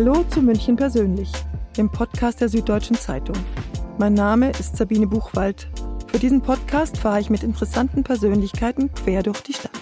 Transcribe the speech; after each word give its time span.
Hallo 0.00 0.22
zu 0.30 0.40
München 0.42 0.76
persönlich, 0.76 1.28
dem 1.76 1.90
Podcast 1.90 2.40
der 2.40 2.48
Süddeutschen 2.48 2.94
Zeitung. 2.94 3.34
Mein 3.98 4.14
Name 4.14 4.50
ist 4.50 4.76
Sabine 4.76 5.08
Buchwald. 5.08 5.68
Für 6.06 6.20
diesen 6.20 6.40
Podcast 6.40 6.96
fahre 6.98 7.18
ich 7.18 7.30
mit 7.30 7.42
interessanten 7.42 8.04
Persönlichkeiten 8.04 8.94
quer 8.94 9.24
durch 9.24 9.40
die 9.40 9.54
Stadt. 9.54 9.72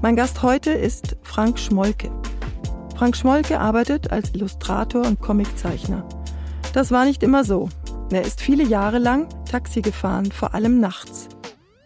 Mein 0.00 0.16
Gast 0.16 0.42
heute 0.42 0.70
ist 0.70 1.18
Frank 1.20 1.58
Schmolke. 1.58 2.10
Frank 2.96 3.16
Schmolke 3.16 3.60
arbeitet 3.60 4.10
als 4.10 4.34
Illustrator 4.34 5.06
und 5.06 5.20
Comiczeichner. 5.20 6.08
Das 6.72 6.90
war 6.90 7.04
nicht 7.04 7.22
immer 7.22 7.44
so. 7.44 7.68
Er 8.10 8.22
ist 8.22 8.40
viele 8.40 8.64
Jahre 8.64 8.96
lang 8.96 9.28
Taxi 9.44 9.82
gefahren, 9.82 10.32
vor 10.32 10.54
allem 10.54 10.80
nachts. 10.80 11.28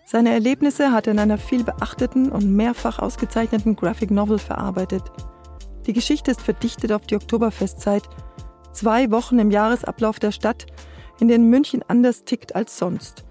Seine 0.07 0.31
Erlebnisse 0.31 0.93
hat 0.93 1.09
er 1.09 1.14
in 1.14 1.18
einer 1.18 1.39
viel 1.39 1.64
beachteten 1.64 2.31
und 2.31 2.54
mehrfach 2.54 3.00
ausgezeichneten 3.00 3.75
Graphic 3.75 4.13
Novel 4.13 4.39
verarbeitet. 4.39 5.03
Die 5.86 5.93
Geschichte 5.93 6.31
ist 6.31 6.43
verdichtet 6.43 6.93
auf 6.93 7.07
die 7.07 7.17
Oktoberfestzeit, 7.17 8.04
zwei 8.72 9.11
Wochen 9.11 9.39
im 9.39 9.50
Jahresablauf 9.50 10.18
der 10.18 10.32
Stadt, 10.32 10.67
in 11.18 11.29
denen 11.29 11.50
München 11.50 11.82
anders 11.86 12.25
tickt 12.25 12.55
als 12.55 12.79
sonst. 12.79 13.25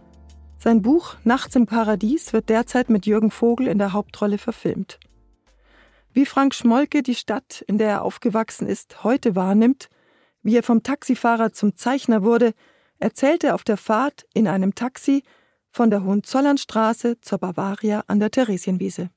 Sein 0.57 0.81
Buch 0.81 1.15
Nachts 1.23 1.55
im 1.55 1.65
Paradies 1.65 2.33
wird 2.33 2.49
derzeit 2.49 2.89
mit 2.89 3.05
Jürgen 3.05 3.31
Vogel 3.31 3.67
in 3.67 3.77
der 3.77 3.93
Hauptrolle 3.93 4.37
verfilmt. 4.37 4.99
Wie 6.13 6.25
Frank 6.25 6.53
Schmolke 6.53 7.03
die 7.03 7.15
Stadt, 7.15 7.63
in 7.67 7.77
der 7.77 7.89
er 7.89 8.01
aufgewachsen 8.03 8.67
ist, 8.67 9.03
heute 9.03 9.35
wahrnimmt, 9.35 9.89
wie 10.43 10.57
er 10.57 10.63
vom 10.63 10.83
Taxifahrer 10.83 11.53
zum 11.53 11.75
Zeichner 11.75 12.23
wurde, 12.23 12.53
erzählt 12.99 13.43
er 13.43 13.55
auf 13.55 13.63
der 13.63 13.77
Fahrt 13.77 14.25
in 14.33 14.47
einem 14.47 14.75
Taxi 14.75 15.23
von 15.71 15.89
der 15.89 16.03
Hohenzollernstraße 16.03 17.21
zur 17.21 17.37
Bavaria 17.37 18.03
an 18.07 18.19
der 18.19 18.29
Theresienwiese. 18.29 19.09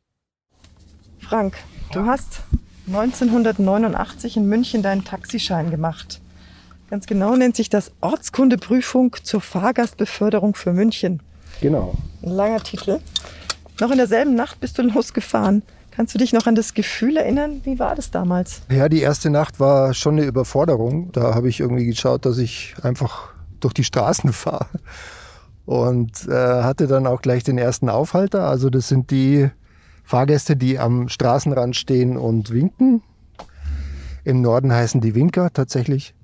Frank, 1.19 1.57
du 1.93 2.07
hast 2.07 2.43
1989 2.87 4.37
in 4.37 4.49
München 4.49 4.83
deinen 4.83 5.05
Taxischein 5.05 5.71
gemacht. 5.71 6.21
Ganz 6.91 7.07
genau 7.07 7.35
nennt 7.35 7.57
sich 7.57 7.71
das 7.71 7.93
Ortskundeprüfung 8.01 9.17
zur 9.23 9.41
Fahrgastbeförderung 9.41 10.55
für 10.55 10.73
München. 10.73 11.21
Genau. 11.61 11.95
Ein 12.23 12.31
langer 12.31 12.63
Titel. 12.63 13.01
Noch 13.81 13.91
in 13.91 13.97
derselben 13.97 14.35
Nacht 14.35 14.61
bist 14.61 14.79
du 14.79 14.83
losgefahren. 14.83 15.63
Kannst 15.91 16.15
du 16.15 16.19
dich 16.19 16.33
noch 16.33 16.47
an 16.47 16.55
das 16.55 16.75
Gefühl 16.75 17.17
erinnern? 17.17 17.61
Wie 17.65 17.79
war 17.79 17.95
das 17.95 18.11
damals? 18.11 18.63
Ja, 18.69 18.89
die 18.89 19.01
erste 19.01 19.31
Nacht 19.31 19.61
war 19.61 19.95
schon 19.95 20.17
eine 20.17 20.27
Überforderung. 20.27 21.11
Da 21.13 21.35
habe 21.35 21.49
ich 21.49 21.61
irgendwie 21.61 21.87
geschaut, 21.87 22.27
dass 22.27 22.39
ich 22.39 22.75
einfach 22.83 23.29
durch 23.61 23.75
die 23.75 23.85
Straßen 23.85 24.33
fahre 24.33 24.67
und 25.67 26.29
äh, 26.29 26.63
hatte 26.63 26.87
dann 26.87 27.07
auch 27.07 27.23
gleich 27.23 27.45
den 27.45 27.59
ersten 27.59 27.89
Aufhalter. 27.89 28.49
Also 28.49 28.71
das 28.71 28.89
sind 28.89 29.11
die 29.11 29.49
Fahrgäste, 30.05 30.57
die 30.57 30.79
am 30.79 31.09
Straßenrand 31.09 31.75
stehen 31.75 32.17
und 32.17 32.53
winken. 32.53 33.03
Im 34.23 34.43
Norden 34.43 34.73
heißen 34.73 35.01
die 35.01 35.15
Winker 35.15 35.53
tatsächlich. 35.53 36.15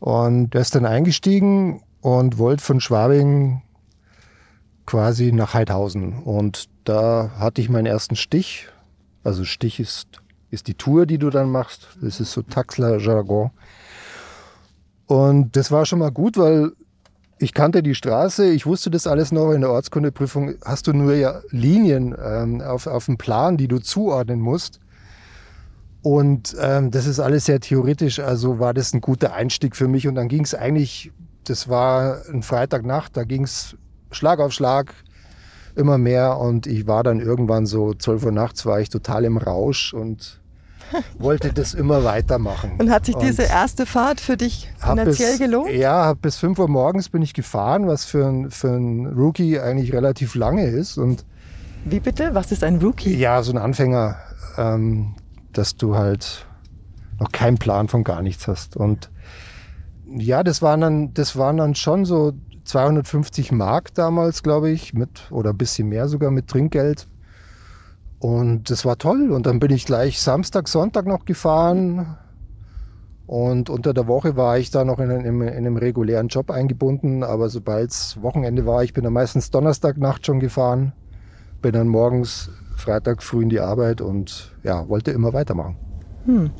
Und 0.00 0.54
er 0.54 0.62
ist 0.62 0.74
dann 0.74 0.86
eingestiegen 0.86 1.82
und 2.00 2.38
wollte 2.38 2.64
von 2.64 2.80
Schwabing 2.80 3.62
quasi 4.86 5.32
nach 5.32 5.54
Heidhausen. 5.54 6.22
Und 6.22 6.68
da 6.84 7.30
hatte 7.38 7.60
ich 7.60 7.68
meinen 7.68 7.86
ersten 7.86 8.16
Stich. 8.16 8.68
Also 9.22 9.44
Stich 9.44 9.78
ist, 9.80 10.22
ist 10.50 10.66
die 10.66 10.74
Tour, 10.74 11.04
die 11.04 11.18
du 11.18 11.28
dann 11.28 11.50
machst. 11.50 11.88
Das 12.00 12.20
ist 12.20 12.32
so 12.32 12.42
Taxler-Jargon. 12.42 13.50
Und 15.06 15.56
das 15.56 15.70
war 15.70 15.84
schon 15.84 15.98
mal 15.98 16.10
gut, 16.10 16.36
weil 16.38 16.72
ich 17.38 17.54
kannte 17.54 17.82
die 17.82 17.94
Straße, 17.94 18.50
ich 18.50 18.66
wusste 18.66 18.90
das 18.90 19.06
alles 19.06 19.32
noch. 19.32 19.52
In 19.52 19.60
der 19.60 19.70
Ortskundeprüfung 19.70 20.54
hast 20.64 20.86
du 20.86 20.92
nur 20.92 21.14
ja 21.14 21.40
Linien 21.50 22.14
ähm, 22.22 22.60
auf, 22.60 22.86
auf 22.86 23.06
dem 23.06 23.16
Plan, 23.16 23.56
die 23.56 23.68
du 23.68 23.78
zuordnen 23.78 24.40
musst. 24.40 24.80
Und 26.02 26.56
ähm, 26.60 26.90
das 26.90 27.06
ist 27.06 27.20
alles 27.20 27.44
sehr 27.44 27.60
theoretisch, 27.60 28.20
also 28.20 28.58
war 28.58 28.72
das 28.72 28.92
ein 28.92 29.00
guter 29.00 29.34
Einstieg 29.34 29.76
für 29.76 29.88
mich. 29.88 30.06
Und 30.08 30.14
dann 30.14 30.28
ging 30.28 30.44
es 30.44 30.54
eigentlich, 30.54 31.12
das 31.44 31.68
war 31.68 32.22
ein 32.32 32.42
Freitagnacht, 32.42 33.16
da 33.16 33.24
ging 33.24 33.44
es 33.44 33.76
Schlag 34.10 34.38
auf 34.40 34.52
Schlag 34.52 34.94
immer 35.74 35.98
mehr. 35.98 36.38
Und 36.38 36.66
ich 36.66 36.86
war 36.86 37.02
dann 37.02 37.20
irgendwann 37.20 37.66
so 37.66 37.94
12 37.94 38.26
Uhr 38.26 38.32
nachts, 38.32 38.66
war 38.66 38.80
ich 38.80 38.90
total 38.90 39.24
im 39.24 39.36
Rausch 39.36 39.92
und 39.92 40.40
wollte 41.18 41.52
das 41.52 41.74
immer 41.74 42.04
weitermachen. 42.04 42.72
Und 42.78 42.90
hat 42.90 43.06
sich 43.06 43.16
und 43.16 43.24
diese 43.24 43.42
erste 43.42 43.86
Fahrt 43.86 44.20
für 44.20 44.36
dich 44.36 44.70
finanziell 44.78 45.32
bis, 45.32 45.38
gelohnt? 45.38 45.70
Ja, 45.70 46.14
bis 46.14 46.36
5 46.38 46.58
Uhr 46.58 46.68
morgens 46.68 47.08
bin 47.08 47.22
ich 47.22 47.34
gefahren, 47.34 47.86
was 47.86 48.04
für 48.04 48.26
ein, 48.26 48.50
für 48.50 48.68
ein 48.68 49.06
Rookie 49.06 49.58
eigentlich 49.58 49.92
relativ 49.92 50.34
lange 50.34 50.66
ist. 50.66 50.98
Und 50.98 51.24
Wie 51.84 52.00
bitte? 52.00 52.34
Was 52.34 52.52
ist 52.52 52.64
ein 52.64 52.78
Rookie? 52.78 53.16
Ja, 53.16 53.42
so 53.42 53.52
ein 53.52 53.58
Anfänger, 53.58 54.16
ähm, 54.56 55.14
dass 55.52 55.76
du 55.76 55.96
halt 55.96 56.46
noch 57.18 57.32
keinen 57.32 57.58
Plan 57.58 57.88
von 57.88 58.04
gar 58.04 58.22
nichts 58.22 58.46
hast. 58.48 58.76
Und 58.76 59.10
ja, 60.06 60.42
das 60.42 60.62
waren 60.62 60.80
dann, 60.80 61.14
das 61.14 61.36
waren 61.36 61.56
dann 61.58 61.74
schon 61.74 62.04
so 62.04 62.32
250 62.64 63.52
Mark 63.52 63.94
damals, 63.94 64.42
glaube 64.42 64.70
ich, 64.70 64.94
mit 64.94 65.30
oder 65.30 65.50
ein 65.50 65.58
bisschen 65.58 65.88
mehr 65.88 66.08
sogar 66.08 66.30
mit 66.30 66.48
Trinkgeld. 66.48 67.08
Und 68.18 68.70
das 68.70 68.84
war 68.84 68.98
toll. 68.98 69.30
Und 69.30 69.46
dann 69.46 69.60
bin 69.60 69.70
ich 69.70 69.86
gleich 69.86 70.20
Samstag, 70.20 70.68
Sonntag 70.68 71.06
noch 71.06 71.24
gefahren. 71.24 72.16
Und 73.26 73.70
unter 73.70 73.92
der 73.92 74.06
Woche 74.06 74.36
war 74.36 74.58
ich 74.58 74.70
da 74.70 74.84
noch 74.84 74.98
in 74.98 75.10
einem, 75.10 75.42
in 75.42 75.48
einem 75.48 75.76
regulären 75.76 76.28
Job 76.28 76.50
eingebunden. 76.50 77.22
Aber 77.22 77.48
sobald 77.48 77.90
es 77.90 78.20
Wochenende 78.22 78.66
war, 78.66 78.82
ich 78.82 78.92
bin 78.92 79.04
dann 79.04 79.12
meistens 79.12 79.50
Donnerstagnacht 79.50 80.26
schon 80.26 80.40
gefahren. 80.40 80.92
Bin 81.60 81.72
dann 81.72 81.88
morgens, 81.88 82.50
Freitag 82.76 83.22
früh 83.22 83.42
in 83.42 83.48
die 83.48 83.60
Arbeit 83.60 84.00
und 84.00 84.56
ja, 84.62 84.88
wollte 84.88 85.10
immer 85.10 85.32
weitermachen. 85.32 85.76
Hm. 86.24 86.50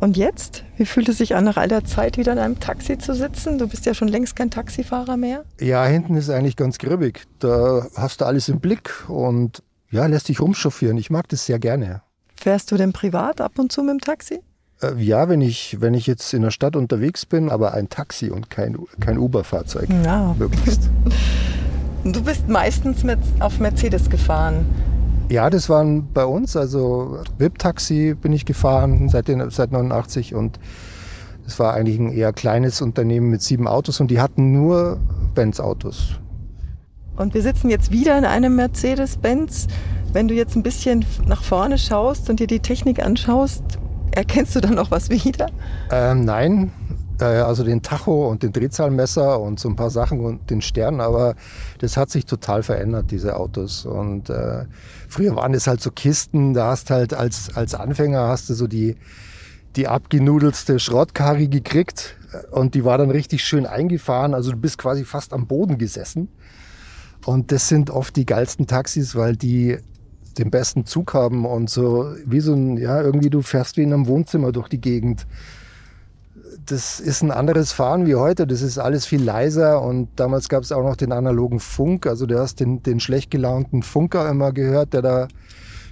Und 0.00 0.16
jetzt? 0.16 0.64
Wie 0.76 0.86
fühlt 0.86 1.10
es 1.10 1.18
sich 1.18 1.34
an, 1.34 1.44
nach 1.44 1.58
all 1.58 1.68
der 1.68 1.84
Zeit 1.84 2.16
wieder 2.16 2.32
in 2.32 2.38
einem 2.38 2.58
Taxi 2.58 2.96
zu 2.96 3.14
sitzen? 3.14 3.58
Du 3.58 3.68
bist 3.68 3.84
ja 3.84 3.92
schon 3.92 4.08
längst 4.08 4.34
kein 4.34 4.50
Taxifahrer 4.50 5.18
mehr. 5.18 5.44
Ja, 5.60 5.84
hinten 5.84 6.16
ist 6.16 6.30
eigentlich 6.30 6.56
ganz 6.56 6.78
gribbig. 6.78 7.26
Da 7.38 7.86
hast 7.94 8.22
du 8.22 8.24
alles 8.24 8.48
im 8.48 8.60
Blick 8.60 9.04
und 9.08 9.62
ja, 9.90 10.06
lässt 10.06 10.28
dich 10.28 10.40
rumchauffieren. 10.40 10.96
Ich 10.96 11.10
mag 11.10 11.28
das 11.28 11.46
sehr 11.46 11.58
gerne. 11.58 12.02
Fährst 12.36 12.70
du 12.72 12.76
denn 12.76 12.92
privat 12.92 13.40
ab 13.40 13.58
und 13.58 13.70
zu 13.70 13.82
mit 13.82 13.90
dem 13.90 14.00
Taxi? 14.00 14.40
Äh, 14.82 14.94
ja, 14.96 15.28
wenn 15.28 15.40
ich, 15.40 15.80
wenn 15.80 15.94
ich 15.94 16.06
jetzt 16.06 16.32
in 16.32 16.42
der 16.42 16.50
Stadt 16.50 16.76
unterwegs 16.76 17.26
bin, 17.26 17.50
aber 17.50 17.74
ein 17.74 17.88
Taxi 17.88 18.30
und 18.30 18.50
kein, 18.50 18.78
kein 19.00 19.18
Uber-Fahrzeug. 19.18 19.88
Ja. 20.04 20.34
Möglichst. 20.38 20.88
Du 22.02 22.22
bist 22.22 22.48
meistens 22.48 23.04
mit, 23.04 23.18
auf 23.40 23.58
Mercedes 23.58 24.08
gefahren. 24.08 24.64
Ja, 25.28 25.50
das 25.50 25.68
waren 25.68 26.10
bei 26.14 26.24
uns, 26.24 26.56
also 26.56 27.18
VIP-Taxi 27.36 28.14
bin 28.14 28.32
ich 28.32 28.46
gefahren 28.46 29.10
seit, 29.10 29.28
den, 29.28 29.50
seit 29.50 29.70
89 29.70 30.34
und 30.34 30.58
es 31.46 31.58
war 31.58 31.74
eigentlich 31.74 31.98
ein 31.98 32.10
eher 32.10 32.32
kleines 32.32 32.80
Unternehmen 32.80 33.28
mit 33.28 33.42
sieben 33.42 33.68
Autos 33.68 34.00
und 34.00 34.10
die 34.10 34.18
hatten 34.18 34.50
nur 34.50 34.98
Benz-Autos. 35.34 36.19
Und 37.16 37.34
wir 37.34 37.42
sitzen 37.42 37.68
jetzt 37.68 37.90
wieder 37.90 38.16
in 38.16 38.24
einem 38.24 38.56
Mercedes-Benz. 38.56 39.66
Wenn 40.12 40.28
du 40.28 40.34
jetzt 40.34 40.56
ein 40.56 40.62
bisschen 40.62 41.04
nach 41.26 41.42
vorne 41.42 41.78
schaust 41.78 42.30
und 42.30 42.40
dir 42.40 42.46
die 42.46 42.60
Technik 42.60 43.04
anschaust, 43.04 43.62
erkennst 44.12 44.56
du 44.56 44.60
dann 44.60 44.74
noch 44.74 44.90
was 44.90 45.10
wieder? 45.10 45.46
Ähm, 45.90 46.24
nein, 46.24 46.72
äh, 47.20 47.24
also 47.24 47.62
den 47.62 47.82
Tacho 47.82 48.28
und 48.28 48.42
den 48.42 48.52
Drehzahlmesser 48.52 49.40
und 49.40 49.60
so 49.60 49.68
ein 49.68 49.76
paar 49.76 49.90
Sachen 49.90 50.20
und 50.20 50.50
den 50.50 50.62
Stern, 50.62 51.00
aber 51.00 51.34
das 51.78 51.96
hat 51.96 52.10
sich 52.10 52.26
total 52.26 52.62
verändert, 52.62 53.10
diese 53.10 53.36
Autos. 53.36 53.84
Und 53.86 54.30
äh, 54.30 54.64
früher 55.08 55.36
waren 55.36 55.54
es 55.54 55.66
halt 55.66 55.80
so 55.80 55.90
Kisten, 55.90 56.54
da 56.54 56.70
hast 56.70 56.90
halt 56.90 57.14
als, 57.14 57.54
als 57.54 57.74
Anfänger 57.74 58.28
hast 58.28 58.50
du 58.50 58.54
so 58.54 58.66
die, 58.66 58.96
die 59.76 59.86
abgenudelste 59.86 60.78
Schrottkarre 60.78 61.48
gekriegt 61.48 62.16
und 62.50 62.74
die 62.74 62.84
war 62.84 62.98
dann 62.98 63.10
richtig 63.10 63.44
schön 63.44 63.66
eingefahren. 63.66 64.34
Also 64.34 64.50
du 64.52 64.56
bist 64.56 64.78
quasi 64.78 65.04
fast 65.04 65.32
am 65.32 65.46
Boden 65.46 65.78
gesessen. 65.78 66.28
Und 67.26 67.52
das 67.52 67.68
sind 67.68 67.90
oft 67.90 68.16
die 68.16 68.26
geilsten 68.26 68.66
Taxis, 68.66 69.14
weil 69.14 69.36
die 69.36 69.78
den 70.38 70.50
besten 70.50 70.86
Zug 70.86 71.12
haben 71.12 71.44
und 71.44 71.68
so 71.68 72.14
wie 72.24 72.40
so 72.40 72.54
ein, 72.54 72.76
ja, 72.76 73.00
irgendwie 73.02 73.30
du 73.30 73.42
fährst 73.42 73.76
wie 73.76 73.82
in 73.82 73.92
einem 73.92 74.06
Wohnzimmer 74.06 74.52
durch 74.52 74.68
die 74.68 74.80
Gegend. 74.80 75.26
Das 76.66 77.00
ist 77.00 77.22
ein 77.22 77.30
anderes 77.30 77.72
Fahren 77.72 78.06
wie 78.06 78.14
heute. 78.14 78.46
Das 78.46 78.62
ist 78.62 78.78
alles 78.78 79.06
viel 79.06 79.22
leiser 79.22 79.82
und 79.82 80.08
damals 80.16 80.48
gab 80.48 80.62
es 80.62 80.72
auch 80.72 80.82
noch 80.82 80.96
den 80.96 81.12
analogen 81.12 81.60
Funk. 81.60 82.06
Also 82.06 82.26
du 82.26 82.38
hast 82.38 82.60
den, 82.60 82.82
den 82.82 83.00
schlecht 83.00 83.30
gelaunten 83.30 83.82
Funker 83.82 84.28
immer 84.28 84.52
gehört, 84.52 84.94
der 84.94 85.02
da 85.02 85.28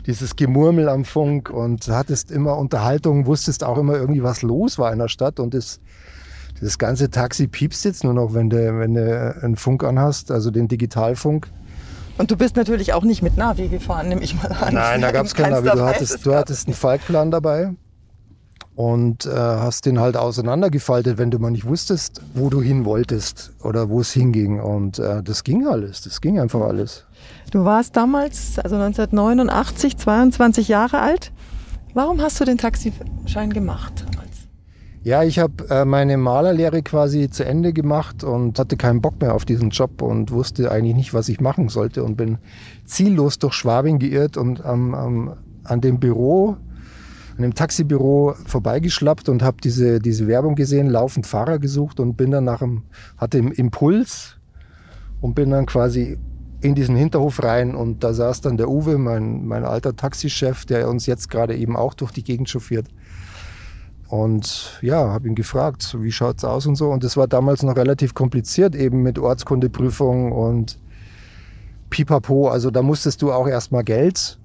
dieses 0.07 0.37
Gemurmel 0.37 0.89
am 0.89 1.05
Funk 1.05 1.51
und 1.51 1.87
hattest 1.89 2.31
immer 2.31 2.57
Unterhaltung, 2.57 3.27
wusstest 3.27 3.65
auch 3.65 3.77
immer 3.77 3.97
irgendwie, 3.97 4.23
was 4.23 4.43
los 4.43 4.79
war 4.79 4.93
in 4.93 4.99
der 4.99 5.09
Stadt 5.09 5.41
und 5.41 5.53
das 5.53 5.81
das 6.61 6.79
ganze 6.79 7.11
Taxi 7.11 7.47
piepst 7.47 7.85
jetzt 7.85 8.05
nur 8.05 8.15
noch, 8.15 8.35
wenn 8.35 8.51
du, 8.51 8.79
wenn 8.79 8.95
du 8.95 9.37
einen 9.43 9.57
Funk 9.57 9.85
anhast, 9.85 10.31
also 10.31 10.51
den 10.51 10.69
Digitalfunk. 10.69 11.49
Und 12.19 12.31
du 12.31 12.37
bist 12.37 12.57
natürlich 12.57 12.93
auch 12.93 13.05
nicht 13.05 13.23
mit 13.23 13.37
Navi 13.37 13.69
gefahren, 13.69 14.09
nehme 14.09 14.23
ich 14.23 14.35
mal 14.35 14.53
an. 14.53 14.75
Nein, 14.75 15.01
da 15.01 15.13
gab 15.13 15.27
es 15.27 15.35
keinen 15.35 15.53
Navi. 15.53 15.71
Du 15.71 15.85
hattest, 15.85 16.27
du 16.27 16.35
hattest 16.35 16.67
einen 16.67 16.75
Falkplan 16.75 17.31
dabei 17.31 17.75
und 18.75 19.27
äh, 19.27 19.31
hast 19.31 19.87
den 19.87 19.99
halt 19.99 20.17
auseinandergefaltet, 20.17 21.19
wenn 21.19 21.31
du 21.31 21.39
mal 21.39 21.51
nicht 21.51 21.67
wusstest, 21.67 22.23
wo 22.35 22.49
du 22.49 22.61
hin 22.61 22.85
wolltest 22.85 23.53
oder 23.63 23.89
wo 23.89 24.01
es 24.01 24.13
hinging. 24.13 24.61
Und 24.61 24.99
äh, 24.99 25.23
das 25.23 25.45
ging 25.45 25.67
alles, 25.67 26.03
das 26.03 26.21
ging 26.21 26.39
einfach 26.39 26.61
alles. 26.61 27.05
Du 27.51 27.65
warst 27.65 27.97
damals, 27.97 28.59
also 28.59 28.77
1989, 28.77 29.97
22 29.97 30.69
Jahre 30.69 31.01
alt. 31.01 31.33
Warum 31.95 32.21
hast 32.21 32.41
du 32.41 32.45
den 32.45 32.59
Taxischein 32.59 33.53
gemacht? 33.53 34.05
Ja, 35.09 35.23
ich 35.23 35.39
habe 35.39 35.71
äh, 35.71 35.87
meine 35.87 36.19
Malerlehre 36.19 36.83
quasi 36.83 37.31
zu 37.31 37.43
Ende 37.43 37.73
gemacht 37.73 38.25
und 38.25 38.59
hatte 38.59 38.77
keinen 38.77 39.01
Bock 39.01 39.19
mehr 39.23 39.35
auf 39.35 39.47
diesen 39.47 39.71
Job 39.71 40.03
und 40.03 40.33
wusste 40.33 40.71
eigentlich 40.71 40.97
nicht, 40.97 41.15
was 41.15 41.31
ich 41.31 41.41
machen 41.41 41.71
sollte 41.71 42.05
und 42.05 42.19
bin 42.19 42.37
ziellos 42.85 43.39
durch 43.39 43.55
Schwabing 43.55 43.99
geirrt 44.01 44.37
und 44.37 44.63
ähm, 44.67 44.95
ähm, 44.95 45.33
an 45.65 45.81
dem 45.81 45.99
Büro, 45.99 46.59
an 47.39 47.43
dem 47.43 47.55
Taxibüro 47.55 48.35
vorbeigeschlappt 48.45 49.31
und 49.31 49.43
habe 49.43 49.57
diese, 49.65 49.99
diese 49.99 50.27
Werbung 50.27 50.57
gesehen, 50.57 50.89
laufend 50.89 51.27
Fahrer 51.27 51.59
gesucht 51.59 52.01
und 52.01 52.19
bin 52.19 52.31
dann 52.31 52.45
nach 52.45 52.59
dem, 52.59 52.83
hatte 53.17 53.39
im 53.39 53.51
Impuls 53.51 54.37
und 55.23 55.35
bin 55.35 55.49
dann 55.49 55.65
quasi 55.65 56.19
in 56.61 56.75
diesen 56.75 56.97
Hinterhof 56.97 57.43
rein 57.43 57.75
und 57.75 58.05
da 58.05 58.13
saß 58.13 58.43
dann 58.43 58.59
der 58.59 58.69
Uwe, 58.69 58.99
mein, 58.99 59.47
mein 59.47 59.65
alter 59.65 59.97
Taxichef, 59.97 60.67
der 60.67 60.87
uns 60.87 61.07
jetzt 61.07 61.31
gerade 61.31 61.57
eben 61.57 61.77
auch 61.77 61.95
durch 61.95 62.13
die 62.13 62.25
Gegend 62.25 62.51
chauffiert. 62.51 62.89
Und 64.09 64.79
ja, 64.81 65.11
habe 65.11 65.29
ihn 65.29 65.35
gefragt, 65.35 65.97
wie 66.01 66.11
schaut's 66.11 66.43
aus 66.43 66.67
und 66.67 66.77
so. 66.77 66.91
Und 66.91 67.05
das 67.05 67.17
war 67.17 67.29
damals 67.29 67.63
noch 67.63 67.77
relativ 67.77 68.15
kompliziert, 68.15 68.75
eben 68.75 69.03
mit 69.03 69.19
Ortskundeprüfung 69.19 70.33
und 70.33 70.79
Pipapo. 71.91 72.49
Also 72.49 72.71
da 72.71 72.83
musstest 72.83 73.21
du 73.21 73.33
auch 73.33 73.47
erstmal 73.47 73.85
Geld 73.85 74.39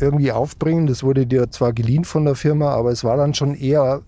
irgendwie 0.00 0.32
aufbringen. 0.32 0.86
Das 0.86 1.02
wurde 1.02 1.26
dir 1.26 1.50
zwar 1.50 1.74
geliehen 1.74 2.04
von 2.04 2.24
der 2.24 2.34
Firma, 2.34 2.70
aber 2.70 2.90
es 2.92 3.04
war 3.04 3.18
dann 3.18 3.34
schon 3.34 3.54
eher 3.54 4.00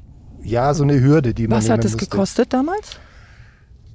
ja 0.43 0.73
so 0.73 0.83
eine 0.83 1.01
Hürde, 1.01 1.35
die 1.35 1.47
man 1.47 1.59
Was 1.59 1.69
hat 1.69 1.85
es 1.85 1.99
gekostet 1.99 2.53
damals? 2.55 2.99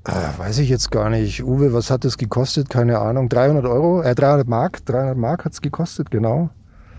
Äh, 0.06 0.38
weiß 0.38 0.60
ich 0.60 0.70
jetzt 0.70 0.92
gar 0.92 1.10
nicht. 1.10 1.44
Uwe, 1.44 1.74
was 1.74 1.90
hat 1.90 2.06
das 2.06 2.18
gekostet? 2.18 2.70
Keine 2.70 3.00
Ahnung. 3.00 3.28
300 3.28 3.66
Euro, 3.66 4.02
äh, 4.02 4.16
300 4.16 4.48
Mark. 4.48 4.86
300 4.86 5.18
Mark 5.18 5.46
hat's 5.46 5.62
gekostet, 5.62 6.12
genau. 6.12 6.50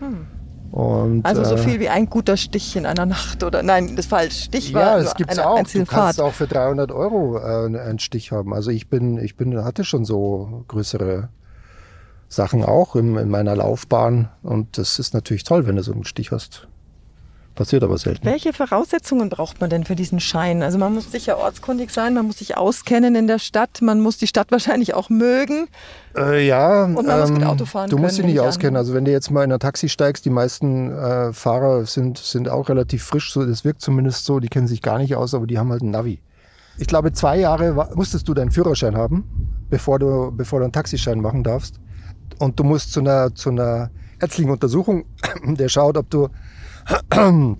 Hm. 0.01 0.27
Und, 0.71 1.25
Also 1.25 1.45
so 1.45 1.55
äh, 1.55 1.59
viel 1.59 1.81
wie 1.81 1.89
ein 1.89 2.11
guter 2.11 2.37
Stich 2.37 2.77
in 2.77 2.85
einer 2.85 3.07
Nacht 3.07 3.43
oder 3.43 3.63
nein, 3.63 3.97
das 3.97 4.11
war 4.11 4.19
falsch. 4.21 4.45
Stich 4.45 4.75
war 4.75 4.99
Ja, 4.99 5.03
das 5.03 5.15
gibt's 5.15 5.39
eine 5.39 5.49
auch. 5.49 5.63
Du 5.63 5.85
kannst 5.85 5.91
Fahrt. 5.91 6.21
auch 6.21 6.35
für 6.35 6.47
300 6.47 6.93
Euro 6.93 7.39
äh, 7.39 7.79
einen 7.79 7.99
Stich 7.99 8.33
haben. 8.33 8.53
Also 8.53 8.71
ich 8.71 8.89
bin, 8.89 9.19
ich 9.19 9.37
bin, 9.37 9.65
hatte 9.65 9.85
schon 9.85 10.05
so 10.05 10.65
größere 10.69 11.31
Sachen 12.29 12.65
auch 12.65 12.97
in, 12.97 13.17
in 13.17 13.31
meiner 13.31 13.57
Laufbahn 13.57 14.29
und 14.43 14.77
das 14.77 14.99
ist 14.99 15.15
natürlich 15.15 15.45
toll, 15.45 15.67
wenn 15.67 15.77
du 15.77 15.83
so 15.83 15.93
einen 15.93 16.05
Stich 16.05 16.31
hast. 16.31 16.69
Passiert 17.59 17.83
aber 17.83 17.99
selten. 17.99 18.25
Welche 18.25 18.53
Voraussetzungen 18.53 19.31
braucht 19.31 19.61
man 19.61 19.69
denn 19.69 19.83
für 19.83 19.97
diesen 19.97 20.21
Schein? 20.21 20.63
Also 20.63 20.79
man 20.79 20.95
muss 20.95 21.11
sicher 21.11 21.39
ortskundig 21.39 21.91
sein, 21.91 22.15
man 22.15 22.25
muss 22.25 22.39
sich 22.39 22.57
auskennen 22.57 23.17
in 23.17 23.27
der 23.27 23.41
Stadt, 23.41 23.83
man 23.83 24.01
muss 24.01 24.17
die 24.17 24.29
Stadt 24.29 24.53
wahrscheinlich 24.53 24.95
auch 24.95 25.11
mögen. 25.11 25.67
Äh, 26.17 26.47
ja, 26.47 26.85
Und 26.85 27.05
man 27.09 27.19
muss 27.19 27.33
gut 27.33 27.43
Auto 27.43 27.65
fahren 27.65 27.91
du 27.91 27.99
musst 27.99 28.13
dich 28.13 28.21
können, 28.21 28.33
nicht 28.33 28.41
auskennen. 28.41 28.77
Also 28.77 28.95
wenn 28.95 29.05
du 29.05 29.11
jetzt 29.11 29.33
mal 29.33 29.43
in 29.43 29.51
ein 29.51 29.59
Taxi 29.59 29.89
steigst, 29.89 30.25
die 30.25 30.31
meisten 30.31 30.93
äh, 30.93 31.33
Fahrer 31.33 31.85
sind, 31.85 32.19
sind 32.19 32.49
auch 32.49 32.69
relativ 32.69 33.03
frisch, 33.03 33.33
so 33.33 33.45
das 33.45 33.65
wirkt 33.65 33.81
zumindest 33.81 34.25
so, 34.25 34.39
die 34.39 34.49
kennen 34.49 34.69
sich 34.69 34.81
gar 34.81 34.99
nicht 34.99 35.17
aus, 35.17 35.35
aber 35.35 35.49
die 35.49 35.59
haben 35.59 35.73
halt 35.73 35.83
ein 35.83 35.91
Navi. 35.91 36.21
Ich 36.79 36.87
glaube, 36.87 37.13
zwei 37.13 37.41
Jahre 37.41 37.89
musstest 37.97 38.29
du 38.29 38.35
deinen 38.35 38.53
Führerschein 38.53 38.97
haben, 38.97 39.25
bevor 39.69 39.99
du, 39.99 40.31
bevor 40.31 40.61
du 40.61 40.67
einen 40.67 40.73
Taxischein 40.73 41.21
machen 41.21 41.43
darfst. 41.43 41.81
Und 42.39 42.61
du 42.61 42.63
musst 42.63 42.93
zu 42.93 43.01
einer, 43.01 43.35
zu 43.35 43.51
einer 43.51 43.91
ärztlichen 44.21 44.53
Untersuchung, 44.53 45.07
der 45.45 45.69
schaut, 45.69 45.97
ob 45.97 46.09
du 46.09 46.29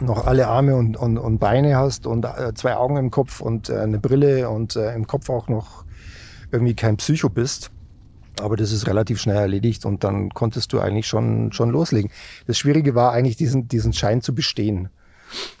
noch 0.00 0.26
alle 0.26 0.48
Arme 0.48 0.76
und, 0.76 0.96
und, 0.96 1.18
und 1.18 1.38
Beine 1.38 1.76
hast 1.76 2.06
und 2.06 2.24
äh, 2.24 2.54
zwei 2.54 2.76
Augen 2.76 2.96
im 2.96 3.10
Kopf 3.10 3.40
und 3.40 3.68
äh, 3.68 3.78
eine 3.78 3.98
Brille 3.98 4.48
und 4.48 4.76
äh, 4.76 4.94
im 4.94 5.06
Kopf 5.06 5.30
auch 5.30 5.48
noch 5.48 5.84
irgendwie 6.50 6.74
kein 6.74 6.96
Psycho 6.96 7.28
bist. 7.28 7.70
Aber 8.40 8.56
das 8.56 8.72
ist 8.72 8.86
relativ 8.86 9.20
schnell 9.20 9.36
erledigt 9.36 9.84
und 9.84 10.04
dann 10.04 10.30
konntest 10.30 10.72
du 10.72 10.80
eigentlich 10.80 11.06
schon, 11.06 11.52
schon 11.52 11.70
loslegen. 11.70 12.10
Das 12.46 12.58
Schwierige 12.58 12.94
war 12.94 13.12
eigentlich, 13.12 13.36
diesen, 13.36 13.68
diesen 13.68 13.92
Schein 13.92 14.22
zu 14.22 14.34
bestehen. 14.34 14.88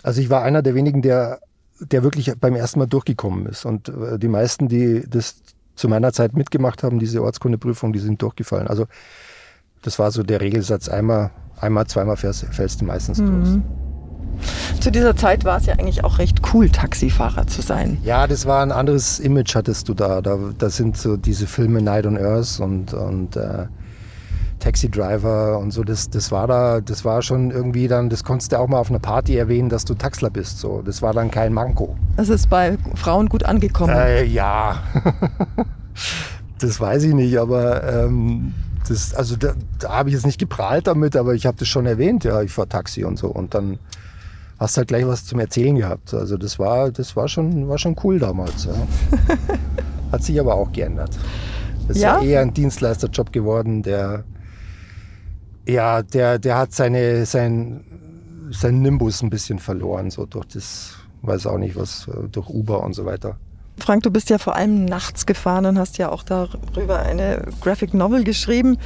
Also 0.02 0.20
ich 0.20 0.30
war 0.30 0.42
einer 0.42 0.62
der 0.62 0.74
wenigen, 0.74 1.02
der, 1.02 1.40
der 1.80 2.02
wirklich 2.02 2.32
beim 2.40 2.54
ersten 2.54 2.78
Mal 2.78 2.86
durchgekommen 2.86 3.46
ist. 3.46 3.66
Und 3.66 3.92
die 4.16 4.28
meisten, 4.28 4.68
die 4.68 5.04
das 5.06 5.42
zu 5.74 5.88
meiner 5.88 6.12
Zeit 6.12 6.34
mitgemacht 6.34 6.82
haben, 6.82 6.98
diese 6.98 7.22
Ortskundeprüfung, 7.22 7.92
die 7.92 7.98
sind 7.98 8.22
durchgefallen. 8.22 8.68
Also 8.68 8.86
das 9.82 9.98
war 9.98 10.10
so 10.10 10.22
der 10.22 10.40
Regelsatz. 10.40 10.88
Einmal, 10.88 11.30
einmal 11.62 11.86
zweimal 11.86 12.16
fällst, 12.16 12.44
fällst 12.50 12.80
du 12.80 12.84
meistens 12.84 13.18
durch. 13.18 13.58
Zu 14.80 14.90
dieser 14.90 15.14
Zeit 15.14 15.44
war 15.44 15.58
es 15.58 15.66
ja 15.66 15.74
eigentlich 15.74 16.02
auch 16.04 16.18
recht 16.18 16.40
cool, 16.52 16.68
Taxifahrer 16.68 17.46
zu 17.46 17.62
sein. 17.62 17.98
Ja, 18.02 18.26
das 18.26 18.46
war 18.46 18.62
ein 18.62 18.72
anderes 18.72 19.20
Image 19.20 19.54
hattest 19.54 19.88
du 19.88 19.94
da. 19.94 20.20
Da, 20.20 20.36
da 20.58 20.70
sind 20.70 20.96
so 20.96 21.16
diese 21.16 21.46
Filme 21.46 21.80
Night 21.80 22.06
on 22.06 22.18
Earth 22.18 22.58
und, 22.58 22.92
und 22.92 23.36
äh, 23.36 23.66
Taxi 24.58 24.90
Driver 24.90 25.58
und 25.58 25.70
so. 25.70 25.84
Das, 25.84 26.10
das 26.10 26.32
war 26.32 26.46
da, 26.46 26.80
das 26.80 27.04
war 27.04 27.22
schon 27.22 27.50
irgendwie 27.50 27.86
dann, 27.86 28.10
das 28.10 28.24
konntest 28.24 28.52
du 28.52 28.58
auch 28.58 28.68
mal 28.68 28.78
auf 28.78 28.90
einer 28.90 28.98
Party 28.98 29.36
erwähnen, 29.36 29.68
dass 29.68 29.84
du 29.84 29.94
Taxler 29.94 30.30
bist. 30.30 30.58
So, 30.58 30.82
das 30.82 31.02
war 31.02 31.12
dann 31.12 31.30
kein 31.30 31.52
Manko. 31.52 31.96
Das 32.16 32.28
ist 32.28 32.50
bei 32.50 32.76
Frauen 32.94 33.28
gut 33.28 33.44
angekommen. 33.44 33.94
Äh, 33.94 34.24
ja, 34.24 34.82
das 36.58 36.80
weiß 36.80 37.04
ich 37.04 37.14
nicht, 37.14 37.38
aber 37.38 37.82
ähm, 37.84 38.54
das, 38.92 39.14
also 39.14 39.36
da, 39.36 39.54
da 39.78 39.90
habe 39.90 40.08
ich 40.10 40.14
jetzt 40.14 40.26
nicht 40.26 40.38
geprahlt 40.38 40.86
damit, 40.86 41.16
aber 41.16 41.34
ich 41.34 41.46
habe 41.46 41.56
das 41.58 41.68
schon 41.68 41.86
erwähnt. 41.86 42.24
Ja, 42.24 42.42
ich 42.42 42.52
fahre 42.52 42.68
Taxi 42.68 43.04
und 43.04 43.18
so 43.18 43.28
und 43.28 43.54
dann 43.54 43.78
hast 44.58 44.76
halt 44.76 44.88
gleich 44.88 45.06
was 45.06 45.24
zum 45.24 45.40
Erzählen 45.40 45.74
gehabt. 45.76 46.14
Also 46.14 46.36
das 46.36 46.58
war, 46.58 46.90
das 46.90 47.16
war 47.16 47.28
schon, 47.28 47.68
war 47.68 47.78
schon 47.78 47.96
cool 48.04 48.18
damals. 48.18 48.66
Ja. 48.66 48.74
Hat 50.12 50.22
sich 50.22 50.38
aber 50.38 50.54
auch 50.54 50.70
geändert. 50.72 51.18
Das 51.88 51.96
ist 51.96 52.02
Ja? 52.02 52.20
ja 52.20 52.24
eher 52.24 52.40
ein 52.42 52.54
Dienstleisterjob 52.54 53.32
geworden, 53.32 53.82
der 53.82 54.24
ja, 55.66 56.02
der, 56.02 56.38
der 56.38 56.58
hat 56.58 56.72
seine, 56.72 57.24
sein, 57.24 57.84
sein 58.50 58.82
Nimbus 58.82 59.22
ein 59.22 59.30
bisschen 59.30 59.58
verloren, 59.58 60.10
so 60.10 60.26
durch 60.26 60.46
das, 60.46 60.94
weiß 61.22 61.46
auch 61.46 61.58
nicht 61.58 61.76
was, 61.76 62.08
äh, 62.08 62.28
durch 62.28 62.48
Uber 62.48 62.82
und 62.82 62.94
so 62.94 63.04
weiter. 63.04 63.38
Frank, 63.78 64.02
du 64.02 64.10
bist 64.10 64.30
ja 64.30 64.38
vor 64.38 64.54
allem 64.54 64.84
nachts 64.84 65.26
gefahren 65.26 65.66
und 65.66 65.78
hast 65.78 65.98
ja 65.98 66.10
auch 66.10 66.22
darüber 66.22 67.00
eine 67.00 67.42
Graphic 67.60 67.94
Novel 67.94 68.24
geschrieben. 68.24 68.78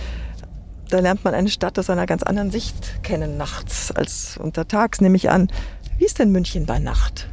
Da 0.88 1.00
lernt 1.00 1.24
man 1.24 1.34
eine 1.34 1.48
Stadt 1.48 1.78
aus 1.78 1.90
einer 1.90 2.06
ganz 2.06 2.22
anderen 2.22 2.50
Sicht 2.50 3.02
kennen 3.02 3.36
nachts 3.36 3.90
als 3.90 4.36
untertags, 4.36 5.00
nehme 5.00 5.16
ich 5.16 5.30
an. 5.30 5.48
Wie 5.98 6.04
ist 6.04 6.18
denn 6.18 6.30
München 6.30 6.66
bei 6.66 6.78
Nacht? 6.78 7.28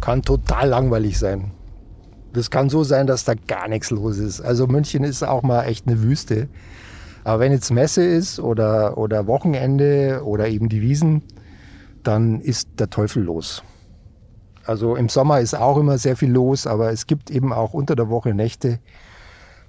Kann 0.00 0.22
total 0.22 0.68
langweilig 0.68 1.18
sein. 1.18 1.52
Das 2.32 2.50
kann 2.50 2.68
so 2.68 2.84
sein, 2.84 3.06
dass 3.06 3.24
da 3.24 3.34
gar 3.34 3.68
nichts 3.68 3.90
los 3.90 4.18
ist. 4.18 4.40
Also 4.40 4.66
München 4.66 5.02
ist 5.02 5.22
auch 5.22 5.42
mal 5.42 5.64
echt 5.64 5.86
eine 5.86 6.02
Wüste. 6.02 6.48
Aber 7.24 7.40
wenn 7.40 7.52
jetzt 7.52 7.70
Messe 7.70 8.04
ist 8.04 8.38
oder, 8.38 8.98
oder 8.98 9.26
Wochenende 9.26 10.22
oder 10.24 10.48
eben 10.48 10.68
die 10.68 10.80
Wiesen, 10.80 11.22
dann 12.02 12.40
ist 12.40 12.68
der 12.78 12.88
Teufel 12.88 13.22
los. 13.24 13.62
Also 14.64 14.96
im 14.96 15.08
Sommer 15.08 15.40
ist 15.40 15.54
auch 15.54 15.78
immer 15.78 15.98
sehr 15.98 16.16
viel 16.16 16.30
los, 16.30 16.66
aber 16.66 16.92
es 16.92 17.06
gibt 17.06 17.30
eben 17.30 17.52
auch 17.52 17.72
unter 17.72 17.96
der 17.96 18.08
Woche 18.08 18.34
Nächte, 18.34 18.78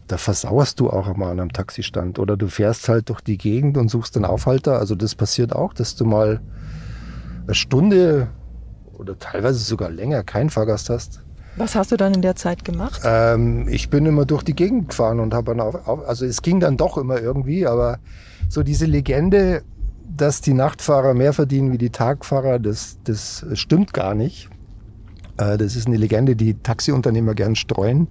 da 0.07 0.17
versauerst 0.17 0.79
du 0.79 0.89
auch 0.89 1.15
mal 1.15 1.31
an 1.31 1.39
einem 1.39 1.53
Taxistand. 1.53 2.19
Oder 2.19 2.35
du 2.35 2.47
fährst 2.47 2.89
halt 2.89 3.09
durch 3.09 3.21
die 3.21 3.37
Gegend 3.37 3.77
und 3.77 3.89
suchst 3.89 4.15
einen 4.15 4.25
Aufhalter. 4.25 4.77
Also 4.77 4.95
das 4.95 5.15
passiert 5.15 5.55
auch, 5.55 5.73
dass 5.73 5.95
du 5.95 6.05
mal 6.05 6.41
eine 7.45 7.55
Stunde 7.55 8.27
oder 8.93 9.17
teilweise 9.17 9.59
sogar 9.59 9.89
länger 9.89 10.23
keinen 10.23 10.49
Fahrgast 10.49 10.89
hast. 10.89 11.21
Was 11.57 11.75
hast 11.75 11.91
du 11.91 11.97
dann 11.97 12.13
in 12.13 12.21
der 12.21 12.35
Zeit 12.35 12.63
gemacht? 12.63 13.01
Ähm, 13.03 13.67
ich 13.67 13.89
bin 13.89 14.05
immer 14.05 14.25
durch 14.25 14.43
die 14.43 14.53
Gegend 14.53 14.89
gefahren 14.89 15.19
und 15.19 15.33
habe 15.33 15.51
dann 15.51 15.59
auf, 15.59 15.87
auf, 15.87 16.07
also 16.07 16.25
es 16.25 16.41
ging 16.41 16.59
dann 16.59 16.77
doch 16.77 16.97
immer 16.97 17.19
irgendwie, 17.19 17.65
aber 17.65 17.97
so 18.47 18.63
diese 18.63 18.85
Legende, 18.85 19.63
dass 20.15 20.41
die 20.41 20.53
Nachtfahrer 20.53 21.13
mehr 21.13 21.33
verdienen 21.33 21.71
wie 21.71 21.77
die 21.77 21.89
Tagfahrer, 21.89 22.59
das, 22.59 22.99
das 23.03 23.45
stimmt 23.53 23.93
gar 23.93 24.13
nicht. 24.13 24.49
Äh, 25.41 25.57
das 25.57 25.75
ist 25.75 25.87
eine 25.87 25.97
Legende, 25.97 26.35
die 26.35 26.55
Taxiunternehmer 26.55 27.33
gern 27.33 27.55
streuen. 27.55 28.07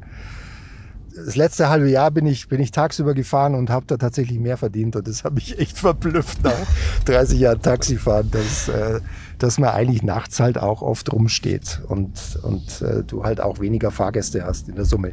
Das 1.14 1.36
letzte 1.36 1.68
halbe 1.68 1.90
Jahr 1.90 2.10
bin 2.10 2.24
ich, 2.26 2.48
bin 2.48 2.60
ich 2.60 2.70
tagsüber 2.70 3.14
gefahren 3.14 3.54
und 3.54 3.68
habe 3.68 3.84
da 3.86 3.96
tatsächlich 3.96 4.38
mehr 4.38 4.56
verdient. 4.56 4.96
Und 4.96 5.08
das 5.08 5.24
habe 5.24 5.38
ich 5.38 5.58
echt 5.58 5.78
verblüfft 5.78 6.42
nach 6.42 6.52
30 7.04 7.38
Jahren 7.38 7.60
Taxifahren, 7.60 8.30
dass, 8.30 8.68
äh, 8.68 9.00
dass 9.38 9.58
man 9.58 9.70
eigentlich 9.70 10.02
nachts 10.02 10.40
halt 10.40 10.58
auch 10.58 10.82
oft 10.82 11.12
rumsteht 11.12 11.82
und, 11.88 12.38
und 12.42 12.82
äh, 12.82 13.02
du 13.04 13.24
halt 13.24 13.40
auch 13.40 13.60
weniger 13.60 13.90
Fahrgäste 13.90 14.44
hast 14.44 14.68
in 14.68 14.76
der 14.76 14.84
Summe. 14.84 15.12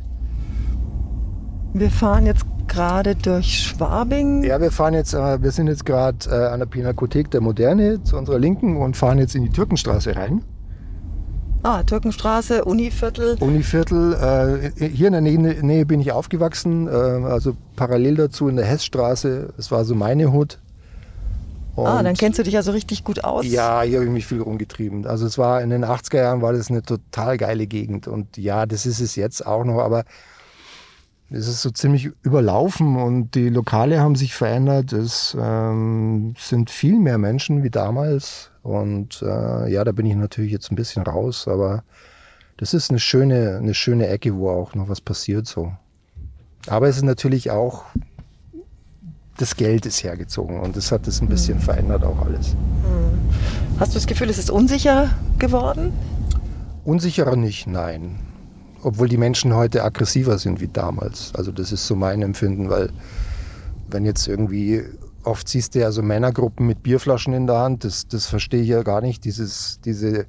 Wir 1.73 1.91
fahren 1.91 2.25
jetzt 2.25 2.45
gerade 2.67 3.15
durch 3.15 3.67
Schwabing. 3.67 4.43
Ja, 4.43 4.61
wir 4.61 4.71
fahren 4.71 4.93
jetzt, 4.93 5.13
wir 5.13 5.51
sind 5.51 5.67
jetzt 5.67 5.85
gerade 5.85 6.51
an 6.51 6.59
der 6.59 6.65
Pinakothek 6.65 7.29
der 7.31 7.41
Moderne 7.41 8.03
zu 8.03 8.17
unserer 8.17 8.39
Linken 8.39 8.77
und 8.77 8.97
fahren 8.97 9.19
jetzt 9.19 9.35
in 9.35 9.43
die 9.43 9.49
Türkenstraße 9.49 10.15
rein. 10.15 10.43
Ah, 11.63 11.83
Türkenstraße, 11.83 12.63
Univiertel. 12.65 13.35
Univiertel. 13.39 14.71
Äh, 14.77 14.87
hier 14.87 15.07
in 15.07 15.13
der 15.13 15.21
Nähe, 15.21 15.39
Nähe 15.39 15.85
bin 15.85 15.99
ich 15.99 16.11
aufgewachsen, 16.11 16.87
äh, 16.87 16.91
also 16.91 17.57
parallel 17.75 18.15
dazu 18.15 18.47
in 18.47 18.55
der 18.55 18.65
Hessstraße. 18.65 19.53
Das 19.57 19.71
war 19.71 19.83
so 19.83 19.95
meine 19.95 20.31
Hut. 20.31 20.59
ah, 21.75 22.01
dann 22.03 22.15
kennst 22.15 22.39
du 22.39 22.43
dich 22.43 22.55
also 22.55 22.71
richtig 22.71 23.03
gut 23.03 23.23
aus. 23.23 23.45
Ja, 23.45 23.81
hier 23.81 23.97
habe 23.97 24.05
ich 24.05 24.11
mich 24.11 24.27
viel 24.27 24.41
rumgetrieben. 24.41 25.05
Also 25.05 25.25
es 25.25 25.37
war 25.37 25.61
in 25.61 25.69
den 25.69 25.83
80er 25.83 26.17
Jahren 26.17 26.41
war 26.41 26.53
das 26.53 26.69
eine 26.69 26.83
total 26.83 27.37
geile 27.37 27.67
Gegend 27.67 28.07
und 28.07 28.37
ja, 28.37 28.65
das 28.65 28.85
ist 28.85 28.99
es 28.99 29.15
jetzt 29.15 29.45
auch 29.45 29.63
noch, 29.63 29.79
aber 29.79 30.03
es 31.29 31.47
ist 31.47 31.61
so 31.61 31.69
ziemlich 31.71 32.11
überlaufen 32.21 32.95
und 32.95 33.35
die 33.35 33.49
Lokale 33.49 33.99
haben 33.99 34.15
sich 34.15 34.33
verändert. 34.33 34.93
Es 34.93 35.35
ähm, 35.39 36.35
sind 36.39 36.69
viel 36.69 36.97
mehr 36.97 37.17
Menschen 37.17 37.63
wie 37.63 37.69
damals. 37.69 38.51
Und 38.63 39.21
äh, 39.21 39.71
ja, 39.71 39.83
da 39.83 39.91
bin 39.91 40.05
ich 40.05 40.15
natürlich 40.15 40.51
jetzt 40.51 40.71
ein 40.71 40.75
bisschen 40.75 41.03
raus, 41.03 41.47
aber 41.47 41.83
das 42.55 42.73
ist 42.73 42.89
eine 42.89 42.99
schöne, 42.99 43.57
eine 43.57 43.73
schöne 43.73 44.07
Ecke, 44.07 44.35
wo 44.35 44.49
auch 44.49 44.73
noch 44.73 44.87
was 44.87 45.01
passiert 45.01 45.47
so. 45.47 45.73
Aber 46.67 46.87
es 46.87 46.97
ist 46.97 47.03
natürlich 47.03 47.51
auch, 47.51 47.83
das 49.37 49.55
Geld 49.55 49.85
ist 49.85 50.03
hergezogen 50.03 50.59
und 50.59 50.75
das 50.75 50.91
hat 50.91 51.07
es 51.07 51.21
ein 51.21 51.27
bisschen 51.27 51.57
mhm. 51.57 51.61
verändert 51.61 52.03
auch 52.03 52.25
alles. 52.25 52.53
Mhm. 52.53 53.79
Hast 53.79 53.91
du 53.91 53.95
das 53.95 54.07
Gefühl, 54.07 54.29
es 54.29 54.37
ist 54.37 54.49
unsicher 54.49 55.09
geworden? 55.39 55.93
Unsicherer 56.83 57.35
nicht, 57.35 57.67
nein 57.67 58.26
obwohl 58.83 59.09
die 59.09 59.17
Menschen 59.17 59.55
heute 59.55 59.83
aggressiver 59.83 60.37
sind 60.37 60.61
wie 60.61 60.67
damals. 60.67 61.33
Also 61.35 61.51
das 61.51 61.71
ist 61.71 61.87
so 61.87 61.95
mein 61.95 62.21
Empfinden, 62.21 62.69
weil 62.69 62.89
wenn 63.89 64.05
jetzt 64.05 64.27
irgendwie 64.27 64.83
oft 65.23 65.47
siehst 65.47 65.75
du 65.75 65.79
ja 65.79 65.91
so 65.91 66.01
Männergruppen 66.01 66.65
mit 66.65 66.83
Bierflaschen 66.83 67.33
in 67.33 67.47
der 67.47 67.59
Hand, 67.59 67.83
das, 67.83 68.07
das 68.07 68.27
verstehe 68.27 68.61
ich 68.61 68.69
ja 68.69 68.83
gar 68.83 69.01
nicht. 69.01 69.25
Dieses, 69.25 69.79
diese, 69.83 70.25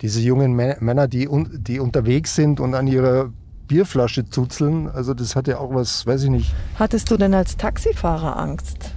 diese 0.00 0.20
jungen 0.20 0.54
Männer, 0.54 1.08
die, 1.08 1.28
die 1.52 1.80
unterwegs 1.80 2.34
sind 2.34 2.60
und 2.60 2.74
an 2.74 2.86
ihrer 2.86 3.30
Bierflasche 3.68 4.28
zuzeln, 4.28 4.88
also 4.88 5.14
das 5.14 5.34
hat 5.34 5.48
ja 5.48 5.58
auch 5.58 5.74
was, 5.74 6.06
weiß 6.06 6.24
ich 6.24 6.30
nicht. 6.30 6.54
Hattest 6.78 7.10
du 7.10 7.16
denn 7.16 7.32
als 7.32 7.56
Taxifahrer 7.56 8.36
Angst? 8.36 8.90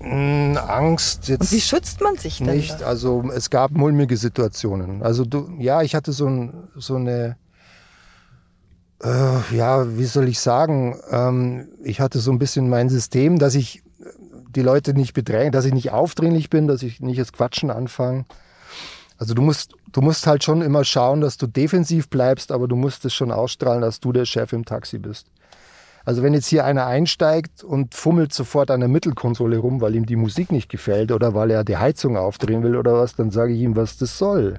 Hm, 0.00 0.56
Angst 0.56 1.28
jetzt. 1.28 1.40
Und 1.40 1.52
wie 1.52 1.60
schützt 1.60 2.00
man 2.00 2.16
sich 2.16 2.38
denn? 2.38 2.56
Nicht, 2.56 2.80
da? 2.80 2.86
also 2.86 3.30
es 3.34 3.50
gab 3.50 3.70
mulmige 3.72 4.16
Situationen. 4.16 5.02
Also 5.02 5.24
du, 5.24 5.48
ja, 5.58 5.82
ich 5.82 5.94
hatte 5.94 6.12
so, 6.12 6.26
ein, 6.26 6.52
so 6.74 6.96
eine 6.96 7.36
äh, 9.02 9.56
ja, 9.56 9.96
wie 9.96 10.04
soll 10.04 10.28
ich 10.28 10.40
sagen, 10.40 10.98
ähm, 11.10 11.68
ich 11.82 12.00
hatte 12.00 12.18
so 12.18 12.30
ein 12.30 12.38
bisschen 12.38 12.68
mein 12.68 12.88
System, 12.88 13.38
dass 13.38 13.54
ich 13.54 13.82
die 14.54 14.62
Leute 14.62 14.94
nicht 14.94 15.14
bedränge, 15.14 15.50
dass 15.50 15.64
ich 15.64 15.72
nicht 15.72 15.92
aufdringlich 15.92 16.50
bin, 16.50 16.66
dass 16.66 16.82
ich 16.82 17.00
nicht 17.00 17.20
das 17.20 17.32
Quatschen 17.32 17.70
anfange. 17.70 18.24
Also 19.16 19.34
du 19.34 19.42
musst, 19.42 19.74
du 19.92 20.00
musst 20.00 20.26
halt 20.26 20.44
schon 20.44 20.62
immer 20.62 20.84
schauen, 20.84 21.20
dass 21.20 21.36
du 21.36 21.46
defensiv 21.46 22.08
bleibst, 22.08 22.52
aber 22.52 22.68
du 22.68 22.76
musst 22.76 23.04
es 23.04 23.14
schon 23.14 23.30
ausstrahlen, 23.30 23.82
dass 23.82 24.00
du 24.00 24.12
der 24.12 24.24
Chef 24.24 24.52
im 24.52 24.64
Taxi 24.64 24.98
bist. 24.98 25.26
Also 26.04 26.22
wenn 26.22 26.32
jetzt 26.32 26.46
hier 26.46 26.64
einer 26.64 26.86
einsteigt 26.86 27.62
und 27.62 27.94
fummelt 27.94 28.32
sofort 28.32 28.70
an 28.70 28.80
der 28.80 28.88
Mittelkonsole 28.88 29.58
rum, 29.58 29.80
weil 29.80 29.94
ihm 29.94 30.06
die 30.06 30.16
Musik 30.16 30.50
nicht 30.50 30.70
gefällt 30.70 31.12
oder 31.12 31.34
weil 31.34 31.50
er 31.50 31.62
die 31.62 31.76
Heizung 31.76 32.16
aufdrehen 32.16 32.62
will 32.62 32.76
oder 32.76 32.94
was, 32.94 33.14
dann 33.14 33.30
sage 33.30 33.52
ich 33.52 33.60
ihm, 33.60 33.76
was 33.76 33.98
das 33.98 34.16
soll. 34.16 34.56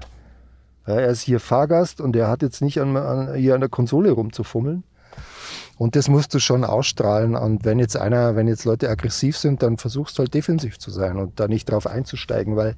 Ja, 0.86 0.94
er 0.94 1.08
ist 1.08 1.22
hier 1.22 1.40
Fahrgast 1.40 2.00
und 2.00 2.16
er 2.16 2.28
hat 2.28 2.42
jetzt 2.42 2.60
nicht 2.60 2.80
an, 2.80 2.96
an, 2.96 3.34
hier 3.34 3.54
an 3.54 3.60
der 3.60 3.70
Konsole 3.70 4.10
rumzufummeln. 4.10 4.84
Und 5.78 5.96
das 5.96 6.08
musst 6.08 6.34
du 6.34 6.38
schon 6.38 6.64
ausstrahlen. 6.64 7.34
Und 7.34 7.64
wenn 7.64 7.78
jetzt 7.78 7.96
einer, 7.96 8.36
wenn 8.36 8.48
jetzt 8.48 8.64
Leute 8.64 8.88
aggressiv 8.88 9.36
sind, 9.36 9.62
dann 9.62 9.78
versuchst 9.78 10.18
du 10.18 10.20
halt 10.20 10.34
defensiv 10.34 10.78
zu 10.78 10.90
sein 10.90 11.16
und 11.16 11.40
da 11.40 11.48
nicht 11.48 11.70
drauf 11.70 11.86
einzusteigen, 11.86 12.56
weil 12.56 12.76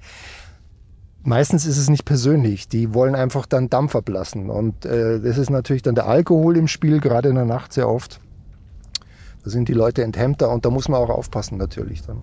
meistens 1.22 1.66
ist 1.66 1.78
es 1.78 1.90
nicht 1.90 2.04
persönlich. 2.04 2.68
Die 2.68 2.94
wollen 2.94 3.14
einfach 3.14 3.46
dann 3.46 3.68
Dampf 3.68 3.96
ablassen. 3.96 4.50
Und 4.50 4.84
äh, 4.84 5.20
das 5.20 5.38
ist 5.38 5.50
natürlich 5.50 5.82
dann 5.82 5.94
der 5.94 6.06
Alkohol 6.06 6.56
im 6.56 6.68
Spiel, 6.68 7.00
gerade 7.00 7.28
in 7.28 7.34
der 7.34 7.44
Nacht 7.44 7.72
sehr 7.72 7.88
oft. 7.88 8.20
Da 9.42 9.50
sind 9.50 9.68
die 9.68 9.74
Leute 9.74 10.02
enthemmter 10.02 10.50
und 10.50 10.64
da 10.64 10.70
muss 10.70 10.88
man 10.88 11.00
auch 11.00 11.10
aufpassen 11.10 11.58
natürlich 11.58 12.02
dann. 12.02 12.22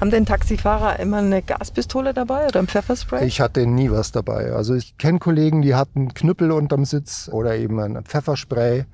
Haben 0.00 0.10
denn 0.10 0.26
Taxifahrer 0.26 0.98
immer 0.98 1.18
eine 1.18 1.42
Gaspistole 1.42 2.12
dabei 2.12 2.46
oder 2.46 2.60
ein 2.60 2.66
Pfefferspray? 2.66 3.26
Ich 3.26 3.40
hatte 3.40 3.66
nie 3.66 3.90
was 3.90 4.12
dabei. 4.12 4.52
Also 4.52 4.74
ich 4.74 4.98
kenne 4.98 5.18
Kollegen, 5.18 5.62
die 5.62 5.74
hatten 5.74 6.12
Knüppel 6.12 6.50
unterm 6.50 6.84
Sitz 6.84 7.28
oder 7.32 7.56
eben 7.56 7.78
ein 7.78 8.02
Pfefferspray. 8.04 8.84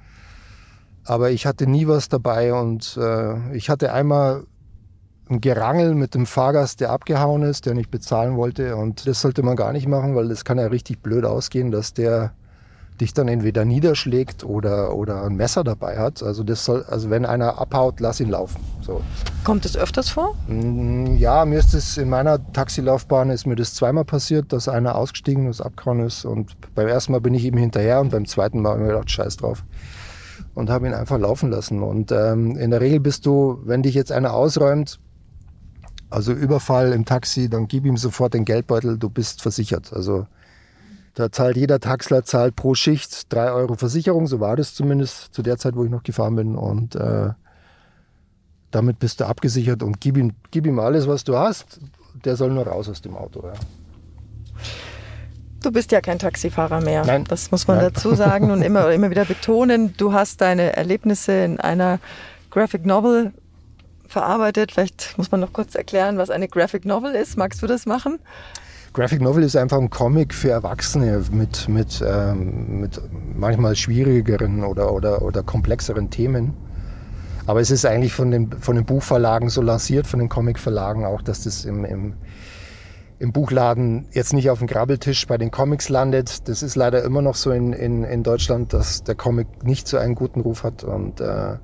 Aber 1.04 1.30
ich 1.30 1.46
hatte 1.46 1.66
nie 1.66 1.88
was 1.88 2.10
dabei 2.10 2.52
und 2.52 2.98
äh, 3.00 3.56
ich 3.56 3.70
hatte 3.70 3.94
einmal 3.94 4.44
ein 5.30 5.40
Gerangel 5.40 5.94
mit 5.94 6.14
dem 6.14 6.26
Fahrgast, 6.26 6.80
der 6.80 6.90
abgehauen 6.90 7.42
ist, 7.42 7.66
der 7.66 7.74
nicht 7.74 7.90
bezahlen 7.90 8.36
wollte. 8.36 8.76
Und 8.76 9.06
das 9.06 9.20
sollte 9.20 9.42
man 9.42 9.56
gar 9.56 9.72
nicht 9.72 9.86
machen, 9.86 10.14
weil 10.14 10.28
das 10.28 10.44
kann 10.44 10.58
ja 10.58 10.66
richtig 10.66 11.02
blöd 11.02 11.24
ausgehen, 11.24 11.70
dass 11.70 11.94
der 11.94 12.32
dich 13.00 13.14
dann 13.14 13.28
entweder 13.28 13.64
niederschlägt 13.64 14.44
oder, 14.44 14.94
oder 14.94 15.24
ein 15.24 15.36
Messer 15.36 15.64
dabei 15.64 15.98
hat. 15.98 16.22
Also 16.22 16.42
das 16.42 16.64
soll, 16.64 16.84
also 16.88 17.10
wenn 17.10 17.24
einer 17.24 17.58
abhaut, 17.58 18.00
lass 18.00 18.20
ihn 18.20 18.30
laufen. 18.30 18.60
So. 18.80 19.02
Kommt 19.44 19.64
es 19.64 19.76
öfters 19.76 20.10
vor? 20.10 20.34
Mm, 20.46 21.16
ja, 21.16 21.44
mir 21.44 21.58
ist 21.58 21.74
es 21.74 21.96
in 21.96 22.08
meiner 22.08 22.40
Taxilaufbahn 22.52 23.30
ist 23.30 23.46
mir 23.46 23.56
das 23.56 23.74
zweimal 23.74 24.04
passiert, 24.04 24.52
dass 24.52 24.68
einer 24.68 24.96
ausgestiegen 24.96 25.48
ist, 25.48 25.60
abgehauen 25.60 26.00
ist. 26.00 26.24
Und 26.24 26.56
beim 26.74 26.88
ersten 26.88 27.12
Mal 27.12 27.20
bin 27.20 27.34
ich 27.34 27.44
ihm 27.44 27.56
hinterher 27.56 28.00
und 28.00 28.10
beim 28.10 28.26
zweiten 28.26 28.60
Mal 28.60 28.70
habe 28.70 28.80
ich 28.80 28.86
mir 28.86 28.92
gedacht, 28.94 29.10
scheiß 29.10 29.36
drauf. 29.36 29.64
Und 30.54 30.70
habe 30.70 30.86
ihn 30.86 30.94
einfach 30.94 31.18
laufen 31.18 31.50
lassen. 31.50 31.82
Und 31.82 32.10
ähm, 32.10 32.56
in 32.56 32.70
der 32.70 32.80
Regel 32.80 33.00
bist 33.00 33.26
du, 33.26 33.60
wenn 33.64 33.82
dich 33.82 33.94
jetzt 33.94 34.10
einer 34.10 34.34
ausräumt, 34.34 34.98
also 36.10 36.32
Überfall 36.32 36.92
im 36.92 37.04
Taxi, 37.04 37.48
dann 37.48 37.68
gib 37.68 37.84
ihm 37.84 37.96
sofort 37.96 38.34
den 38.34 38.44
Geldbeutel, 38.44 38.98
du 38.98 39.10
bist 39.10 39.42
versichert. 39.42 39.92
Also 39.92 40.26
da 41.18 41.32
zahlt 41.32 41.56
jeder 41.56 41.80
Taxler 41.80 42.24
zahlt 42.24 42.54
pro 42.54 42.74
Schicht 42.74 43.32
drei 43.32 43.50
Euro 43.50 43.74
Versicherung, 43.74 44.28
so 44.28 44.38
war 44.38 44.54
das 44.54 44.74
zumindest 44.74 45.34
zu 45.34 45.42
der 45.42 45.58
Zeit, 45.58 45.74
wo 45.74 45.84
ich 45.84 45.90
noch 45.90 46.04
gefahren 46.04 46.36
bin. 46.36 46.54
Und 46.54 46.94
äh, 46.94 47.30
damit 48.70 49.00
bist 49.00 49.18
du 49.18 49.24
abgesichert 49.26 49.82
und 49.82 50.00
gib 50.00 50.16
ihm, 50.16 50.34
gib 50.52 50.64
ihm 50.64 50.78
alles, 50.78 51.08
was 51.08 51.24
du 51.24 51.36
hast. 51.36 51.80
Der 52.24 52.36
soll 52.36 52.50
nur 52.50 52.68
raus 52.68 52.88
aus 52.88 53.02
dem 53.02 53.16
Auto. 53.16 53.44
Ja. 53.44 53.54
Du 55.60 55.72
bist 55.72 55.90
ja 55.90 56.00
kein 56.00 56.20
Taxifahrer 56.20 56.80
mehr. 56.80 57.04
Nein. 57.04 57.24
Das 57.24 57.50
muss 57.50 57.66
man 57.66 57.78
Nein. 57.78 57.90
dazu 57.92 58.14
sagen 58.14 58.52
und 58.52 58.62
immer, 58.62 58.92
immer 58.92 59.10
wieder 59.10 59.24
betonen. 59.24 59.94
Du 59.96 60.12
hast 60.12 60.40
deine 60.40 60.76
Erlebnisse 60.76 61.32
in 61.32 61.58
einer 61.58 61.98
Graphic 62.50 62.86
Novel 62.86 63.32
verarbeitet. 64.06 64.70
Vielleicht 64.70 65.18
muss 65.18 65.32
man 65.32 65.40
noch 65.40 65.52
kurz 65.52 65.74
erklären, 65.74 66.16
was 66.16 66.30
eine 66.30 66.46
Graphic 66.46 66.84
Novel 66.84 67.16
ist. 67.16 67.36
Magst 67.36 67.60
du 67.60 67.66
das 67.66 67.86
machen? 67.86 68.20
Graphic 68.98 69.20
Novel 69.20 69.44
ist 69.44 69.54
einfach 69.54 69.78
ein 69.78 69.90
Comic 69.90 70.34
für 70.34 70.50
Erwachsene 70.50 71.22
mit, 71.30 71.68
mit, 71.68 72.04
ähm, 72.04 72.80
mit 72.80 73.00
manchmal 73.32 73.76
schwierigeren 73.76 74.64
oder, 74.64 74.92
oder, 74.92 75.22
oder 75.22 75.44
komplexeren 75.44 76.10
Themen. 76.10 76.54
Aber 77.46 77.60
es 77.60 77.70
ist 77.70 77.86
eigentlich 77.86 78.12
von 78.12 78.32
den, 78.32 78.50
von 78.50 78.74
den 78.74 78.84
Buchverlagen 78.84 79.50
so 79.50 79.62
lanciert, 79.62 80.08
von 80.08 80.18
den 80.18 80.28
Comicverlagen 80.28 81.04
auch, 81.04 81.22
dass 81.22 81.44
das 81.44 81.64
im, 81.64 81.84
im, 81.84 82.14
im 83.20 83.30
Buchladen 83.30 84.08
jetzt 84.10 84.32
nicht 84.32 84.50
auf 84.50 84.58
dem 84.58 84.66
Grabbeltisch 84.66 85.28
bei 85.28 85.38
den 85.38 85.52
Comics 85.52 85.88
landet. 85.88 86.48
Das 86.48 86.64
ist 86.64 86.74
leider 86.74 87.04
immer 87.04 87.22
noch 87.22 87.36
so 87.36 87.52
in, 87.52 87.72
in, 87.72 88.02
in 88.02 88.24
Deutschland, 88.24 88.72
dass 88.72 89.04
der 89.04 89.14
Comic 89.14 89.62
nicht 89.62 89.86
so 89.86 89.96
einen 89.96 90.16
guten 90.16 90.40
Ruf 90.40 90.64
hat. 90.64 90.82
Und 90.82 91.20
äh, 91.20 91.54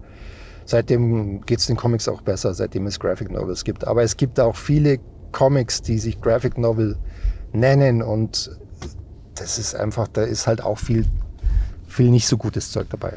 seitdem 0.66 1.40
geht 1.40 1.58
es 1.58 1.66
den 1.66 1.74
Comics 1.74 2.06
auch 2.06 2.22
besser, 2.22 2.54
seitdem 2.54 2.86
es 2.86 3.00
Graphic 3.00 3.32
Novels 3.32 3.64
gibt. 3.64 3.84
Aber 3.84 4.04
es 4.04 4.16
gibt 4.16 4.38
auch 4.38 4.54
viele 4.54 5.00
Comics, 5.32 5.82
die 5.82 5.98
sich 5.98 6.20
Graphic 6.20 6.58
Novel 6.58 6.96
nennen 7.54 8.02
und 8.02 8.50
das 9.34 9.58
ist 9.58 9.74
einfach, 9.74 10.08
da 10.08 10.22
ist 10.22 10.46
halt 10.46 10.62
auch 10.62 10.78
viel, 10.78 11.06
viel 11.88 12.10
nicht 12.10 12.26
so 12.26 12.36
gutes 12.36 12.70
Zeug 12.70 12.88
dabei. 12.90 13.14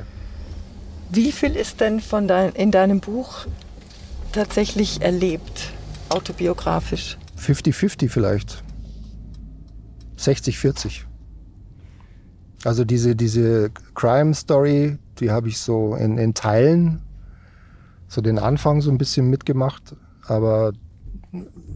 Wie 1.10 1.32
viel 1.32 1.56
ist 1.56 1.80
denn 1.80 2.00
von 2.00 2.28
dein, 2.28 2.54
in 2.54 2.72
deinem 2.72 3.00
Buch 3.00 3.46
tatsächlich 4.32 5.02
erlebt, 5.02 5.72
autobiografisch? 6.10 7.18
50-50 7.40 8.10
vielleicht. 8.10 8.64
60-40. 10.18 11.02
Also 12.64 12.84
diese, 12.84 13.16
diese 13.16 13.70
Crime-Story, 13.96 14.98
die 15.20 15.32
habe 15.32 15.48
ich 15.48 15.60
so 15.60 15.96
in, 15.96 16.18
in 16.18 16.34
Teilen, 16.34 17.02
so 18.08 18.22
den 18.22 18.40
Anfang 18.40 18.82
so 18.82 18.90
ein 18.90 18.98
bisschen 18.98 19.30
mitgemacht, 19.30 19.96
aber 20.26 20.74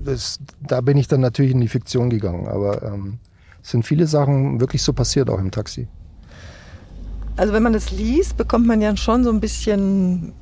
das, 0.05 0.39
da 0.61 0.81
bin 0.81 0.97
ich 0.97 1.07
dann 1.07 1.21
natürlich 1.21 1.51
in 1.51 1.61
die 1.61 1.67
Fiktion 1.67 2.09
gegangen. 2.09 2.47
Aber 2.47 2.83
ähm, 2.83 3.19
es 3.61 3.71
sind 3.71 3.85
viele 3.85 4.07
Sachen 4.07 4.59
wirklich 4.59 4.83
so 4.83 4.93
passiert, 4.93 5.29
auch 5.29 5.39
im 5.39 5.51
Taxi. 5.51 5.87
Also 7.37 7.53
wenn 7.53 7.63
man 7.63 7.73
das 7.73 7.91
liest, 7.91 8.37
bekommt 8.37 8.67
man 8.67 8.81
ja 8.81 8.95
schon 8.97 9.23
so 9.23 9.31
ein 9.31 9.39
bisschen 9.39 10.33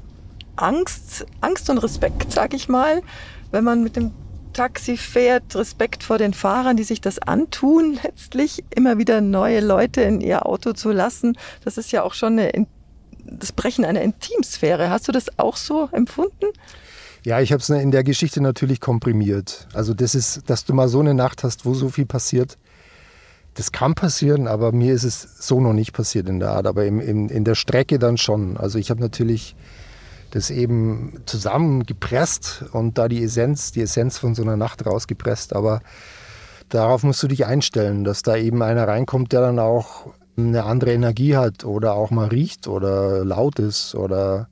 Angst, 0.56 1.26
Angst 1.42 1.70
und 1.70 1.78
Respekt, 1.78 2.32
sag 2.32 2.54
ich 2.54 2.68
mal, 2.68 3.02
wenn 3.52 3.64
man 3.64 3.84
mit 3.84 3.96
dem 3.96 4.12
Taxi 4.54 4.98
fährt, 4.98 5.56
Respekt 5.56 6.04
vor 6.04 6.18
den 6.18 6.34
Fahrern, 6.34 6.76
die 6.76 6.84
sich 6.84 7.02
das 7.02 7.20
antun, 7.20 8.00
letztlich 8.04 8.64
immer 8.76 8.98
wieder 8.98 9.22
neue 9.22 9.62
Leute 9.62 10.02
in 10.02 10.22
ihr 10.22 10.46
Auto 10.46 10.74
zu 10.74 10.92
lassen. 10.92 11.38
Das 11.64 11.78
ist 11.78 11.92
ja 11.92 12.04
auch 12.04 12.14
schon 12.14 12.40
eine, 12.40 12.68
das 13.24 13.52
Brechen 13.52 13.86
einer 13.86 14.02
Intimsphäre. 14.02 14.90
Hast 14.90 15.08
du 15.08 15.12
das 15.12 15.40
auch 15.40 15.56
so 15.56 15.88
empfunden? 15.92 16.48
Ja, 17.24 17.42
ich 17.42 17.52
habe 17.52 17.62
es 17.62 17.70
in 17.70 17.92
der 17.92 18.04
Geschichte 18.04 18.42
natürlich 18.42 18.80
komprimiert. 18.80 19.68
Also 19.74 19.94
das 19.94 20.16
ist, 20.16 20.50
dass 20.50 20.64
du 20.66 20.74
mal 20.74 20.88
so 20.88 21.00
eine 21.02 21.14
Nacht 21.14 21.44
hast, 21.44 21.66
wo 21.66 21.74
so 21.74 21.90
viel 21.90 22.06
passiert. 22.06 22.58
Das 23.56 23.72
kann 23.74 23.94
passieren, 23.94 24.48
aber 24.48 24.72
mir 24.72 24.94
ist 24.94 25.04
es 25.04 25.38
so 25.40 25.60
noch 25.60 25.74
nicht 25.74 25.92
passiert 25.92 26.30
in 26.30 26.40
der 26.40 26.52
Art, 26.52 26.66
aber 26.66 26.86
im, 26.86 27.02
im, 27.02 27.28
in 27.28 27.44
der 27.44 27.56
Strecke 27.56 28.00
dann 28.00 28.18
schon. 28.18 28.56
Also 28.56 28.80
ich 28.80 28.90
habe 28.90 29.02
natürlich 29.02 29.56
das 30.32 30.50
eben 30.50 31.22
zusammengepresst 31.26 32.66
und 32.72 32.98
da 32.98 33.08
die 33.08 33.24
Essenz, 33.24 33.72
die 33.72 33.82
Essenz 33.82 34.18
von 34.18 34.36
so 34.36 34.44
einer 34.44 34.56
Nacht 34.56 34.86
rausgepresst. 34.86 35.54
Aber 35.54 35.82
darauf 36.70 37.04
musst 37.04 37.22
du 37.24 37.28
dich 37.28 37.46
einstellen, 37.46 38.06
dass 38.06 38.22
da 38.22 38.38
eben 38.38 38.62
einer 38.62 38.88
reinkommt, 38.88 39.34
der 39.34 39.42
dann 39.42 39.60
auch 39.60 40.14
eine 40.38 40.64
andere 40.64 40.94
Energie 40.94 41.36
hat 41.36 41.66
oder 41.66 41.94
auch 41.94 42.12
mal 42.12 42.28
riecht 42.28 42.68
oder 42.68 43.26
laut 43.26 43.60
ist 43.60 43.94
oder 43.96 44.48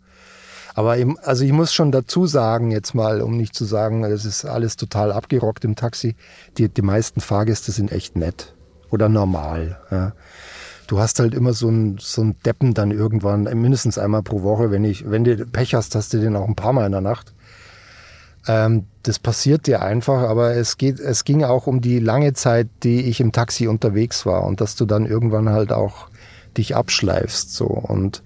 Aber 0.78 0.96
eben, 1.00 1.18
also 1.18 1.44
ich 1.44 1.52
muss 1.54 1.74
schon 1.74 1.92
dazu 1.92 2.28
sagen, 2.28 2.70
jetzt 2.70 2.94
mal, 2.94 3.22
um 3.22 3.36
nicht 3.36 3.56
zu 3.56 3.66
sagen, 3.66 4.04
das 4.04 4.26
ist 4.26 4.46
alles 4.46 4.76
total 4.76 5.12
abgerockt 5.12 5.66
im 5.66 5.76
Taxi. 5.76 6.16
Die, 6.60 6.70
die 6.70 6.84
meisten 6.84 7.20
Fahrgäste 7.20 7.72
sind 7.72 7.92
echt 7.92 8.16
nett 8.16 8.54
oder 8.92 9.10
normal. 9.10 9.80
Ja. 9.90 10.14
Du 10.86 11.00
hast 11.00 11.20
halt 11.20 11.34
immer 11.34 11.54
so 11.54 11.70
einen 11.70 11.98
so 11.98 12.22
einen 12.22 12.36
Deppen 12.44 12.76
dann 12.76 12.92
irgendwann, 12.92 13.46
mindestens 13.60 13.98
einmal 13.98 14.22
pro 14.22 14.44
Woche. 14.44 14.70
Wenn, 14.70 14.84
ich, 14.84 15.10
wenn 15.10 15.24
du 15.24 15.48
Pech 15.48 15.74
hast, 15.74 15.96
hast 15.96 16.14
du 16.14 16.20
den 16.20 16.36
auch 16.36 16.48
ein 16.48 16.56
paar 16.56 16.74
Mal 16.74 16.86
in 16.86 16.92
der 16.92 17.02
Nacht. 17.02 17.34
Ähm, 18.48 18.86
das 19.02 19.18
passiert 19.18 19.66
dir 19.66 19.82
einfach, 19.82 20.30
aber 20.30 20.54
es, 20.58 20.78
geht, 20.78 21.00
es 21.00 21.24
ging 21.24 21.44
auch 21.44 21.66
um 21.66 21.82
die 21.82 21.98
lange 21.98 22.34
Zeit, 22.34 22.68
die 22.84 23.02
ich 23.02 23.20
im 23.20 23.32
Taxi 23.32 23.68
unterwegs 23.68 24.28
war 24.28 24.44
und 24.44 24.62
dass 24.62 24.76
du 24.76 24.86
dann 24.86 25.08
irgendwann 25.08 25.50
halt 25.50 25.74
auch 25.74 26.08
dich 26.56 26.76
abschleifst. 26.76 27.52
So. 27.52 27.66
Und 27.66 28.22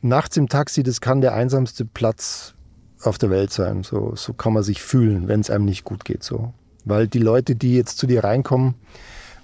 nachts 0.00 0.36
im 0.36 0.48
Taxi, 0.48 0.82
das 0.82 1.00
kann 1.00 1.20
der 1.20 1.34
einsamste 1.34 1.84
Platz 1.84 2.54
auf 3.02 3.18
der 3.18 3.30
Welt 3.30 3.52
sein. 3.52 3.82
So, 3.82 4.14
so 4.16 4.32
kann 4.32 4.52
man 4.52 4.62
sich 4.62 4.82
fühlen, 4.82 5.28
wenn 5.28 5.40
es 5.40 5.50
einem 5.50 5.64
nicht 5.64 5.84
gut 5.84 6.04
geht. 6.04 6.22
So. 6.22 6.52
Weil 6.84 7.08
die 7.08 7.18
Leute, 7.18 7.54
die 7.54 7.74
jetzt 7.74 7.98
zu 7.98 8.06
dir 8.06 8.24
reinkommen 8.24 8.74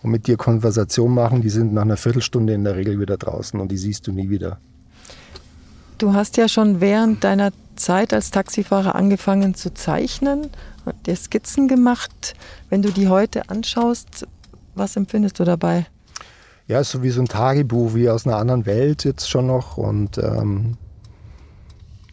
und 0.02 0.11
mit 0.11 0.26
dir 0.26 0.37
Konversation 0.37 1.14
machen, 1.14 1.40
die 1.40 1.50
sind 1.50 1.73
nach 1.73 1.82
einer 1.82 1.96
Viertelstunde 1.96 2.52
in 2.52 2.64
der 2.64 2.76
Regel 2.76 3.00
wieder 3.00 3.16
draußen 3.16 3.61
und 3.61 3.70
die 3.70 3.76
siehst 3.76 4.06
du 4.06 4.12
nie 4.12 4.28
wieder. 4.30 4.58
Du 5.99 6.12
hast 6.12 6.37
ja 6.37 6.49
schon 6.49 6.80
während 6.80 7.23
deiner 7.23 7.52
Zeit 7.76 8.12
als 8.12 8.30
Taxifahrer 8.30 8.94
angefangen 8.94 9.54
zu 9.54 9.73
zeichnen 9.73 10.50
und 10.84 11.06
dir 11.06 11.16
Skizzen 11.16 11.68
gemacht. 11.68 12.34
Wenn 12.68 12.82
du 12.82 12.90
die 12.90 13.08
heute 13.08 13.49
anschaust, 13.49 14.26
was 14.75 14.96
empfindest 14.96 15.38
du 15.38 15.44
dabei? 15.44 15.87
Ja, 16.66 16.80
ist 16.80 16.90
so 16.90 17.02
wie 17.02 17.11
so 17.11 17.21
ein 17.21 17.26
Tagebuch, 17.26 17.94
wie 17.94 18.09
aus 18.09 18.26
einer 18.26 18.37
anderen 18.37 18.66
Welt 18.66 19.04
jetzt 19.04 19.28
schon 19.28 19.47
noch. 19.47 19.76
Und 19.76 20.18
ähm, 20.18 20.76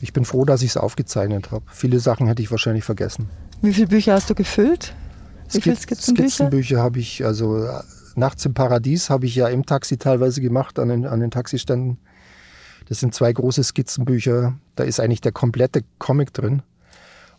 ich 0.02 0.14
bin 0.14 0.26
froh, 0.26 0.46
dass 0.46 0.62
ich 0.62 0.72
es 0.72 0.78
aufgezeichnet 0.78 1.52
habe. 1.52 1.66
Viele 1.72 2.00
Sachen 2.00 2.28
hätte 2.28 2.42
ich 2.42 2.52
wahrscheinlich 2.52 2.84
vergessen. 2.84 3.30
Wie 3.62 3.74
viele 3.74 3.88
Bücher 3.88 4.14
hast 4.14 4.30
du 4.30 4.36
gefüllt? 4.36 4.94
Wie 5.52 5.62
viele 5.62 5.76
Skizzenbücher? 5.76 6.30
Skizzenbücher 6.30 6.82
habe 6.82 7.00
ich, 7.00 7.24
also 7.26 7.68
Nachts 8.16 8.46
im 8.46 8.54
Paradies 8.54 9.10
habe 9.10 9.26
ich 9.26 9.36
ja 9.36 9.48
im 9.48 9.66
Taxi 9.66 9.98
teilweise 9.98 10.42
gemacht, 10.42 10.80
an 10.80 10.90
den, 10.90 11.06
an 11.06 11.20
den 11.20 11.32
Taxiständen. 11.32 11.98
Das 12.88 13.00
sind 13.00 13.14
zwei 13.16 13.32
große 13.32 13.64
Skizzenbücher. 13.64 14.58
Da 14.76 14.84
ist 14.84 15.00
eigentlich 15.00 15.22
der 15.22 15.32
komplette 15.32 15.84
Comic 15.98 16.34
drin. 16.34 16.62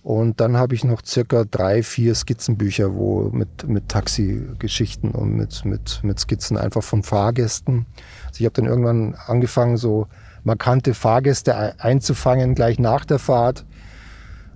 Und 0.02 0.40
dann 0.40 0.56
habe 0.56 0.74
ich 0.74 0.82
noch 0.82 1.02
circa 1.04 1.44
drei, 1.44 1.82
vier 1.84 2.14
Skizzenbücher, 2.14 2.94
wo 2.94 3.30
mit, 3.30 3.68
mit 3.68 3.88
Taxi-Geschichten 3.88 5.12
und 5.12 5.36
mit, 5.36 5.64
mit, 5.64 6.00
mit 6.02 6.18
Skizzen 6.18 6.56
einfach 6.56 6.82
von 6.82 7.04
Fahrgästen. 7.04 7.86
Also 8.26 8.40
ich 8.40 8.44
habe 8.46 8.54
dann 8.54 8.66
irgendwann 8.66 9.14
angefangen, 9.26 9.76
so 9.76 10.08
markante 10.42 10.94
Fahrgäste 10.94 11.80
einzufangen, 11.80 12.56
gleich 12.56 12.80
nach 12.80 13.04
der 13.04 13.20
Fahrt. 13.20 13.64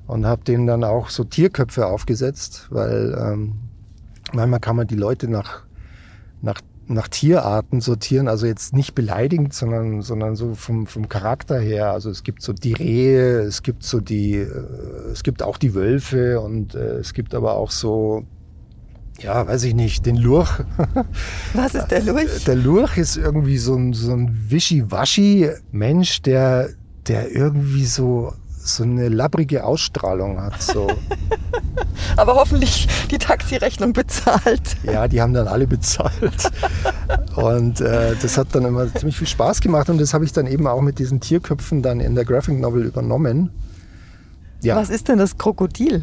Und 0.08 0.26
habe 0.26 0.44
denen 0.44 0.66
dann 0.66 0.84
auch 0.84 1.10
so 1.10 1.24
Tierköpfe 1.24 1.86
aufgesetzt, 1.86 2.68
weil 2.70 3.16
ähm, 3.20 3.54
manchmal 4.32 4.60
kann 4.60 4.76
man 4.76 4.86
die 4.86 4.94
Leute 4.94 5.28
nach, 5.28 5.62
nach 6.42 6.60
nach 6.88 7.08
Tierarten 7.08 7.80
sortieren, 7.80 8.28
also 8.28 8.46
jetzt 8.46 8.72
nicht 8.72 8.94
beleidigend, 8.94 9.52
sondern, 9.52 10.02
sondern 10.02 10.36
so 10.36 10.54
vom, 10.54 10.86
vom 10.86 11.08
Charakter 11.08 11.58
her. 11.58 11.90
Also 11.90 12.10
es 12.10 12.22
gibt 12.22 12.42
so 12.42 12.52
die 12.52 12.72
Rehe, 12.72 13.40
es 13.40 13.62
gibt 13.62 13.82
so 13.82 14.00
die, 14.00 14.34
äh, 14.34 15.10
es 15.12 15.22
gibt 15.22 15.42
auch 15.42 15.58
die 15.58 15.74
Wölfe 15.74 16.40
und 16.40 16.74
äh, 16.74 16.98
es 16.98 17.12
gibt 17.12 17.34
aber 17.34 17.54
auch 17.56 17.70
so, 17.70 18.24
ja, 19.18 19.46
weiß 19.46 19.64
ich 19.64 19.74
nicht, 19.74 20.06
den 20.06 20.16
Lurch. 20.16 20.50
Was 21.54 21.74
ist 21.74 21.88
der 21.88 22.02
Lurch? 22.02 22.44
Der 22.44 22.56
Lurch 22.56 22.98
ist 22.98 23.16
irgendwie 23.16 23.58
so 23.58 23.74
ein, 23.74 23.92
so 23.92 24.12
ein 24.12 24.50
Wischiwaschi-Mensch, 24.50 26.22
der, 26.22 26.70
der 27.08 27.34
irgendwie 27.34 27.86
so 27.86 28.32
so 28.66 28.82
eine 28.82 29.08
labbrige 29.08 29.64
Ausstrahlung 29.64 30.40
hat. 30.40 30.60
So. 30.62 30.88
Aber 32.16 32.34
hoffentlich 32.34 32.88
die 33.10 33.18
Taxirechnung 33.18 33.92
bezahlt. 33.92 34.76
Ja, 34.82 35.08
die 35.08 35.20
haben 35.20 35.34
dann 35.34 35.48
alle 35.48 35.66
bezahlt. 35.66 36.50
Und 37.36 37.80
äh, 37.80 38.14
das 38.20 38.38
hat 38.38 38.48
dann 38.54 38.64
immer 38.64 38.92
ziemlich 38.94 39.16
viel 39.16 39.26
Spaß 39.26 39.60
gemacht 39.60 39.88
und 39.90 39.98
das 39.98 40.14
habe 40.14 40.24
ich 40.24 40.32
dann 40.32 40.46
eben 40.46 40.66
auch 40.66 40.80
mit 40.80 40.98
diesen 40.98 41.20
Tierköpfen 41.20 41.82
dann 41.82 42.00
in 42.00 42.14
der 42.14 42.24
Graphic 42.24 42.58
Novel 42.58 42.84
übernommen. 42.84 43.50
Ja. 44.62 44.76
Was 44.76 44.90
ist 44.90 45.08
denn 45.08 45.18
das 45.18 45.36
Krokodil 45.36 46.02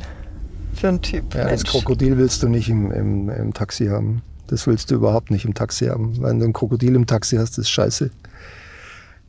für 0.73 0.89
ein 0.89 1.01
Typ? 1.01 1.33
Ja, 1.33 1.49
das 1.49 1.63
Krokodil 1.63 2.17
willst 2.17 2.43
du 2.43 2.49
nicht 2.49 2.69
im, 2.69 2.91
im, 2.91 3.29
im 3.29 3.53
Taxi 3.53 3.87
haben. 3.87 4.21
Das 4.47 4.67
willst 4.67 4.91
du 4.91 4.95
überhaupt 4.95 5.31
nicht 5.31 5.45
im 5.45 5.53
Taxi 5.53 5.87
haben. 5.87 6.21
Wenn 6.21 6.39
du 6.39 6.45
ein 6.45 6.53
Krokodil 6.53 6.95
im 6.95 7.07
Taxi 7.07 7.37
hast, 7.37 7.57
ist 7.57 7.69
scheiße. 7.69 8.11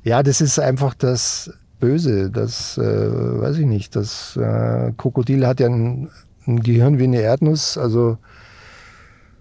Ja, 0.03 0.23
das 0.23 0.43
ist 0.43 0.59
einfach 0.59 0.93
das, 0.93 1.51
böse. 1.85 2.31
Das 2.31 2.79
äh, 2.79 2.83
weiß 2.83 3.59
ich 3.59 3.67
nicht. 3.67 3.95
Das 3.95 4.37
äh, 4.37 4.93
Krokodil 4.97 5.47
hat 5.47 5.61
ja 5.61 5.67
ein, 5.67 6.11
ein, 6.47 6.61
Gehirn 6.61 6.99
wie 6.99 7.05
eine 7.05 7.21
Erdnuss, 7.21 7.77
also 7.77 8.17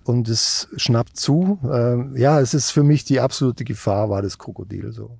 und 0.04 0.28
es 0.28 0.68
schnappt 0.76 1.18
zu. 1.18 1.60
Äh, 1.64 2.20
ja, 2.20 2.42
es 2.42 2.54
ist 2.54 2.72
für 2.72 2.84
mich 2.84 3.06
die 3.06 3.22
absolute 3.22 3.64
Gefahr, 3.64 4.10
war 4.10 4.22
das 4.22 4.38
Krokodil 4.38 4.92
so. 4.92 5.18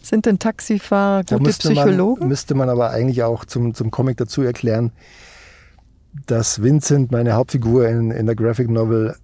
Sind 0.00 0.24
denn 0.24 0.38
Taxifahrer 0.38 1.24
gute 1.24 1.44
da 1.44 1.50
Psychologen? 1.50 2.20
Man, 2.20 2.28
müsste 2.28 2.54
man 2.54 2.70
aber 2.70 2.90
eigentlich 2.90 3.22
auch 3.22 3.44
zum, 3.44 3.74
zum 3.74 3.90
Comic 3.90 4.16
dazu 4.16 4.40
erklären, 4.40 4.92
dass 6.26 6.62
Vincent, 6.62 7.12
meine 7.12 7.34
Hauptfigur 7.34 7.86
in, 7.88 8.10
in 8.10 8.24
der 8.24 8.34
Graphic 8.34 8.70
Novel, 8.70 9.16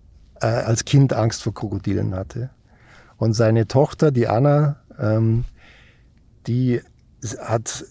äh, 0.42 0.46
als 0.46 0.84
Kind 0.84 1.14
Angst 1.14 1.42
vor 1.42 1.54
Krokodilen 1.54 2.14
hatte. 2.14 2.50
Und 3.16 3.32
seine 3.32 3.66
Tochter, 3.66 4.10
die 4.10 4.26
Anna, 4.26 4.76
ähm, 4.98 5.44
die 6.46 6.80
hat 7.40 7.84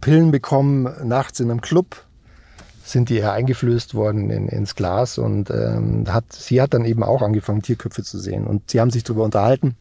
Pillen 0.00 0.30
bekommen 0.30 0.88
nachts 1.06 1.40
in 1.40 1.50
einem 1.50 1.60
Club, 1.60 2.04
sind 2.84 3.10
die 3.10 3.22
eingeflößt 3.22 3.94
worden 3.94 4.30
in, 4.30 4.48
ins 4.48 4.74
Glas 4.74 5.18
und 5.18 5.50
ähm, 5.50 6.04
hat, 6.08 6.32
sie 6.32 6.60
hat 6.60 6.74
dann 6.74 6.84
eben 6.84 7.02
auch 7.02 7.22
angefangen, 7.22 7.62
Tierköpfe 7.62 8.02
zu 8.02 8.18
sehen. 8.18 8.46
Und 8.46 8.70
sie 8.70 8.80
haben 8.80 8.90
sich 8.90 9.04
darüber 9.04 9.24
unterhalten. 9.24 9.76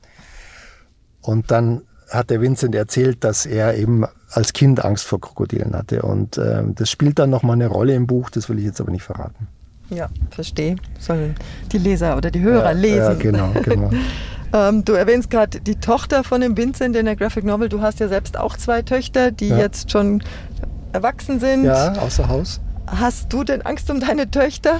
Und 1.21 1.51
dann 1.51 1.81
hat 2.09 2.29
der 2.29 2.41
Vincent 2.41 2.75
erzählt, 2.75 3.23
dass 3.23 3.45
er 3.45 3.75
eben 3.75 4.05
als 4.29 4.53
Kind 4.53 4.83
Angst 4.83 5.05
vor 5.05 5.21
Krokodilen 5.21 5.75
hatte. 5.75 6.01
Und 6.01 6.37
ähm, 6.37 6.75
das 6.75 6.89
spielt 6.89 7.19
dann 7.19 7.29
nochmal 7.29 7.55
eine 7.55 7.67
Rolle 7.67 7.95
im 7.95 8.07
Buch, 8.07 8.29
das 8.29 8.49
will 8.49 8.59
ich 8.59 8.65
jetzt 8.65 8.81
aber 8.81 8.91
nicht 8.91 9.03
verraten. 9.03 9.47
Ja, 9.89 10.10
verstehe. 10.32 10.76
Sollen 11.00 11.36
die 11.71 11.78
Leser 11.78 12.17
oder 12.17 12.32
die 12.32 12.41
Hörer 12.41 12.71
ja, 12.71 12.71
lesen. 12.71 12.97
Ja, 12.97 13.13
genau, 13.13 13.52
genau. 13.63 13.91
Ähm, 14.54 14.86
du 14.86 14.93
erwähnst 14.93 15.30
gerade 15.30 15.60
die 15.60 15.76
Tochter 15.76 16.23
von 16.23 16.39
dem 16.39 16.56
Vincent 16.56 16.95
in 16.95 17.06
der 17.06 17.17
Graphic 17.17 17.43
Novel. 17.43 17.67
Du 17.67 17.82
hast 17.82 18.00
ja 18.00 18.08
selbst 18.08 18.39
auch 18.39 18.56
zwei 18.56 18.82
Töchter, 18.82 19.30
die 19.30 19.50
ja. 19.50 19.58
jetzt 19.58 19.91
schon 19.91 20.23
erwachsen 20.93 21.41
sind. 21.41 21.65
Ja, 21.65 21.93
außer 21.93 22.30
Haus. 22.30 22.62
Hast 22.88 23.34
du 23.34 23.43
denn 23.43 23.62
Angst 23.63 23.91
um 23.91 24.00
deine 24.00 24.32
Töchter? 24.32 24.80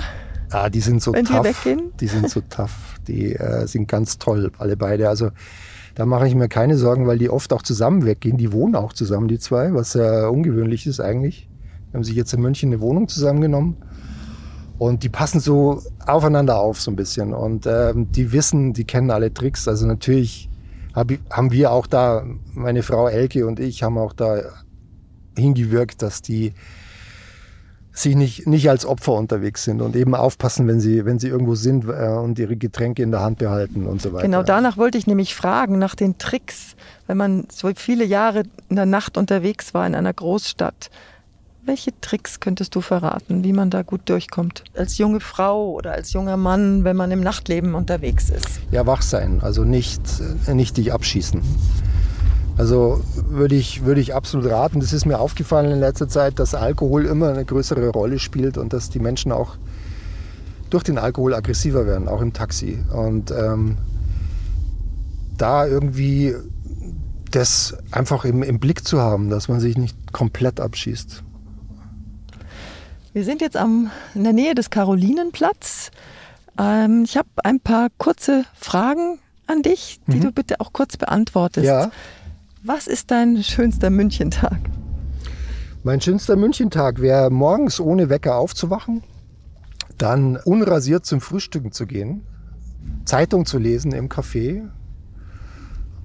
Ah, 0.52 0.70
die 0.70 0.80
sind 0.80 1.02
so 1.02 1.14
wenn 1.14 1.26
tough. 1.26 1.42
Die, 1.42 1.70
weggehen? 1.70 1.92
die 2.00 2.08
sind 2.08 2.30
so 2.30 2.42
tough. 2.50 2.96
Die 3.08 3.36
äh, 3.36 3.68
sind 3.68 3.88
ganz 3.88 4.18
toll, 4.18 4.52
alle 4.58 4.78
beide. 4.78 5.10
Also 5.10 5.32
da 5.96 6.06
mache 6.06 6.28
ich 6.28 6.36
mir 6.36 6.48
keine 6.48 6.78
Sorgen, 6.78 7.08
weil 7.08 7.18
die 7.18 7.30
oft 7.30 7.52
auch 7.52 7.62
zusammen 7.62 8.06
weggehen. 8.06 8.38
Die 8.38 8.54
wohnen 8.54 8.76
auch 8.76 8.94
zusammen, 8.94 9.28
die 9.28 9.40
zwei, 9.40 9.74
was 9.74 9.96
ja 9.96 10.28
ungewöhnlich 10.28 10.88
ist 10.88 11.02
eigentlich. 11.02 11.50
Die 11.90 11.94
haben 11.94 12.04
sich 12.04 12.16
jetzt 12.16 12.34
in 12.34 12.42
München 12.42 12.70
eine 12.70 12.80
Wohnung 12.80 13.08
zusammengenommen. 13.08 13.78
Und 14.78 15.04
die 15.04 15.10
passen 15.10 15.40
so 15.40 15.82
aufeinander 16.06 16.60
auf 16.60 16.80
so 16.80 16.92
ein 16.92 16.96
bisschen. 16.96 17.34
Und 17.34 17.66
ähm, 17.66 18.12
die 18.12 18.32
wissen, 18.32 18.74
die 18.74 18.86
kennen 18.86 19.10
alle 19.10 19.34
Tricks. 19.34 19.68
Also 19.68 19.88
natürlich 19.88 20.50
hab, 20.94 21.12
haben 21.32 21.52
wir 21.52 21.72
auch 21.72 21.88
da, 21.88 22.26
meine 22.54 22.84
Frau 22.84 23.08
Elke 23.08 23.46
und 23.48 23.60
ich 23.60 23.84
haben 23.84 23.98
auch 23.98 24.14
da 24.14 24.42
hingewirkt, 25.38 26.02
dass 26.02 26.22
die 26.22 26.54
sich 27.92 28.16
nicht, 28.16 28.46
nicht 28.46 28.70
als 28.70 28.86
Opfer 28.86 29.14
unterwegs 29.14 29.64
sind 29.64 29.82
und 29.82 29.96
eben 29.96 30.14
aufpassen, 30.14 30.68
wenn 30.68 30.80
sie, 30.80 31.06
wenn 31.06 31.18
sie 31.18 31.28
irgendwo 31.28 31.56
sind 31.56 31.86
äh, 31.86 32.10
und 32.10 32.38
ihre 32.38 32.56
Getränke 32.56 33.02
in 33.02 33.12
der 33.12 33.22
Hand 33.22 33.40
behalten 33.40 33.88
und 33.88 34.02
so 34.02 34.14
weiter. 34.14 34.24
Genau 34.24 34.44
danach 34.44 34.78
wollte 34.78 34.98
ich 34.98 35.08
nämlich 35.08 35.34
fragen, 35.34 35.80
nach 35.80 35.96
den 35.96 36.18
Tricks, 36.18 36.76
wenn 37.08 37.18
man 37.18 37.48
so 37.52 37.72
viele 37.76 38.06
Jahre 38.06 38.44
in 38.70 38.76
der 38.76 38.86
Nacht 38.86 39.18
unterwegs 39.18 39.74
war 39.74 39.88
in 39.88 39.96
einer 39.96 40.14
Großstadt. 40.14 40.92
Welche 41.68 41.92
Tricks 42.00 42.40
könntest 42.40 42.76
du 42.76 42.82
verraten, 42.82 43.44
wie 43.44 43.52
man 43.52 43.70
da 43.70 43.82
gut 43.82 44.00
durchkommt? 44.06 44.64
Als 44.74 44.98
junge 44.98 45.20
Frau 45.20 45.74
oder 45.74 45.92
als 45.92 46.14
junger 46.14 46.38
Mann, 46.38 46.86
wenn 46.86 46.96
man 46.96 47.12
im 47.12 47.20
Nachtleben 47.20 47.76
unterwegs 47.76 48.30
ist? 48.30 48.62
Ja, 48.72 48.88
wach 48.88 49.02
sein, 49.02 49.42
also 49.42 49.66
nicht, 49.66 50.02
äh, 50.48 50.54
nicht 50.54 50.78
dich 50.78 50.94
abschießen. 50.94 51.42
Also 52.58 53.02
würde 53.16 53.56
ich, 53.56 53.84
würde 53.84 54.00
ich 54.00 54.16
absolut 54.16 54.50
raten. 54.50 54.80
Das 54.80 54.94
ist 54.94 55.06
mir 55.06 55.20
aufgefallen 55.20 55.70
in 55.70 55.82
letzter 55.82 56.08
Zeit, 56.08 56.40
dass 56.40 56.56
Alkohol 56.56 57.06
immer 57.06 57.32
eine 57.32 57.44
größere 57.44 57.90
Rolle 57.90 58.18
spielt 58.18 58.58
und 58.58 58.72
dass 58.72 58.90
die 58.90 59.00
Menschen 59.00 59.34
auch 59.34 59.58
durch 60.70 60.84
den 60.84 60.98
Alkohol 60.98 61.34
aggressiver 61.34 61.86
werden, 61.86 62.08
auch 62.08 62.22
im 62.22 62.32
Taxi. 62.32 62.80
Und 62.94 63.30
ähm, 63.32 63.78
da 65.38 65.68
irgendwie 65.68 66.34
das 67.32 67.76
einfach 67.92 68.24
im, 68.24 68.42
im 68.42 68.58
Blick 68.58 68.88
zu 68.88 69.02
haben, 69.02 69.30
dass 69.30 69.50
man 69.50 69.60
sich 69.60 69.78
nicht 69.78 70.14
komplett 70.14 70.62
abschießt. 70.62 71.24
Wir 73.18 73.24
sind 73.24 73.42
jetzt 73.42 73.58
am, 73.58 73.90
in 74.14 74.24
der 74.24 74.34
Nähe 74.34 74.54
des 74.54 74.70
Karolinenplatz. 74.70 75.90
Ähm, 76.60 77.02
ich 77.04 77.18
habe 77.18 77.28
ein 77.44 77.60
paar 77.60 77.88
kurze 77.98 78.46
Fragen 78.54 79.18
an 79.48 79.64
dich, 79.64 80.00
die 80.06 80.18
mhm. 80.18 80.22
du 80.22 80.32
bitte 80.32 80.62
auch 80.62 80.72
kurz 80.72 80.98
beantwortest. 80.98 81.66
Ja. 81.66 81.90
Was 82.62 82.86
ist 82.86 83.10
dein 83.10 83.42
schönster 83.42 83.90
Münchentag? 83.90 84.60
Mein 85.84 86.00
schönster 86.00 86.36
Münchentag 86.36 87.02
wäre 87.02 87.32
morgens 87.32 87.80
ohne 87.80 88.10
Wecker 88.10 88.36
aufzuwachen, 88.36 89.02
dann 89.98 90.38
unrasiert 90.38 91.08
zum 91.08 91.20
Frühstücken 91.20 91.72
zu 91.72 91.88
gehen, 91.88 92.22
Zeitung 93.06 93.48
zu 93.48 93.58
lesen 93.58 93.94
im 93.94 94.10
Café 94.10 94.70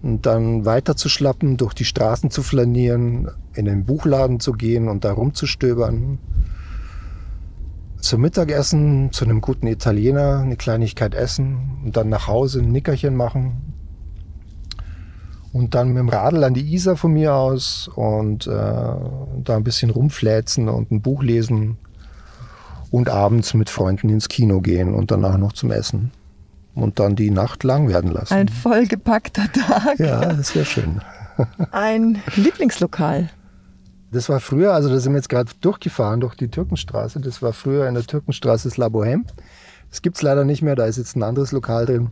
und 0.01 0.25
dann 0.25 0.65
weiter 0.65 0.97
zu 0.97 1.11
schlappen, 1.11 1.59
durch 1.59 1.75
die 1.75 1.85
Straßen 1.85 2.31
zu 2.31 2.43
flanieren, 2.43 3.31
in 3.53 3.67
den 3.67 3.85
Buchladen 3.85 4.41
zu 4.41 4.55
gehen 4.55 4.89
und 4.89 5.05
da 5.05 5.13
rumzustöbern. 5.13 6.19
Zum 8.03 8.21
Mittagessen, 8.21 9.11
zu 9.13 9.25
einem 9.25 9.41
guten 9.41 9.67
Italiener, 9.67 10.41
eine 10.41 10.57
Kleinigkeit 10.57 11.15
essen 11.15 11.81
und 11.85 11.97
dann 11.97 12.11
nach 12.11 12.27
Hause 12.27 12.61
ein 12.61 12.71
Nickerchen 12.71 13.17
machen, 13.17 13.73
und 15.53 15.75
dann 15.75 15.89
mit 15.89 15.99
dem 15.99 16.09
Radl 16.09 16.45
an 16.45 16.55
die 16.55 16.73
Isar 16.75 16.97
von 16.97 17.13
mir 17.13 17.35
aus 17.35 17.89
und 17.95 18.47
äh, 18.47 18.51
da 18.51 19.57
ein 19.57 19.65
bisschen 19.65 19.91
rumfläzen 19.91 20.69
und 20.69 20.91
ein 20.91 21.03
Buch 21.03 21.23
lesen 21.23 21.77
und 22.91 23.09
abends 23.11 23.55
mit 23.55 23.69
Freunden 23.71 24.09
ins 24.09 24.29
Kino 24.29 24.61
gehen 24.61 24.95
und 24.95 25.11
danach 25.11 25.37
noch 25.37 25.53
zum 25.53 25.71
Essen 25.71 26.11
und 26.75 26.99
dann 26.99 27.17
die 27.17 27.31
Nacht 27.31 27.65
lang 27.65 27.89
werden 27.89 28.11
lassen. 28.11 28.35
Ein 28.35 28.49
vollgepackter 28.49 29.53
Tag. 29.53 29.99
Ja, 29.99 30.33
das 30.33 30.55
wäre 30.55 30.65
schön. 30.65 31.03
Ein 31.71 32.23
Lieblingslokal. 32.37 33.29
Das 34.13 34.29
war 34.29 34.41
früher, 34.41 34.75
also 34.75 34.91
da 34.91 35.01
sind 35.01 35.13
wir 35.13 35.17
jetzt 35.17 35.31
gerade 35.31 35.51
durchgefahren 35.63 36.21
durch 36.21 36.35
die 36.35 36.49
Türkenstraße. 36.49 37.19
Das 37.21 37.41
war 37.41 37.55
früher 37.55 37.89
in 37.89 37.95
der 37.95 38.05
Türkenstraße 38.05 38.69
das 38.69 38.77
La 38.77 38.89
Bohème. 38.89 39.25
Das 39.89 40.03
gibt 40.03 40.17
es 40.17 40.23
leider 40.23 40.45
nicht 40.45 40.61
mehr, 40.61 40.77
da 40.77 40.85
ist 40.85 40.99
jetzt 40.99 41.17
ein 41.17 41.23
anderes 41.23 41.51
Lokal 41.53 41.87
drin. 41.87 42.11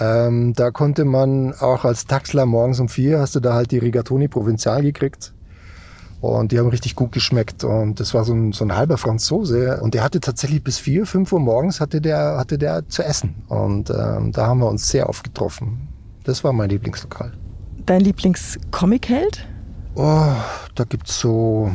Ähm, 0.00 0.54
da 0.54 0.70
konnte 0.70 1.04
man 1.04 1.52
auch 1.54 1.84
als 1.84 2.06
Taxler 2.06 2.46
morgens 2.46 2.80
um 2.80 2.88
vier 2.88 3.18
hast 3.18 3.34
du 3.34 3.40
da 3.40 3.52
halt 3.52 3.72
die 3.72 3.78
Rigatoni 3.78 4.28
Provinzial 4.28 4.82
gekriegt. 4.82 5.34
Und 6.22 6.50
die 6.52 6.58
haben 6.58 6.68
richtig 6.68 6.96
gut 6.96 7.12
geschmeckt. 7.12 7.62
Und 7.62 8.00
das 8.00 8.14
war 8.14 8.24
so 8.24 8.32
ein, 8.32 8.52
so 8.52 8.64
ein 8.64 8.74
halber 8.74 8.96
Franzose. 8.96 9.80
Und 9.82 9.92
der 9.92 10.02
hatte 10.02 10.20
tatsächlich 10.20 10.64
bis 10.64 10.78
vier, 10.78 11.04
fünf 11.04 11.30
Uhr 11.30 11.40
morgens 11.40 11.78
hatte 11.78 12.00
der, 12.00 12.38
hatte 12.38 12.56
der 12.56 12.88
zu 12.88 13.02
essen. 13.04 13.42
Und 13.48 13.90
ähm, 13.90 14.32
da 14.32 14.46
haben 14.46 14.60
wir 14.60 14.68
uns 14.68 14.88
sehr 14.88 15.10
oft 15.10 15.24
getroffen. 15.24 15.88
Das 16.24 16.42
war 16.42 16.54
mein 16.54 16.70
Lieblingslokal. 16.70 17.32
Dein 17.84 18.00
Lieblingscomic-Held? 18.00 19.46
Oh, 19.98 20.36
da 20.74 20.84
gibt's 20.84 21.18
so. 21.18 21.70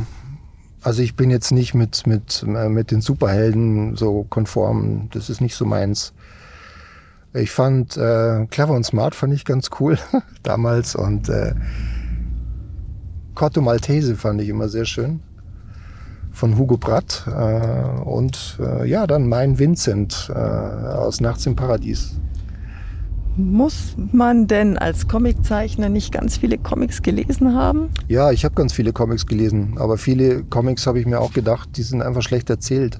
Also 0.83 1.01
ich 1.01 1.15
bin 1.15 1.31
jetzt 1.31 1.51
nicht 1.51 1.73
mit, 1.73 2.05
mit, 2.05 2.45
äh, 2.47 2.69
mit 2.69 2.91
den 2.91 3.01
Superhelden 3.01 3.95
so 3.95 4.27
konform. 4.29 5.09
Das 5.11 5.31
ist 5.31 5.41
nicht 5.41 5.55
so 5.55 5.65
meins. 5.65 6.13
Ich 7.33 7.49
fand 7.49 7.97
äh, 7.97 8.45
Clever 8.45 8.73
und 8.73 8.85
Smart 8.85 9.15
fand 9.15 9.33
ich 9.33 9.43
ganz 9.43 9.71
cool 9.79 9.97
damals 10.43 10.95
und 10.95 11.29
äh, 11.29 11.55
Corto 13.33 13.61
Maltese 13.61 14.15
fand 14.15 14.39
ich 14.41 14.49
immer 14.49 14.69
sehr 14.69 14.85
schön 14.85 15.21
von 16.31 16.59
Hugo 16.59 16.77
Pratt 16.77 17.23
äh, 17.27 18.01
und 18.01 18.59
äh, 18.59 18.87
ja 18.87 19.07
dann 19.07 19.27
mein 19.27 19.57
Vincent 19.57 20.31
äh, 20.33 20.37
aus 20.37 21.21
Nachts 21.21 21.47
im 21.47 21.55
Paradies. 21.55 22.19
Muss 23.37 23.95
man 24.11 24.47
denn 24.47 24.77
als 24.77 25.07
Comiczeichner 25.07 25.89
nicht 25.89 26.11
ganz 26.11 26.37
viele 26.37 26.57
Comics 26.57 27.01
gelesen 27.01 27.53
haben? 27.53 27.89
Ja, 28.07 28.31
ich 28.31 28.43
habe 28.43 28.55
ganz 28.55 28.73
viele 28.73 28.91
Comics 28.91 29.25
gelesen, 29.25 29.75
aber 29.77 29.97
viele 29.97 30.43
Comics 30.43 30.85
habe 30.85 30.99
ich 30.99 31.05
mir 31.05 31.19
auch 31.19 31.31
gedacht, 31.31 31.69
die 31.77 31.83
sind 31.83 32.01
einfach 32.01 32.21
schlecht 32.21 32.49
erzählt. 32.49 32.99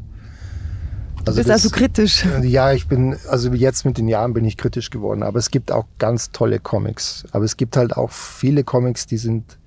Also 1.26 1.32
du 1.32 1.36
bist 1.36 1.50
das, 1.50 1.64
also 1.64 1.70
kritisch. 1.70 2.26
Ja, 2.44 2.74
ich 2.74 2.88
bin, 2.88 3.16
also 3.30 3.52
jetzt 3.54 3.86
mit 3.86 3.98
den 3.98 4.08
Jahren 4.08 4.34
bin 4.34 4.46
ich 4.46 4.58
kritisch 4.58 4.90
geworden. 4.90 5.22
Aber 5.22 5.38
es 5.38 5.52
gibt 5.52 5.72
auch 5.72 5.86
ganz 6.00 6.32
tolle 6.32 6.60
Comics. 6.60 7.26
Aber 7.32 7.46
es 7.46 7.58
gibt 7.58 7.78
halt 7.78 7.96
auch 7.96 8.10
viele 8.10 8.64
Comics, 8.64 9.06
die 9.06 9.18
sind 9.18 9.58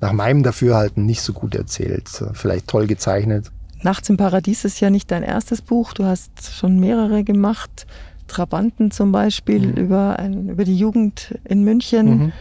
nach 0.00 0.12
meinem 0.12 0.42
Dafürhalten 0.42 1.04
nicht 1.04 1.22
so 1.22 1.32
gut 1.32 1.54
erzählt. 1.54 2.08
Vielleicht 2.34 2.68
toll 2.68 2.86
gezeichnet. 2.86 3.50
Nachts 3.82 4.08
im 4.08 4.16
Paradies 4.16 4.64
ist 4.64 4.80
ja 4.80 4.90
nicht 4.90 5.10
dein 5.10 5.22
erstes 5.22 5.62
Buch. 5.62 5.94
Du 5.94 6.04
hast 6.04 6.52
schon 6.54 6.78
mehrere 6.78 7.24
gemacht. 7.24 7.86
Trabanten 8.26 8.90
zum 8.90 9.12
Beispiel 9.12 9.66
mhm. 9.66 9.74
über, 9.74 10.18
ein, 10.18 10.48
über 10.48 10.64
die 10.64 10.76
Jugend 10.76 11.38
in 11.44 11.64
München. 11.64 12.06
Mhm. 12.06 12.32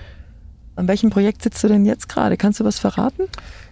An 0.76 0.88
welchem 0.88 1.10
Projekt 1.10 1.44
sitzt 1.44 1.64
du 1.64 1.68
denn 1.68 1.86
jetzt 1.86 2.10
gerade? 2.10 2.36
Kannst 2.36 2.60
du 2.60 2.66
was 2.66 2.80
verraten? 2.80 3.24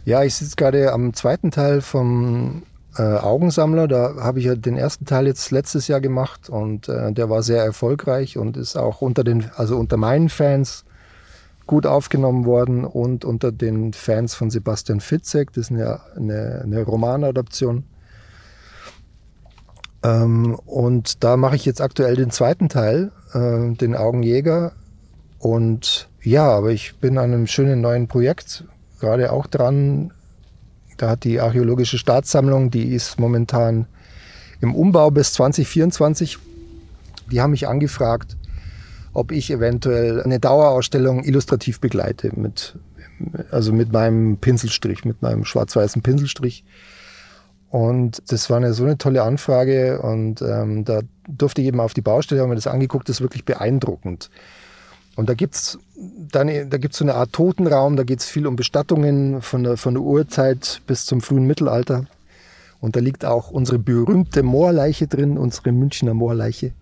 Ja, 0.05 0.23
ich 0.23 0.35
sitze 0.35 0.55
gerade 0.55 0.91
am 0.91 1.13
zweiten 1.13 1.49
Teil 1.51 1.81
vom 1.81 2.63
äh, 2.97 3.01
Augensammler. 3.01 3.87
Da 3.87 4.15
habe 4.19 4.39
ich 4.39 4.45
ja 4.45 4.55
den 4.55 4.77
ersten 4.77 5.05
Teil 5.05 5.27
jetzt 5.27 5.51
letztes 5.51 5.87
Jahr 5.87 6.01
gemacht 6.01 6.49
und 6.49 6.89
äh, 6.89 7.11
der 7.11 7.29
war 7.29 7.43
sehr 7.43 7.63
erfolgreich 7.63 8.37
und 8.37 8.57
ist 8.57 8.75
auch 8.75 9.01
unter 9.01 9.23
den, 9.23 9.49
also 9.55 9.77
unter 9.77 9.97
meinen 9.97 10.29
Fans 10.29 10.85
gut 11.67 11.85
aufgenommen 11.85 12.45
worden 12.45 12.83
und 12.83 13.23
unter 13.23 13.51
den 13.51 13.93
Fans 13.93 14.35
von 14.35 14.49
Sebastian 14.49 14.99
Fitzek. 14.99 15.53
Das 15.53 15.65
ist 15.65 15.71
eine, 15.71 16.01
eine, 16.15 16.61
eine 16.63 16.83
Romanadaption. 16.83 17.85
Ähm, 20.03 20.55
und 20.65 21.23
da 21.23 21.37
mache 21.37 21.55
ich 21.55 21.65
jetzt 21.65 21.81
aktuell 21.81 22.15
den 22.15 22.31
zweiten 22.31 22.69
Teil, 22.69 23.11
äh, 23.33 23.75
den 23.75 23.95
Augenjäger. 23.95 24.73
Und 25.39 26.09
ja, 26.21 26.47
aber 26.49 26.71
ich 26.71 26.95
bin 26.95 27.17
an 27.17 27.33
einem 27.33 27.47
schönen 27.47 27.81
neuen 27.81 28.07
Projekt 28.07 28.63
gerade 28.99 29.33
auch 29.33 29.47
dran, 29.47 30.13
da 30.97 31.09
hat 31.09 31.23
die 31.23 31.41
Archäologische 31.41 31.97
Staatssammlung, 31.97 32.69
die 32.69 32.93
ist 32.93 33.19
momentan 33.19 33.87
im 34.61 34.75
Umbau 34.75 35.09
bis 35.09 35.33
2024. 35.33 36.37
Die 37.31 37.41
haben 37.41 37.51
mich 37.51 37.67
angefragt, 37.67 38.37
ob 39.13 39.31
ich 39.31 39.49
eventuell 39.49 40.21
eine 40.21 40.39
Dauerausstellung 40.39 41.23
illustrativ 41.23 41.79
begleite 41.79 42.31
mit, 42.39 42.77
also 43.49 43.73
mit 43.73 43.91
meinem 43.91 44.37
Pinselstrich, 44.37 45.03
mit 45.03 45.23
meinem 45.23 45.43
schwarz-weißen 45.43 46.03
Pinselstrich. 46.03 46.63
Und 47.71 48.21
das 48.27 48.49
war 48.49 48.57
eine, 48.57 48.73
so 48.73 48.83
eine 48.83 48.97
tolle 48.97 49.23
Anfrage 49.23 50.01
und 50.01 50.41
ähm, 50.41 50.83
da 50.83 50.99
durfte 51.27 51.61
ich 51.61 51.67
eben 51.67 51.79
auf 51.79 51.93
die 51.93 52.01
Baustelle, 52.01 52.41
haben 52.41 52.49
mir 52.49 52.55
das 52.55 52.67
angeguckt, 52.67 53.07
das 53.07 53.17
ist 53.17 53.21
wirklich 53.21 53.45
beeindruckend. 53.45 54.29
Und 55.15 55.29
da 55.29 55.35
gibt's 55.35 55.79
dann, 55.95 56.69
da 56.69 56.77
gibt's 56.77 56.97
so 56.97 57.05
eine 57.05 57.15
Art 57.15 57.31
Totenraum, 57.31 57.95
da 57.95 58.03
geht's 58.03 58.25
viel 58.25 58.45
um 58.45 58.57
Bestattungen 58.57 59.41
von 59.41 59.63
der, 59.63 59.77
von 59.77 59.93
der 59.93 60.03
Urzeit 60.03 60.81
bis 60.85 61.05
zum 61.05 61.21
frühen 61.21 61.45
Mittelalter. 61.45 62.07
Und 62.81 62.97
da 62.97 62.99
liegt 62.99 63.23
auch 63.23 63.51
unsere 63.51 63.79
berühmte 63.79 64.43
Moorleiche 64.43 65.07
drin, 65.07 65.37
unsere 65.37 65.71
Münchner 65.71 66.13
Moorleiche. 66.13 66.73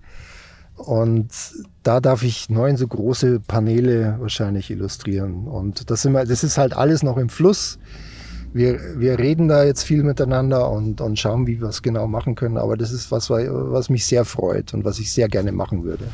Und 0.76 1.30
da 1.84 2.00
darf 2.00 2.24
ich 2.24 2.50
neun 2.50 2.78
so 2.78 2.88
große 2.88 3.42
Paneele 3.42 4.16
wahrscheinlich 4.20 4.72
illustrieren. 4.72 5.46
Und 5.46 5.92
das, 5.92 6.02
sind 6.02 6.14
wir, 6.14 6.26
das 6.26 6.44
ist 6.44 6.58
halt 6.58 6.74
alles 6.74 7.04
noch 7.04 7.18
im 7.18 7.30
Fluss. 7.30 7.78
Wir, 8.52 9.00
wir 9.00 9.20
reden 9.20 9.48
da 9.48 9.64
jetzt 9.64 9.84
viel 9.84 10.04
miteinander 10.04 10.72
und, 10.72 11.02
und 11.02 11.20
schauen, 11.20 11.46
wie 11.46 11.62
wir 11.62 11.68
es 11.68 11.82
genau 11.82 12.08
machen 12.08 12.36
können. 12.36 12.58
Aber 12.58 12.78
das 12.78 12.92
ist 12.92 13.12
was, 13.12 13.30
was 13.30 13.90
mich 13.90 14.06
sehr 14.06 14.26
freut 14.26 14.74
und 14.74 14.86
was 14.86 15.00
ich 15.00 15.12
sehr 15.12 15.28
gerne 15.28 15.52
machen 15.52 15.84
würde. 15.84 16.06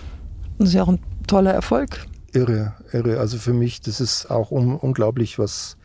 Das 0.57 0.69
ist 0.69 0.73
ja 0.73 0.83
auch 0.83 0.89
ein 0.89 0.99
toller 1.27 1.53
Erfolg. 1.53 2.05
Irre, 2.33 2.73
irre. 2.91 3.19
Also 3.19 3.37
für 3.37 3.53
mich, 3.53 3.81
das 3.81 4.01
ist 4.01 4.29
auch 4.29 4.51
un 4.51 4.75
unglaublich, 4.75 5.39
was 5.39 5.77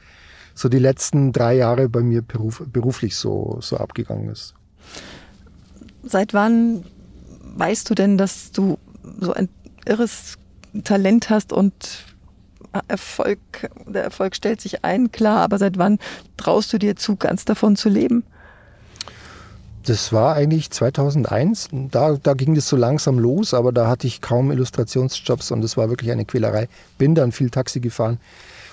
so 0.55 0.69
die 0.69 0.79
letzten 0.79 1.33
drei 1.33 1.57
Jahre 1.57 1.89
bei 1.89 2.01
mir 2.01 2.23
beruf 2.23 2.63
beruflich 2.73 3.17
so, 3.17 3.59
so 3.61 3.77
abgegangen 3.77 4.29
ist. 4.29 4.55
Seit 6.03 6.35
wann 6.35 6.85
weißt 7.57 7.89
du 7.89 7.95
denn, 7.95 8.19
dass 8.19 8.53
du 8.53 8.79
so 9.21 9.33
ein 9.33 9.49
irres 9.87 10.35
Talent 10.85 11.31
hast 11.31 11.53
und 11.53 12.10
Erfolg, 12.89 13.39
der 13.87 14.05
Erfolg 14.05 14.37
stellt 14.37 14.61
sich 14.61 14.85
ein, 14.85 15.13
klar, 15.13 15.43
aber 15.43 15.59
seit 15.59 15.79
wann 15.79 15.99
traust 16.37 16.73
du 16.73 16.79
dir 16.79 16.97
zu, 16.97 17.17
ganz 17.17 17.45
davon 17.45 17.77
zu 17.77 17.89
leben? 17.89 18.25
Das 19.87 20.13
war 20.13 20.35
eigentlich 20.35 20.71
2001. 20.71 21.69
Da, 21.91 22.17
da 22.23 22.35
ging 22.35 22.55
das 22.55 22.69
so 22.69 22.77
langsam 22.77 23.19
los, 23.19 23.55
aber 23.55 23.73
da 23.73 23.89
hatte 23.89 24.07
ich 24.07 24.21
kaum 24.21 24.53
Illustrationsjobs 24.53 25.51
und 25.51 25.65
es 25.65 25.77
war 25.77 25.89
wirklich 25.89 26.13
eine 26.13 26.27
Quälerei. 26.27 26.69
Bin 26.99 27.15
dann 27.15 27.33
viel 27.33 27.51
Taxi 27.51 27.81
gefahren 27.81 28.19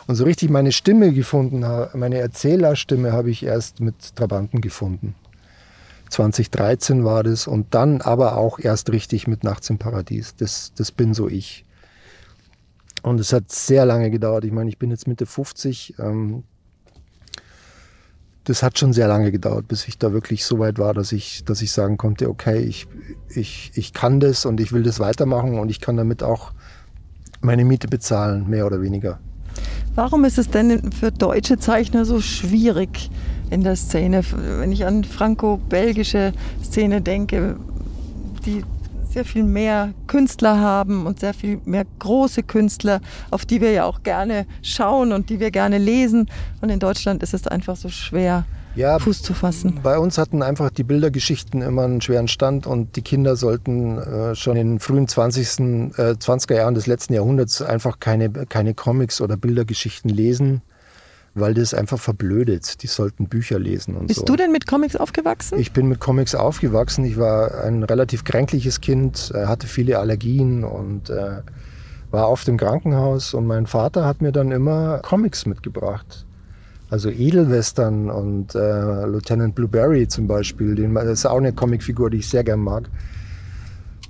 und 0.07 0.15
so 0.15 0.23
richtig 0.23 0.49
meine 0.49 0.71
Stimme 0.71 1.11
gefunden, 1.11 1.65
meine 1.93 2.17
Erzählerstimme 2.17 3.11
habe 3.11 3.29
ich 3.29 3.43
erst 3.43 3.81
mit 3.81 4.15
Trabanten 4.15 4.61
gefunden. 4.61 5.15
2013 6.09 7.03
war 7.03 7.23
das 7.23 7.47
und 7.47 7.73
dann 7.73 8.01
aber 8.01 8.37
auch 8.37 8.59
erst 8.59 8.91
richtig 8.91 9.27
mit 9.27 9.43
Nachts 9.43 9.69
im 9.69 9.77
Paradies. 9.77 10.35
Das, 10.37 10.71
das 10.75 10.93
bin 10.93 11.13
so 11.13 11.27
ich. 11.27 11.65
Und 13.03 13.19
es 13.19 13.33
hat 13.33 13.51
sehr 13.51 13.85
lange 13.85 14.09
gedauert. 14.09 14.45
Ich 14.45 14.51
meine, 14.51 14.69
ich 14.69 14.77
bin 14.77 14.89
jetzt 14.89 15.07
Mitte 15.07 15.25
50. 15.25 15.95
Ähm, 15.99 16.43
das 18.43 18.63
hat 18.63 18.79
schon 18.79 18.93
sehr 18.93 19.09
lange 19.09 19.31
gedauert, 19.31 19.67
bis 19.67 19.87
ich 19.87 19.97
da 19.97 20.13
wirklich 20.13 20.45
so 20.45 20.57
weit 20.59 20.79
war, 20.79 20.93
dass 20.93 21.11
ich, 21.11 21.43
dass 21.43 21.61
ich 21.61 21.71
sagen 21.71 21.97
konnte, 21.97 22.29
okay, 22.29 22.59
ich, 22.59 22.87
ich, 23.27 23.71
ich 23.75 23.93
kann 23.93 24.21
das 24.21 24.45
und 24.45 24.61
ich 24.61 24.71
will 24.71 24.83
das 24.83 25.01
weitermachen 25.01 25.59
und 25.59 25.69
ich 25.69 25.81
kann 25.81 25.97
damit 25.97 26.23
auch 26.23 26.53
meine 27.41 27.65
Miete 27.65 27.89
bezahlen, 27.89 28.49
mehr 28.49 28.65
oder 28.65 28.81
weniger. 28.81 29.19
Warum 29.95 30.23
ist 30.23 30.37
es 30.37 30.49
denn 30.49 30.91
für 30.91 31.11
deutsche 31.11 31.57
Zeichner 31.57 32.05
so 32.05 32.21
schwierig 32.21 33.09
in 33.49 33.63
der 33.63 33.75
Szene? 33.75 34.21
Wenn 34.59 34.71
ich 34.71 34.85
an 34.85 35.03
franco-belgische 35.03 36.33
Szene 36.63 37.01
denke, 37.01 37.57
die 38.45 38.63
sehr 39.11 39.25
viel 39.25 39.43
mehr 39.43 39.93
Künstler 40.07 40.59
haben 40.59 41.05
und 41.05 41.19
sehr 41.19 41.33
viel 41.33 41.59
mehr 41.65 41.85
große 41.99 42.43
Künstler, 42.43 43.01
auf 43.31 43.45
die 43.45 43.61
wir 43.61 43.71
ja 43.71 43.85
auch 43.85 44.03
gerne 44.03 44.45
schauen 44.61 45.11
und 45.11 45.29
die 45.29 45.39
wir 45.39 45.51
gerne 45.51 45.77
lesen. 45.77 46.29
Und 46.61 46.69
in 46.69 46.79
Deutschland 46.79 47.23
ist 47.23 47.33
es 47.33 47.47
einfach 47.47 47.75
so 47.75 47.89
schwer, 47.89 48.45
ja, 48.75 48.99
Fuß 48.99 49.23
zu 49.23 49.33
fassen. 49.33 49.79
Bei 49.81 49.97
uns 49.97 50.19
hatten 50.19 50.43
einfach 50.43 50.69
die 50.69 50.83
Bildergeschichten 50.83 51.63
immer 51.63 51.85
einen 51.85 51.99
schweren 51.99 52.27
Stand 52.27 52.67
und 52.67 52.95
die 52.95 53.01
Kinder 53.01 53.35
sollten 53.35 53.97
äh, 53.97 54.35
schon 54.35 54.55
in 54.55 54.73
den 54.73 54.79
frühen 54.79 55.07
20. 55.07 55.39
Äh, 55.97 56.13
20er 56.13 56.55
Jahren 56.55 56.75
des 56.75 56.85
letzten 56.85 57.15
Jahrhunderts 57.15 57.63
einfach 57.63 57.99
keine, 57.99 58.29
keine 58.29 58.75
Comics 58.75 59.19
oder 59.19 59.35
Bildergeschichten 59.35 60.11
lesen 60.11 60.61
weil 61.39 61.53
das 61.53 61.73
einfach 61.73 61.99
verblödet. 61.99 62.81
Die 62.83 62.87
sollten 62.87 63.27
Bücher 63.27 63.59
lesen 63.59 63.95
und 63.95 64.07
Bist 64.07 64.21
so. 64.21 64.25
du 64.25 64.35
denn 64.35 64.51
mit 64.51 64.67
Comics 64.67 64.95
aufgewachsen? 64.95 65.59
Ich 65.59 65.71
bin 65.71 65.87
mit 65.87 65.99
Comics 65.99 66.35
aufgewachsen. 66.35 67.05
Ich 67.05 67.17
war 67.17 67.63
ein 67.63 67.83
relativ 67.83 68.23
kränkliches 68.23 68.81
Kind, 68.81 69.31
äh, 69.33 69.45
hatte 69.45 69.67
viele 69.67 69.99
Allergien 69.99 70.63
und 70.63 71.09
äh, 71.09 71.41
war 72.11 72.27
auf 72.27 72.43
dem 72.43 72.57
Krankenhaus 72.57 73.33
und 73.33 73.45
mein 73.45 73.67
Vater 73.67 74.05
hat 74.05 74.21
mir 74.21 74.31
dann 74.31 74.51
immer 74.51 74.99
Comics 74.99 75.45
mitgebracht. 75.45 76.25
Also 76.89 77.09
Edelwestern 77.09 78.09
und 78.09 78.55
äh, 78.55 79.05
Lieutenant 79.05 79.55
Blueberry 79.55 80.07
zum 80.07 80.27
Beispiel, 80.27 80.75
den, 80.75 80.93
das 80.93 81.19
ist 81.19 81.25
auch 81.25 81.37
eine 81.37 81.51
Comicfigur, 81.51 82.09
die 82.09 82.17
ich 82.17 82.29
sehr 82.29 82.45
gern 82.45 82.61
mag 82.61 82.89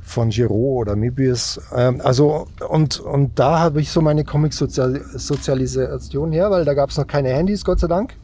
von 0.07 0.29
Giraud 0.29 0.81
oder 0.81 0.95
Möbius. 0.95 1.59
Ähm, 1.75 2.01
also, 2.01 2.47
und, 2.69 2.99
und 2.99 3.37
da 3.37 3.59
habe 3.59 3.81
ich 3.81 3.91
so 3.91 4.01
meine 4.01 4.23
Comic-Sozialisation 4.23 6.31
her, 6.31 6.49
weil 6.49 6.65
da 6.65 6.73
gab 6.73 6.89
es 6.89 6.97
noch 6.97 7.07
keine 7.07 7.29
Handys, 7.29 7.65
Gott 7.65 7.79
sei 7.79 7.87
Dank. 7.87 8.15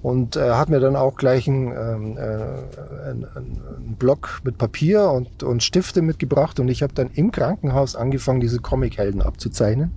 Und 0.00 0.36
äh, 0.36 0.52
hat 0.52 0.70
mir 0.70 0.80
dann 0.80 0.96
auch 0.96 1.16
gleich 1.16 1.48
einen, 1.48 1.66
ähm, 1.66 2.16
äh, 2.16 3.08
einen, 3.08 3.24
einen 3.24 3.96
Block 3.98 4.40
mit 4.44 4.56
Papier 4.56 5.10
und, 5.10 5.42
und 5.42 5.62
Stifte 5.62 6.00
mitgebracht. 6.02 6.60
Und 6.60 6.68
ich 6.68 6.82
habe 6.82 6.94
dann 6.94 7.10
im 7.14 7.32
Krankenhaus 7.32 7.94
angefangen, 7.94 8.40
diese 8.40 8.60
Comic-Helden 8.60 9.20
abzuzeichnen. 9.20 9.92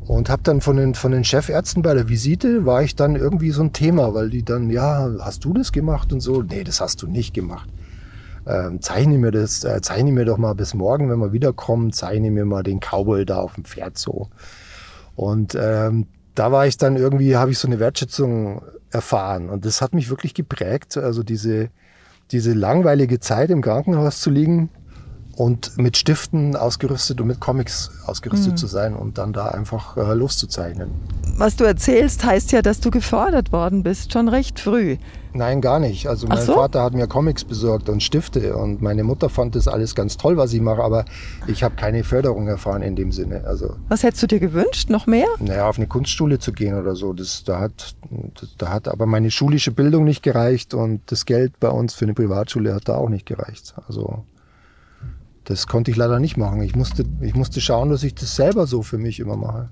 Und 0.00 0.30
habe 0.30 0.42
dann 0.42 0.62
von 0.62 0.78
den, 0.78 0.94
von 0.94 1.12
den 1.12 1.24
Chefärzten 1.24 1.82
bei 1.82 1.94
der 1.94 2.08
Visite, 2.08 2.64
war 2.64 2.82
ich 2.82 2.96
dann 2.96 3.14
irgendwie 3.14 3.50
so 3.50 3.62
ein 3.62 3.74
Thema, 3.74 4.14
weil 4.14 4.30
die 4.30 4.42
dann, 4.42 4.70
ja, 4.70 5.10
hast 5.20 5.44
du 5.44 5.52
das 5.52 5.70
gemacht 5.70 6.12
und 6.12 6.20
so? 6.20 6.42
Nee, 6.42 6.64
das 6.64 6.80
hast 6.80 7.02
du 7.02 7.06
nicht 7.06 7.34
gemacht 7.34 7.68
ähm, 8.48 8.80
zeichne 8.80 9.18
mir 9.18 9.30
das, 9.30 9.62
äh, 9.64 9.80
zeichne 9.82 10.10
mir 10.10 10.24
doch 10.24 10.38
mal 10.38 10.54
bis 10.54 10.74
morgen, 10.74 11.10
wenn 11.10 11.18
wir 11.18 11.32
wiederkommen, 11.32 11.92
zeichne 11.92 12.30
mir 12.30 12.46
mal 12.46 12.62
den 12.62 12.80
Cowboy 12.80 13.26
da 13.26 13.36
auf 13.36 13.54
dem 13.54 13.64
Pferd 13.64 13.98
so. 13.98 14.28
Und 15.14 15.56
ähm, 15.60 16.06
da 16.34 16.50
war 16.52 16.66
ich 16.66 16.78
dann 16.78 16.96
irgendwie, 16.96 17.36
habe 17.36 17.50
ich 17.50 17.58
so 17.58 17.68
eine 17.68 17.78
Wertschätzung 17.78 18.62
erfahren 18.90 19.50
und 19.50 19.64
das 19.64 19.82
hat 19.82 19.92
mich 19.92 20.08
wirklich 20.08 20.34
geprägt. 20.34 20.96
Also 20.96 21.22
diese, 21.22 21.68
diese 22.30 22.52
langweilige 22.52 23.20
Zeit 23.20 23.50
im 23.50 23.60
Krankenhaus 23.60 24.20
zu 24.20 24.30
liegen 24.30 24.70
und 25.36 25.76
mit 25.76 25.96
Stiften 25.96 26.56
ausgerüstet 26.56 27.20
und 27.20 27.26
mit 27.26 27.40
Comics 27.40 27.90
ausgerüstet 28.06 28.52
mhm. 28.52 28.56
zu 28.56 28.66
sein 28.66 28.94
und 28.94 29.18
dann 29.18 29.32
da 29.32 29.48
einfach 29.48 29.96
äh, 29.96 30.14
loszuzeichnen. 30.14 30.90
Was 31.36 31.56
du 31.56 31.64
erzählst, 31.64 32.24
heißt 32.24 32.52
ja, 32.52 32.62
dass 32.62 32.80
du 32.80 32.90
gefordert 32.90 33.52
worden 33.52 33.82
bist, 33.82 34.12
schon 34.12 34.28
recht 34.28 34.58
früh. 34.58 34.96
Nein, 35.32 35.60
gar 35.60 35.78
nicht. 35.78 36.06
Also 36.06 36.26
mein 36.26 36.40
so? 36.40 36.54
Vater 36.54 36.82
hat 36.82 36.94
mir 36.94 37.06
Comics 37.06 37.44
besorgt 37.44 37.88
und 37.88 38.02
Stifte 38.02 38.56
und 38.56 38.80
meine 38.82 39.04
Mutter 39.04 39.28
fand 39.28 39.54
das 39.54 39.68
alles 39.68 39.94
ganz 39.94 40.16
toll, 40.16 40.36
was 40.36 40.52
ich 40.52 40.60
mache, 40.60 40.82
aber 40.82 41.04
ich 41.46 41.62
habe 41.62 41.74
keine 41.76 42.04
Förderung 42.04 42.48
erfahren 42.48 42.82
in 42.82 42.96
dem 42.96 43.12
Sinne. 43.12 43.44
Also 43.44 43.76
was 43.88 44.02
hättest 44.02 44.22
du 44.22 44.26
dir 44.26 44.40
gewünscht? 44.40 44.90
Noch 44.90 45.06
mehr? 45.06 45.28
Naja, 45.38 45.68
auf 45.68 45.78
eine 45.78 45.86
Kunstschule 45.86 46.38
zu 46.38 46.52
gehen 46.52 46.78
oder 46.78 46.96
so. 46.96 47.12
Das, 47.12 47.44
da, 47.44 47.60
hat, 47.60 47.94
da 48.58 48.70
hat 48.70 48.88
aber 48.88 49.06
meine 49.06 49.30
schulische 49.30 49.70
Bildung 49.70 50.04
nicht 50.04 50.22
gereicht 50.22 50.74
und 50.74 51.02
das 51.06 51.26
Geld 51.26 51.60
bei 51.60 51.68
uns 51.68 51.94
für 51.94 52.04
eine 52.04 52.14
Privatschule 52.14 52.74
hat 52.74 52.88
da 52.88 52.96
auch 52.96 53.08
nicht 53.08 53.26
gereicht. 53.26 53.74
Also 53.86 54.24
das 55.44 55.66
konnte 55.66 55.90
ich 55.90 55.96
leider 55.96 56.20
nicht 56.20 56.36
machen. 56.36 56.62
Ich 56.62 56.76
musste, 56.76 57.04
ich 57.20 57.34
musste 57.34 57.60
schauen, 57.60 57.90
dass 57.90 58.02
ich 58.02 58.14
das 58.14 58.36
selber 58.36 58.66
so 58.66 58.82
für 58.82 58.98
mich 58.98 59.18
immer 59.18 59.36
mache. 59.36 59.70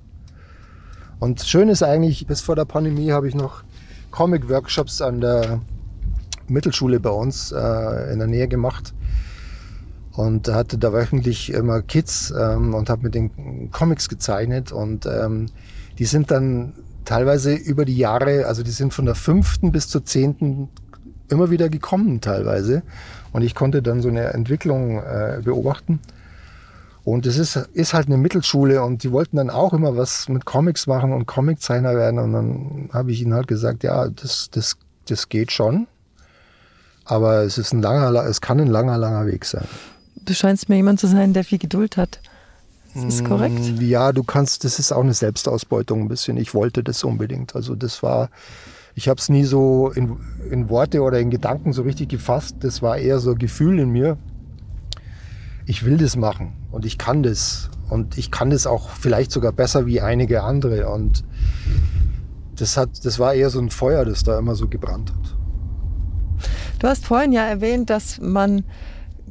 Und 1.18 1.42
schön 1.42 1.68
ist 1.68 1.82
eigentlich, 1.82 2.26
bis 2.26 2.40
vor 2.40 2.56
der 2.56 2.64
Pandemie 2.66 3.12
habe 3.12 3.28
ich 3.28 3.34
noch 3.34 3.62
Comic-Workshops 4.16 5.02
an 5.02 5.20
der 5.20 5.60
Mittelschule 6.48 7.00
bei 7.00 7.10
uns 7.10 7.52
äh, 7.52 8.12
in 8.12 8.18
der 8.18 8.26
Nähe 8.26 8.48
gemacht 8.48 8.94
und 10.12 10.48
hatte 10.48 10.78
da 10.78 10.94
wöchentlich 10.94 11.52
immer 11.52 11.82
Kids 11.82 12.32
ähm, 12.36 12.72
und 12.72 12.88
habe 12.88 13.02
mit 13.02 13.14
den 13.14 13.70
Comics 13.70 14.08
gezeichnet 14.08 14.72
und 14.72 15.04
ähm, 15.04 15.46
die 15.98 16.06
sind 16.06 16.30
dann 16.30 16.72
teilweise 17.04 17.52
über 17.52 17.84
die 17.84 17.98
Jahre, 17.98 18.46
also 18.46 18.62
die 18.62 18.70
sind 18.70 18.94
von 18.94 19.04
der 19.04 19.16
fünften 19.16 19.70
bis 19.70 19.88
zur 19.88 20.06
zehnten 20.06 20.70
immer 21.28 21.50
wieder 21.50 21.68
gekommen 21.68 22.22
teilweise 22.22 22.84
und 23.32 23.42
ich 23.42 23.54
konnte 23.54 23.82
dann 23.82 24.00
so 24.00 24.08
eine 24.08 24.32
Entwicklung 24.32 24.98
äh, 24.98 25.42
beobachten. 25.44 26.00
Und 27.06 27.24
es 27.24 27.38
ist, 27.38 27.54
ist 27.72 27.94
halt 27.94 28.08
eine 28.08 28.16
Mittelschule 28.16 28.82
und 28.82 29.04
die 29.04 29.12
wollten 29.12 29.36
dann 29.36 29.48
auch 29.48 29.72
immer 29.72 29.96
was 29.96 30.28
mit 30.28 30.44
Comics 30.44 30.88
machen 30.88 31.12
und 31.12 31.24
Comiczeichner 31.24 31.94
werden. 31.94 32.18
Und 32.18 32.32
dann 32.32 32.90
habe 32.92 33.12
ich 33.12 33.22
ihnen 33.22 33.32
halt 33.32 33.46
gesagt, 33.46 33.84
ja, 33.84 34.08
das, 34.08 34.50
das, 34.50 34.76
das 35.08 35.28
geht 35.28 35.52
schon. 35.52 35.86
Aber 37.04 37.44
es 37.44 37.58
ist 37.58 37.72
ein 37.72 37.80
langer, 37.80 38.24
es 38.24 38.40
kann 38.40 38.58
ein 38.58 38.66
langer, 38.66 38.98
langer 38.98 39.24
Weg 39.26 39.44
sein. 39.44 39.68
Du 40.16 40.34
scheinst 40.34 40.68
mir 40.68 40.74
jemand 40.74 40.98
zu 40.98 41.06
sein, 41.06 41.32
der 41.32 41.44
viel 41.44 41.58
Geduld 41.58 41.96
hat. 41.96 42.18
Ist 42.92 43.04
das 43.04 43.22
korrekt? 43.22 43.60
Mm, 43.60 43.80
ja, 43.82 44.10
du 44.10 44.24
kannst, 44.24 44.64
das 44.64 44.80
ist 44.80 44.90
auch 44.90 45.04
eine 45.04 45.14
Selbstausbeutung 45.14 46.00
ein 46.00 46.08
bisschen. 46.08 46.36
Ich 46.36 46.54
wollte 46.54 46.82
das 46.82 47.04
unbedingt. 47.04 47.54
Also 47.54 47.76
das 47.76 48.02
war, 48.02 48.30
ich 48.96 49.08
habe 49.08 49.20
es 49.20 49.28
nie 49.28 49.44
so 49.44 49.92
in, 49.94 50.16
in 50.50 50.68
Worte 50.70 51.02
oder 51.02 51.20
in 51.20 51.30
Gedanken 51.30 51.72
so 51.72 51.82
richtig 51.82 52.08
gefasst. 52.08 52.56
Das 52.62 52.82
war 52.82 52.98
eher 52.98 53.20
so 53.20 53.30
ein 53.30 53.38
Gefühl 53.38 53.78
in 53.78 53.90
mir. 53.90 54.18
Ich 55.66 55.84
will 55.84 55.96
das 55.96 56.16
machen 56.16 56.52
und 56.70 56.84
ich 56.84 56.96
kann 56.96 57.22
das. 57.22 57.70
Und 57.88 58.18
ich 58.18 58.30
kann 58.30 58.50
das 58.50 58.66
auch 58.66 58.90
vielleicht 58.90 59.30
sogar 59.30 59.52
besser 59.52 59.86
wie 59.86 60.00
einige 60.00 60.42
andere. 60.42 60.88
Und 60.88 61.24
das, 62.56 62.76
hat, 62.76 63.04
das 63.04 63.18
war 63.18 63.34
eher 63.34 63.50
so 63.50 63.60
ein 63.60 63.70
Feuer, 63.70 64.04
das 64.04 64.24
da 64.24 64.38
immer 64.38 64.56
so 64.56 64.66
gebrannt 64.66 65.12
hat. 65.12 65.36
Du 66.78 66.88
hast 66.88 67.06
vorhin 67.06 67.32
ja 67.32 67.44
erwähnt, 67.44 67.90
dass 67.90 68.20
man 68.20 68.64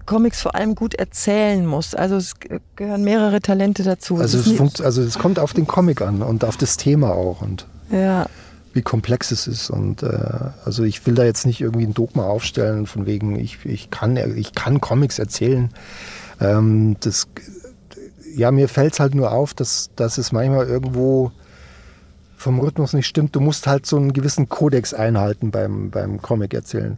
Comics 0.06 0.42
vor 0.42 0.56
allem 0.56 0.76
gut 0.76 0.94
erzählen 0.94 1.66
muss. 1.66 1.96
Also 1.96 2.16
es 2.16 2.36
gehören 2.76 3.04
mehrere 3.04 3.42
Talente 3.42 3.84
dazu. 3.84 4.18
Also 4.18 4.38
es, 4.38 4.52
funkt, 4.52 4.82
also 4.82 5.02
es 5.02 5.18
kommt 5.18 5.40
auf 5.40 5.54
den 5.54 5.68
Comic 5.68 6.02
an 6.02 6.22
und 6.22 6.46
auf 6.46 6.58
das 6.58 6.78
Thema 6.78 7.12
auch. 7.12 7.42
Und 7.42 7.68
ja 7.92 8.28
wie 8.76 8.82
komplex 8.82 9.32
es 9.32 9.48
ist. 9.48 9.70
Und 9.70 10.04
äh, 10.04 10.20
also 10.66 10.84
ich 10.84 11.06
will 11.08 11.16
da 11.16 11.24
jetzt 11.24 11.46
nicht 11.46 11.62
irgendwie 11.62 11.86
ein 11.86 11.94
Dogma 11.94 12.26
aufstellen, 12.26 12.86
von 12.86 13.06
wegen, 13.06 13.40
ich, 13.40 13.66
ich, 13.66 13.90
kann, 13.90 14.18
ich 14.38 14.54
kann 14.54 14.82
Comics 14.82 15.18
erzählen. 15.18 15.70
Ähm, 16.40 16.98
das, 17.00 17.28
ja, 18.36 18.52
mir 18.52 18.68
fällt 18.68 18.94
es 18.94 19.00
halt 19.00 19.16
nur 19.16 19.32
auf, 19.32 19.54
dass, 19.54 19.90
dass 19.96 20.18
es 20.18 20.32
manchmal 20.32 20.68
irgendwo 20.68 21.32
vom 22.36 22.60
Rhythmus 22.60 22.94
nicht 22.94 23.08
stimmt. 23.08 23.36
Du 23.36 23.40
musst 23.40 23.66
halt 23.66 23.86
so 23.86 23.98
einen 23.98 24.14
gewissen 24.14 24.50
Kodex 24.50 24.94
einhalten 24.94 25.52
beim, 25.52 25.90
beim 25.90 26.22
Comic 26.22 26.54
erzählen. 26.54 26.98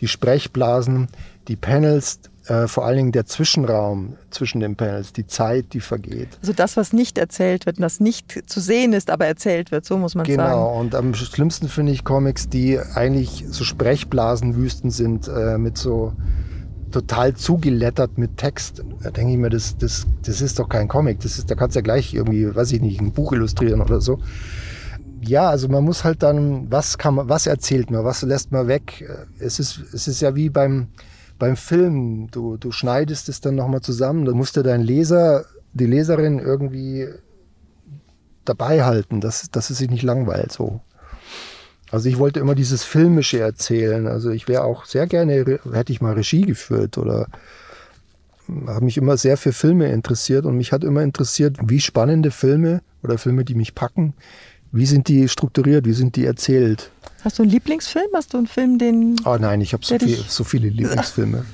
Die 0.00 0.08
Sprechblasen, 0.08 1.08
die 1.46 1.56
Panels, 1.56 2.20
äh, 2.46 2.66
vor 2.66 2.86
allen 2.86 2.96
Dingen 2.96 3.12
der 3.12 3.26
Zwischenraum 3.26 4.14
zwischen 4.30 4.60
den 4.60 4.74
Panels, 4.74 5.12
die 5.12 5.26
Zeit, 5.26 5.66
die 5.72 5.80
vergeht. 5.80 6.30
Also 6.40 6.52
das, 6.52 6.76
was 6.76 6.92
nicht 6.92 7.18
erzählt 7.18 7.66
wird, 7.66 7.80
das 7.80 8.00
nicht 8.00 8.50
zu 8.50 8.60
sehen 8.60 8.92
ist, 8.92 9.10
aber 9.10 9.26
erzählt 9.26 9.70
wird, 9.70 9.84
so 9.84 9.98
muss 9.98 10.14
man 10.14 10.24
genau. 10.24 10.42
sagen. 10.42 10.54
Genau, 10.54 10.80
und 10.80 10.94
am 10.94 11.14
schlimmsten 11.14 11.68
finde 11.68 11.92
ich 11.92 12.04
Comics, 12.04 12.48
die 12.48 12.78
eigentlich 12.94 13.44
so 13.50 13.64
Sprechblasenwüsten 13.64 14.90
sind, 14.90 15.28
äh, 15.28 15.58
mit 15.58 15.76
so 15.76 16.14
total 16.90 17.34
zugelettert 17.34 18.18
mit 18.18 18.36
Text. 18.36 18.82
Da 19.02 19.10
denke 19.10 19.32
ich 19.32 19.38
mir, 19.38 19.50
das, 19.50 19.76
das, 19.76 20.06
das 20.22 20.40
ist 20.40 20.58
doch 20.58 20.68
kein 20.68 20.88
Comic. 20.88 21.20
Das 21.20 21.38
ist, 21.38 21.50
da 21.50 21.54
kannst 21.54 21.76
du 21.76 21.78
ja 21.78 21.82
gleich 21.82 22.14
irgendwie, 22.14 22.54
weiß 22.54 22.72
ich 22.72 22.80
nicht, 22.80 23.00
ein 23.00 23.12
Buch 23.12 23.32
illustrieren 23.32 23.80
oder 23.80 24.00
so. 24.00 24.20
Ja, 25.20 25.48
also 25.50 25.68
man 25.68 25.84
muss 25.84 26.04
halt 26.04 26.22
dann, 26.22 26.70
was 26.70 26.96
kann 26.96 27.14
man, 27.14 27.28
was 27.28 27.46
erzählt 27.46 27.90
man, 27.90 28.04
was 28.04 28.22
lässt 28.22 28.52
man 28.52 28.68
weg? 28.68 29.08
Es 29.38 29.58
ist, 29.58 29.78
es 29.92 30.06
ist 30.06 30.20
ja 30.20 30.34
wie 30.34 30.48
beim, 30.48 30.88
beim 31.38 31.56
Film, 31.56 32.28
du, 32.30 32.56
du 32.56 32.70
schneidest 32.70 33.28
es 33.28 33.40
dann 33.40 33.56
nochmal 33.56 33.80
zusammen, 33.80 34.24
da 34.24 34.32
musst 34.32 34.56
du 34.56 34.62
deinen 34.62 34.84
Leser, 34.84 35.44
die 35.72 35.86
Leserin 35.86 36.38
irgendwie 36.38 37.08
dabei 38.44 38.84
halten, 38.84 39.20
dass, 39.20 39.50
dass 39.50 39.70
es 39.70 39.78
sich 39.78 39.90
nicht 39.90 40.02
langweilt 40.02 40.52
so. 40.52 40.80
Also 41.90 42.08
ich 42.08 42.18
wollte 42.18 42.40
immer 42.40 42.54
dieses 42.54 42.84
Filmische 42.84 43.40
erzählen. 43.40 44.06
Also 44.06 44.30
ich 44.30 44.48
wäre 44.48 44.64
auch 44.64 44.84
sehr 44.84 45.06
gerne, 45.06 45.60
hätte 45.72 45.92
ich 45.92 46.00
mal 46.00 46.14
Regie 46.14 46.42
geführt 46.42 46.98
oder 46.98 47.28
habe 48.66 48.84
mich 48.84 48.96
immer 48.96 49.16
sehr 49.16 49.36
für 49.36 49.52
Filme 49.52 49.90
interessiert 49.90 50.46
und 50.46 50.56
mich 50.56 50.72
hat 50.72 50.84
immer 50.84 51.02
interessiert, 51.02 51.56
wie 51.62 51.80
spannende 51.80 52.30
Filme 52.30 52.82
oder 53.02 53.18
Filme, 53.18 53.44
die 53.44 53.54
mich 53.54 53.74
packen, 53.74 54.14
wie 54.72 54.86
sind 54.86 55.08
die 55.08 55.28
strukturiert, 55.28 55.86
wie 55.86 55.92
sind 55.92 56.16
die 56.16 56.24
erzählt. 56.24 56.90
Hast 57.24 57.38
du 57.38 57.42
einen 57.42 57.50
Lieblingsfilm? 57.50 58.06
Hast 58.14 58.32
du 58.32 58.38
einen 58.38 58.46
Film, 58.46 58.78
den. 58.78 59.16
Oh 59.24 59.36
nein, 59.40 59.60
ich 59.60 59.72
habe 59.72 59.84
so, 59.84 59.98
viel, 59.98 60.16
so 60.28 60.44
viele 60.44 60.68
Lieblingsfilme. 60.68 61.44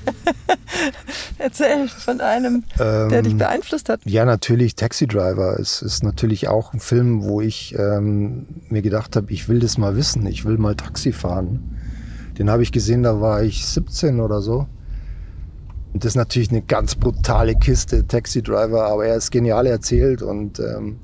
Erzähl 1.37 1.87
von 1.87 2.21
einem, 2.21 2.63
ähm, 2.79 3.09
der 3.09 3.21
dich 3.23 3.31
ähm, 3.33 3.39
beeinflusst 3.39 3.89
hat. 3.89 4.01
Ja, 4.05 4.25
natürlich. 4.25 4.75
Taxi 4.75 5.07
Driver 5.07 5.57
ist, 5.57 5.81
ist 5.81 6.03
natürlich 6.03 6.47
auch 6.47 6.73
ein 6.73 6.79
Film, 6.79 7.23
wo 7.23 7.41
ich 7.41 7.75
ähm, 7.77 8.45
mir 8.69 8.81
gedacht 8.81 9.15
habe, 9.15 9.31
ich 9.31 9.49
will 9.49 9.59
das 9.59 9.77
mal 9.77 9.95
wissen. 9.95 10.27
Ich 10.27 10.45
will 10.45 10.57
mal 10.57 10.75
Taxi 10.75 11.11
fahren. 11.11 11.77
Den 12.37 12.49
habe 12.49 12.61
ich 12.63 12.71
gesehen, 12.71 13.03
da 13.03 13.19
war 13.21 13.41
ich 13.43 13.65
17 13.65 14.19
oder 14.19 14.41
so. 14.41 14.67
Und 15.93 16.03
das 16.03 16.11
ist 16.11 16.17
natürlich 16.17 16.51
eine 16.51 16.61
ganz 16.61 16.95
brutale 16.95 17.55
Kiste, 17.55 18.05
Taxi 18.05 18.43
Driver, 18.43 18.85
aber 18.85 19.07
er 19.07 19.15
ist 19.15 19.31
genial 19.31 19.65
erzählt 19.65 20.21
und 20.21 20.59
ähm, 20.59 20.97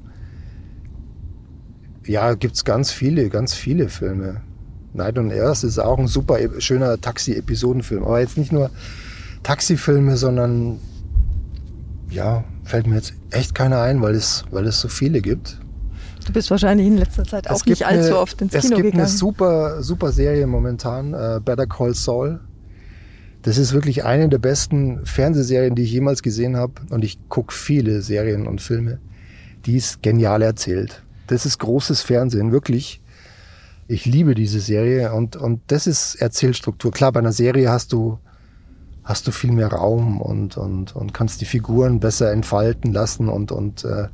ja, 2.06 2.34
gibt 2.34 2.56
es 2.56 2.66
ganz 2.66 2.92
viele, 2.92 3.30
ganz 3.30 3.54
viele 3.54 3.90
Filme. 3.90 4.42
Night 4.94 5.18
on 5.18 5.32
Earth 5.32 5.64
ist 5.64 5.80
auch 5.80 6.00
ein 6.00 6.08
super 6.08 6.38
schöner 6.60 7.00
Taxi-Episodenfilm. 7.00 8.04
Aber 8.04 8.20
jetzt 8.20 8.38
nicht 8.38 8.52
nur 8.52 8.70
Taxifilme, 9.44 10.18
sondern 10.18 10.80
ja, 12.10 12.44
fällt 12.66 12.88
mir 12.88 12.96
jetzt 12.96 13.14
echt 13.32 13.56
keiner 13.56 13.82
ein, 13.82 14.02
weil 14.02 14.16
es, 14.16 14.44
weil 14.52 14.68
es 14.68 14.82
so 14.82 14.88
viele 14.88 15.22
gibt. 15.22 15.60
Du 16.26 16.34
bist 16.34 16.52
wahrscheinlich 16.52 16.88
in 16.88 16.98
letzter 16.98 17.24
Zeit 17.24 17.50
auch 17.50 17.66
nicht 17.66 17.86
allzu 17.86 18.08
eine, 18.08 18.18
oft 18.18 18.42
ins 18.42 18.52
Kino 18.52 18.62
gegangen. 18.64 18.86
Es 18.86 18.92
gibt 18.92 18.96
eine 18.96 19.08
super, 19.08 19.82
super 19.82 20.12
Serie 20.12 20.46
momentan, 20.46 21.14
uh, 21.14 21.40
Better 21.40 21.66
Call 21.66 21.96
Saul. 21.96 22.40
Das 23.42 23.58
ist 23.58 23.74
wirklich 23.74 24.06
eine 24.06 24.30
der 24.30 24.38
besten 24.38 25.04
Fernsehserien, 25.06 25.74
die 25.74 25.82
ich 25.82 25.92
jemals 25.92 26.22
gesehen 26.22 26.58
habe. 26.58 26.74
Und 26.92 27.04
ich 27.04 27.18
gucke 27.28 27.54
viele 27.54 28.02
Serien 28.04 28.46
und 28.46 28.62
Filme. 28.62 29.00
Die 29.66 29.78
ist 29.78 30.04
genial 30.04 30.44
erzählt. 30.44 31.04
Das 31.32 31.46
ist 31.46 31.60
großes 31.60 32.02
Fernsehen, 32.02 32.52
wirklich. 32.52 33.02
Ich 33.88 34.06
liebe 34.06 34.36
diese 34.36 34.60
Serie 34.60 35.14
und, 35.14 35.38
und 35.38 35.62
das 35.68 35.88
ist 35.88 36.16
Erzählstruktur. 36.16 36.92
Klar, 36.92 37.14
bei 37.14 37.22
einer 37.22 37.32
Serie 37.32 37.70
hast 37.70 37.94
du, 37.94 38.20
hast 39.06 39.28
du 39.28 39.32
viel 39.32 39.54
mehr 39.54 39.72
Raum 39.72 40.20
und, 40.20 40.58
und, 40.58 40.94
und 40.94 41.14
kannst 41.14 41.40
die 41.40 41.46
Figuren 41.46 42.02
besser 42.02 42.34
entfalten 42.34 42.92
lassen 42.92 43.30
und, 43.30 43.54
und 43.54 43.86
äh, 43.86 44.08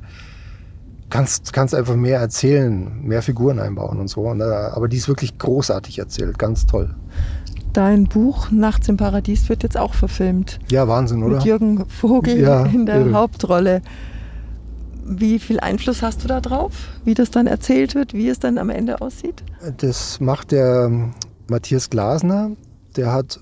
kannst, 1.10 1.52
kannst 1.52 1.74
einfach 1.74 1.96
mehr 1.96 2.20
erzählen, 2.20 3.02
mehr 3.02 3.22
Figuren 3.22 3.58
einbauen 3.58 3.98
und 3.98 4.06
so. 4.06 4.20
Und, 4.20 4.40
äh, 4.40 4.44
aber 4.44 4.86
die 4.86 4.98
ist 4.98 5.08
wirklich 5.08 5.38
großartig 5.38 5.98
erzählt, 5.98 6.38
ganz 6.38 6.66
toll. 6.66 6.94
Dein 7.72 8.04
Buch 8.04 8.52
Nachts 8.52 8.88
im 8.88 8.96
Paradies 8.96 9.48
wird 9.48 9.64
jetzt 9.64 9.76
auch 9.76 9.94
verfilmt. 9.94 10.60
Ja, 10.70 10.86
Wahnsinn, 10.86 11.24
oder? 11.24 11.38
Mit 11.38 11.46
Jürgen 11.46 11.84
Vogel 11.88 12.38
ja, 12.38 12.64
in 12.66 12.86
der 12.86 13.00
irre. 13.00 13.12
Hauptrolle. 13.12 13.82
Wie 15.08 15.38
viel 15.38 15.58
Einfluss 15.60 16.02
hast 16.02 16.22
du 16.22 16.28
da 16.28 16.40
drauf? 16.40 16.72
Wie 17.04 17.14
das 17.14 17.30
dann 17.30 17.46
erzählt 17.46 17.94
wird, 17.94 18.12
wie 18.12 18.28
es 18.28 18.38
dann 18.38 18.58
am 18.58 18.70
Ende 18.70 19.00
aussieht? 19.00 19.42
Das 19.78 20.20
macht 20.20 20.52
der 20.52 20.84
ähm, 20.86 21.14
Matthias 21.48 21.88
Glasner. 21.88 22.50
Der 22.96 23.12
hat 23.12 23.40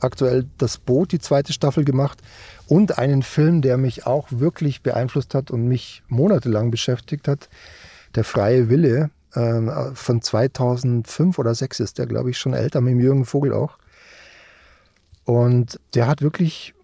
aktuell 0.00 0.46
das 0.58 0.78
Boot, 0.78 1.12
die 1.12 1.18
zweite 1.18 1.52
Staffel 1.52 1.84
gemacht 1.84 2.20
und 2.68 2.98
einen 2.98 3.22
Film, 3.22 3.62
der 3.62 3.76
mich 3.78 4.06
auch 4.06 4.28
wirklich 4.30 4.82
beeinflusst 4.82 5.34
hat 5.34 5.50
und 5.50 5.66
mich 5.66 6.02
monatelang 6.08 6.70
beschäftigt 6.70 7.26
hat. 7.26 7.48
Der 8.14 8.24
freie 8.24 8.68
Wille 8.68 9.10
ähm, 9.34 9.70
von 9.94 10.22
2005 10.22 11.38
oder 11.38 11.50
2006 11.50 11.80
ist 11.80 11.98
der, 11.98 12.06
glaube 12.06 12.30
ich, 12.30 12.38
schon 12.38 12.54
älter, 12.54 12.80
mit 12.80 12.92
dem 12.92 13.00
Jürgen 13.00 13.24
Vogel 13.24 13.52
auch. 13.52 13.78
Und 15.24 15.80
der 15.94 16.06
hat 16.06 16.22
wirklich 16.22 16.74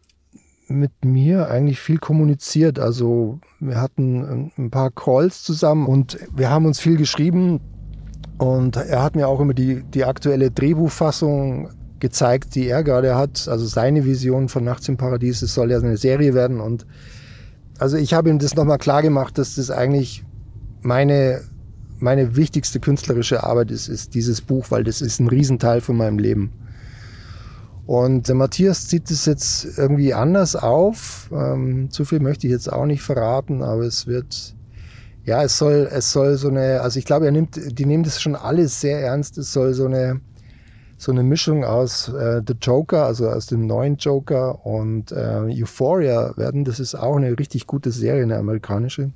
mit 0.74 1.04
mir 1.04 1.48
eigentlich 1.48 1.80
viel 1.80 1.98
kommuniziert. 1.98 2.78
Also 2.78 3.38
wir 3.60 3.80
hatten 3.80 4.52
ein 4.58 4.70
paar 4.70 4.90
Calls 4.90 5.42
zusammen 5.42 5.86
und 5.86 6.18
wir 6.34 6.50
haben 6.50 6.66
uns 6.66 6.80
viel 6.80 6.96
geschrieben. 6.96 7.60
Und 8.38 8.76
er 8.76 9.02
hat 9.02 9.14
mir 9.14 9.28
auch 9.28 9.40
immer 9.40 9.54
die, 9.54 9.84
die 9.84 10.04
aktuelle 10.04 10.50
Drehbuchfassung 10.50 11.70
gezeigt, 12.00 12.54
die 12.54 12.68
er 12.68 12.82
gerade 12.82 13.16
hat. 13.16 13.48
Also 13.48 13.66
seine 13.66 14.04
Vision 14.04 14.48
von 14.48 14.64
Nachts 14.64 14.88
im 14.88 14.96
Paradies. 14.96 15.42
Es 15.42 15.54
soll 15.54 15.70
ja 15.70 15.78
eine 15.78 15.96
Serie 15.96 16.34
werden. 16.34 16.60
Und 16.60 16.84
also 17.78 17.96
ich 17.96 18.12
habe 18.12 18.30
ihm 18.30 18.38
das 18.38 18.56
nochmal 18.56 18.78
klar 18.78 19.02
gemacht, 19.02 19.38
dass 19.38 19.54
das 19.54 19.70
eigentlich 19.70 20.24
meine, 20.82 21.42
meine 21.98 22.36
wichtigste 22.36 22.80
künstlerische 22.80 23.44
Arbeit 23.44 23.70
ist, 23.70 23.88
ist 23.88 24.14
dieses 24.14 24.40
Buch, 24.40 24.66
weil 24.70 24.84
das 24.84 25.00
ist 25.00 25.20
ein 25.20 25.28
Riesenteil 25.28 25.80
von 25.80 25.96
meinem 25.96 26.18
Leben. 26.18 26.52
Und 27.86 28.28
der 28.28 28.34
Matthias 28.34 28.88
zieht 28.88 29.10
es 29.10 29.26
jetzt 29.26 29.78
irgendwie 29.78 30.14
anders 30.14 30.56
auf. 30.56 31.30
Ähm, 31.32 31.90
zu 31.90 32.04
viel 32.04 32.20
möchte 32.20 32.46
ich 32.46 32.52
jetzt 32.52 32.72
auch 32.72 32.86
nicht 32.86 33.02
verraten, 33.02 33.62
aber 33.62 33.82
es 33.82 34.06
wird, 34.06 34.54
ja, 35.24 35.42
es 35.42 35.58
soll, 35.58 35.88
es 35.92 36.10
soll 36.10 36.36
so 36.36 36.48
eine, 36.48 36.80
also 36.80 36.98
ich 36.98 37.04
glaube, 37.04 37.26
er 37.26 37.32
nimmt, 37.32 37.60
die 37.78 37.84
nehmen 37.84 38.04
das 38.04 38.22
schon 38.22 38.36
alles 38.36 38.80
sehr 38.80 39.00
ernst. 39.00 39.36
Es 39.36 39.52
soll 39.52 39.74
so 39.74 39.84
eine, 39.84 40.20
so 40.96 41.12
eine 41.12 41.22
Mischung 41.22 41.64
aus 41.64 42.08
äh, 42.08 42.40
The 42.46 42.54
Joker, 42.60 43.04
also 43.04 43.28
aus 43.28 43.46
dem 43.46 43.66
neuen 43.66 43.96
Joker 43.96 44.64
und 44.64 45.12
äh, 45.12 45.60
Euphoria 45.60 46.34
werden. 46.38 46.64
Das 46.64 46.80
ist 46.80 46.94
auch 46.94 47.16
eine 47.16 47.38
richtig 47.38 47.66
gute 47.66 47.90
Serie, 47.90 48.22
eine 48.22 48.38
amerikanische. 48.38 49.10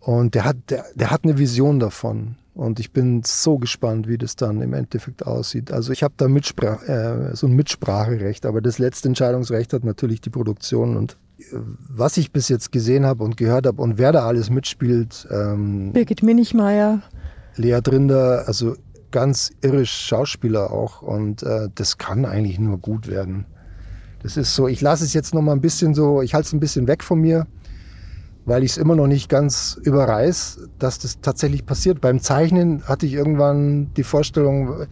Und 0.00 0.34
der 0.34 0.46
hat, 0.46 0.56
der, 0.70 0.86
der 0.94 1.10
hat 1.10 1.24
eine 1.24 1.36
Vision 1.36 1.78
davon. 1.78 2.36
Und 2.54 2.80
ich 2.80 2.92
bin 2.92 3.22
so 3.24 3.58
gespannt, 3.58 4.08
wie 4.08 4.18
das 4.18 4.36
dann 4.36 4.60
im 4.60 4.74
Endeffekt 4.74 5.24
aussieht. 5.24 5.70
Also 5.70 5.92
ich 5.92 6.02
habe 6.02 6.14
da 6.16 6.28
Mitsprach, 6.28 6.82
äh, 6.82 7.34
so 7.34 7.46
ein 7.46 7.54
Mitspracherecht, 7.54 8.44
aber 8.44 8.60
das 8.60 8.78
letzte 8.78 9.08
Entscheidungsrecht 9.08 9.72
hat 9.72 9.84
natürlich 9.84 10.20
die 10.20 10.30
Produktion. 10.30 10.96
Und 10.96 11.16
äh, 11.38 11.56
was 11.88 12.16
ich 12.16 12.32
bis 12.32 12.48
jetzt 12.48 12.72
gesehen 12.72 13.06
habe 13.06 13.22
und 13.22 13.36
gehört 13.36 13.66
habe 13.66 13.80
und 13.80 13.98
wer 13.98 14.12
da 14.12 14.26
alles 14.26 14.50
mitspielt. 14.50 15.28
Ähm, 15.30 15.92
Birgit 15.92 16.22
Minichmeier. 16.22 17.02
Lea 17.56 17.80
Drinder, 17.82 18.44
also 18.46 18.76
ganz 19.10 19.50
irre 19.60 19.86
Schauspieler 19.86 20.72
auch. 20.72 21.02
Und 21.02 21.42
äh, 21.42 21.68
das 21.74 21.98
kann 21.98 22.24
eigentlich 22.24 22.58
nur 22.58 22.78
gut 22.78 23.06
werden. 23.06 23.46
Das 24.22 24.36
ist 24.36 24.54
so, 24.54 24.68
ich 24.68 24.80
lasse 24.80 25.04
es 25.04 25.14
jetzt 25.14 25.34
noch 25.34 25.42
mal 25.42 25.52
ein 25.52 25.60
bisschen 25.60 25.94
so, 25.94 26.20
ich 26.20 26.34
halte 26.34 26.46
es 26.46 26.52
ein 26.52 26.60
bisschen 26.60 26.86
weg 26.86 27.02
von 27.02 27.20
mir 27.20 27.46
weil 28.44 28.64
ich 28.64 28.72
es 28.72 28.76
immer 28.78 28.96
noch 28.96 29.06
nicht 29.06 29.28
ganz 29.28 29.78
überreiß, 29.82 30.68
dass 30.78 30.98
das 30.98 31.20
tatsächlich 31.20 31.66
passiert. 31.66 32.00
Beim 32.00 32.20
Zeichnen 32.20 32.82
hatte 32.84 33.06
ich 33.06 33.12
irgendwann 33.12 33.92
die 33.94 34.04
Vorstellung, 34.04 34.86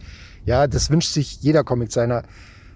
ja, 0.45 0.67
das 0.67 0.89
wünscht 0.89 1.13
sich 1.13 1.41
jeder 1.41 1.63
Comiczeichner 1.63 2.23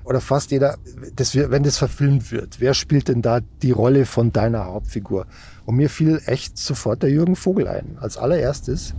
oder 0.04 0.20
fast 0.20 0.52
jeder, 0.52 0.78
dass 1.16 1.34
wir, 1.34 1.50
wenn 1.52 1.64
das 1.64 1.78
verfilmt 1.78 2.32
wird, 2.32 2.60
wer 2.60 2.74
spielt 2.74 3.08
denn 3.08 3.22
da 3.22 3.40
die 3.62 3.72
Rolle 3.72 4.06
von 4.06 4.34
deiner 4.34 4.66
Hauptfigur? 4.66 5.26
Und 5.66 5.76
mir 5.76 5.90
fiel 5.90 6.22
echt 6.26 6.58
sofort 6.58 7.04
der 7.04 7.10
Jürgen 7.10 7.36
Vogel 7.36 7.68
ein, 7.68 7.98
als 8.02 8.18
allererstes. 8.18 8.94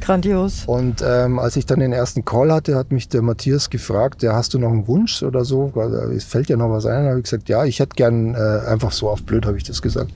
Grandios. 0.00 0.64
Und 0.66 1.02
ähm, 1.04 1.38
als 1.38 1.56
ich 1.56 1.66
dann 1.66 1.80
den 1.80 1.92
ersten 1.92 2.24
Call 2.24 2.52
hatte, 2.52 2.76
hat 2.76 2.92
mich 2.92 3.08
der 3.08 3.22
Matthias 3.22 3.70
gefragt, 3.70 4.22
ja, 4.22 4.34
hast 4.34 4.54
du 4.54 4.58
noch 4.58 4.70
einen 4.70 4.86
Wunsch 4.86 5.22
oder 5.22 5.44
so? 5.44 5.72
Es 6.14 6.24
fällt 6.24 6.48
ja 6.48 6.56
noch 6.56 6.70
was 6.70 6.86
ein. 6.86 7.04
Da 7.04 7.10
habe 7.10 7.18
ich 7.18 7.24
gesagt, 7.24 7.48
ja, 7.48 7.64
ich 7.64 7.80
hätte 7.80 7.96
gern 7.96 8.34
äh, 8.34 8.68
einfach 8.68 8.92
so 8.92 9.08
auf 9.08 9.22
blöd, 9.22 9.46
habe 9.46 9.56
ich 9.56 9.64
das 9.64 9.82
gesagt. 9.82 10.12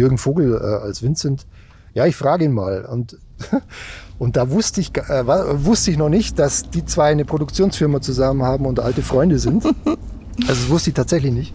Jürgen 0.00 0.18
Vogel 0.18 0.54
äh, 0.54 0.84
als 0.84 1.02
Vincent. 1.02 1.46
Ja, 1.94 2.06
ich 2.06 2.16
frage 2.16 2.44
ihn 2.44 2.52
mal. 2.52 2.84
Und, 2.84 3.18
und 4.18 4.36
da 4.36 4.50
wusste 4.50 4.80
ich, 4.80 4.96
äh, 4.96 5.26
wusste 5.26 5.90
ich 5.90 5.98
noch 5.98 6.08
nicht, 6.08 6.38
dass 6.38 6.70
die 6.70 6.84
zwei 6.84 7.10
eine 7.10 7.24
Produktionsfirma 7.24 8.00
zusammen 8.00 8.42
haben 8.42 8.66
und 8.66 8.80
alte 8.80 9.02
Freunde 9.02 9.38
sind. 9.38 9.64
also 9.86 10.46
das 10.46 10.68
wusste 10.68 10.90
ich 10.90 10.94
tatsächlich 10.94 11.32
nicht. 11.32 11.54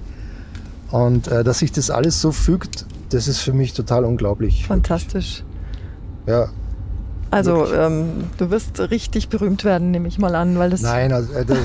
Und 0.92 1.28
äh, 1.28 1.44
dass 1.44 1.60
sich 1.60 1.72
das 1.72 1.90
alles 1.90 2.22
so 2.22 2.32
fügt, 2.32 2.86
das 3.10 3.28
ist 3.28 3.40
für 3.40 3.54
mich 3.54 3.74
total 3.74 4.06
unglaublich. 4.06 4.66
Fantastisch. 4.66 5.44
Ja. 6.28 6.50
Also 7.32 7.68
ähm, 7.74 8.26
du 8.38 8.50
wirst 8.50 8.80
richtig 8.80 9.30
berühmt 9.30 9.66
werden, 9.66 9.92
nehme 9.92 10.08
ich 10.08 10.20
mal 10.20 10.36
an, 10.36 10.58
weil 10.58 10.70
das 10.70 10.82
Nein, 10.82 11.12
also, 11.12 11.34
äh, 11.34 11.44
das, 11.44 11.58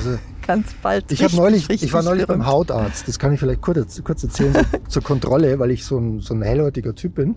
ganz 0.45 0.73
bald. 0.81 1.11
Ich 1.11 1.23
habe 1.23 1.35
neulich, 1.35 1.69
ich 1.69 1.93
war 1.93 2.03
neulich 2.03 2.25
berühmt. 2.25 2.43
beim 2.43 2.51
Hautarzt. 2.51 3.07
Das 3.07 3.19
kann 3.19 3.33
ich 3.33 3.39
vielleicht 3.39 3.61
kurz, 3.61 4.03
kurz 4.03 4.23
erzählen 4.23 4.53
so, 4.53 4.77
zur 4.87 5.03
Kontrolle, 5.03 5.59
weil 5.59 5.71
ich 5.71 5.85
so 5.85 5.97
ein, 5.97 6.19
so 6.19 6.33
ein 6.33 6.41
hellhäutiger 6.41 6.95
Typ 6.95 7.15
bin. 7.15 7.35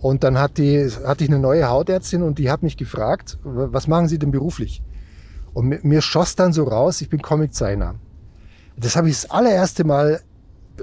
Und 0.00 0.24
dann 0.24 0.38
hat 0.38 0.58
die, 0.58 0.88
hatte 1.04 1.24
ich 1.24 1.30
eine 1.30 1.38
neue 1.38 1.68
Hautärztin 1.68 2.22
und 2.22 2.38
die 2.38 2.50
hat 2.50 2.62
mich 2.62 2.76
gefragt, 2.76 3.38
was 3.42 3.88
machen 3.88 4.08
Sie 4.08 4.18
denn 4.18 4.30
beruflich? 4.30 4.82
Und 5.54 5.68
mir, 5.68 5.80
mir 5.82 6.02
schoss 6.02 6.36
dann 6.36 6.52
so 6.52 6.64
raus, 6.64 7.00
ich 7.00 7.08
bin 7.08 7.22
Comiczeichner. 7.22 7.94
Das 8.76 8.94
habe 8.94 9.08
ich 9.08 9.22
das 9.22 9.30
allererste 9.30 9.84
Mal 9.84 10.20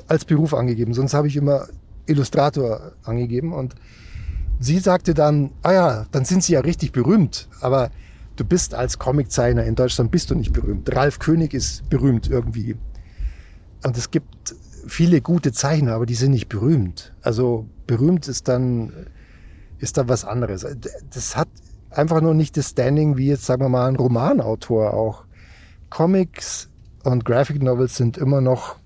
als 0.08 0.26
Beruf 0.26 0.54
angegeben. 0.54 0.94
Sonst 0.94 1.14
habe 1.14 1.28
ich 1.28 1.36
immer 1.36 1.68
Illustrator 2.06 2.94
angegeben. 3.04 3.54
Und 3.54 3.76
sie 4.60 4.80
sagte 4.80 5.14
dann, 5.14 5.52
ah 5.62 5.74
ja, 5.74 6.06
dann 6.12 6.26
sind 6.26 6.44
Sie 6.44 6.54
ja 6.54 6.62
richtig 6.62 6.92
berühmt. 6.92 7.48
Aber 7.62 7.92
du 8.36 8.46
bist 8.46 8.74
als 8.74 9.00
Comiczeichner 9.00 9.64
in 9.64 9.76
Deutschland 9.76 10.12
bist 10.12 10.32
du 10.32 10.36
nicht 10.36 10.54
berühmt. 10.54 10.94
Ralf 10.96 11.20
König 11.20 11.54
ist 11.54 11.90
berühmt 11.90 12.30
irgendwie. 12.30 12.76
Und 13.84 13.98
es 13.98 14.12
gibt 14.12 14.56
viele 14.88 15.22
gute 15.22 15.52
Zeichner, 15.52 15.94
aber 15.94 16.06
die 16.06 16.16
sind 16.16 16.32
nicht 16.32 16.50
berühmt. 16.50 17.14
Also 17.22 17.68
berühmt 17.88 18.28
ist 18.28 18.48
dann, 18.48 18.92
ist 19.80 19.98
dann 19.98 20.10
was 20.10 20.26
anderes. 20.26 20.66
Das 21.14 21.36
hat 21.36 21.48
einfach 21.90 22.22
nur 22.22 22.34
nicht 22.34 22.58
das 22.58 22.70
Standing 22.70 23.18
wie 23.18 23.28
jetzt, 23.28 23.46
sagen 23.46 23.62
wir 23.62 23.70
mal, 23.70 23.88
ein 23.88 23.96
Romanautor 23.96 24.94
auch. 24.94 25.26
Comics 25.90 26.70
und 27.04 27.26
Graphic 27.26 27.62
Novels 27.62 27.96
sind 27.96 28.18
immer 28.18 28.42
noch 28.42 28.78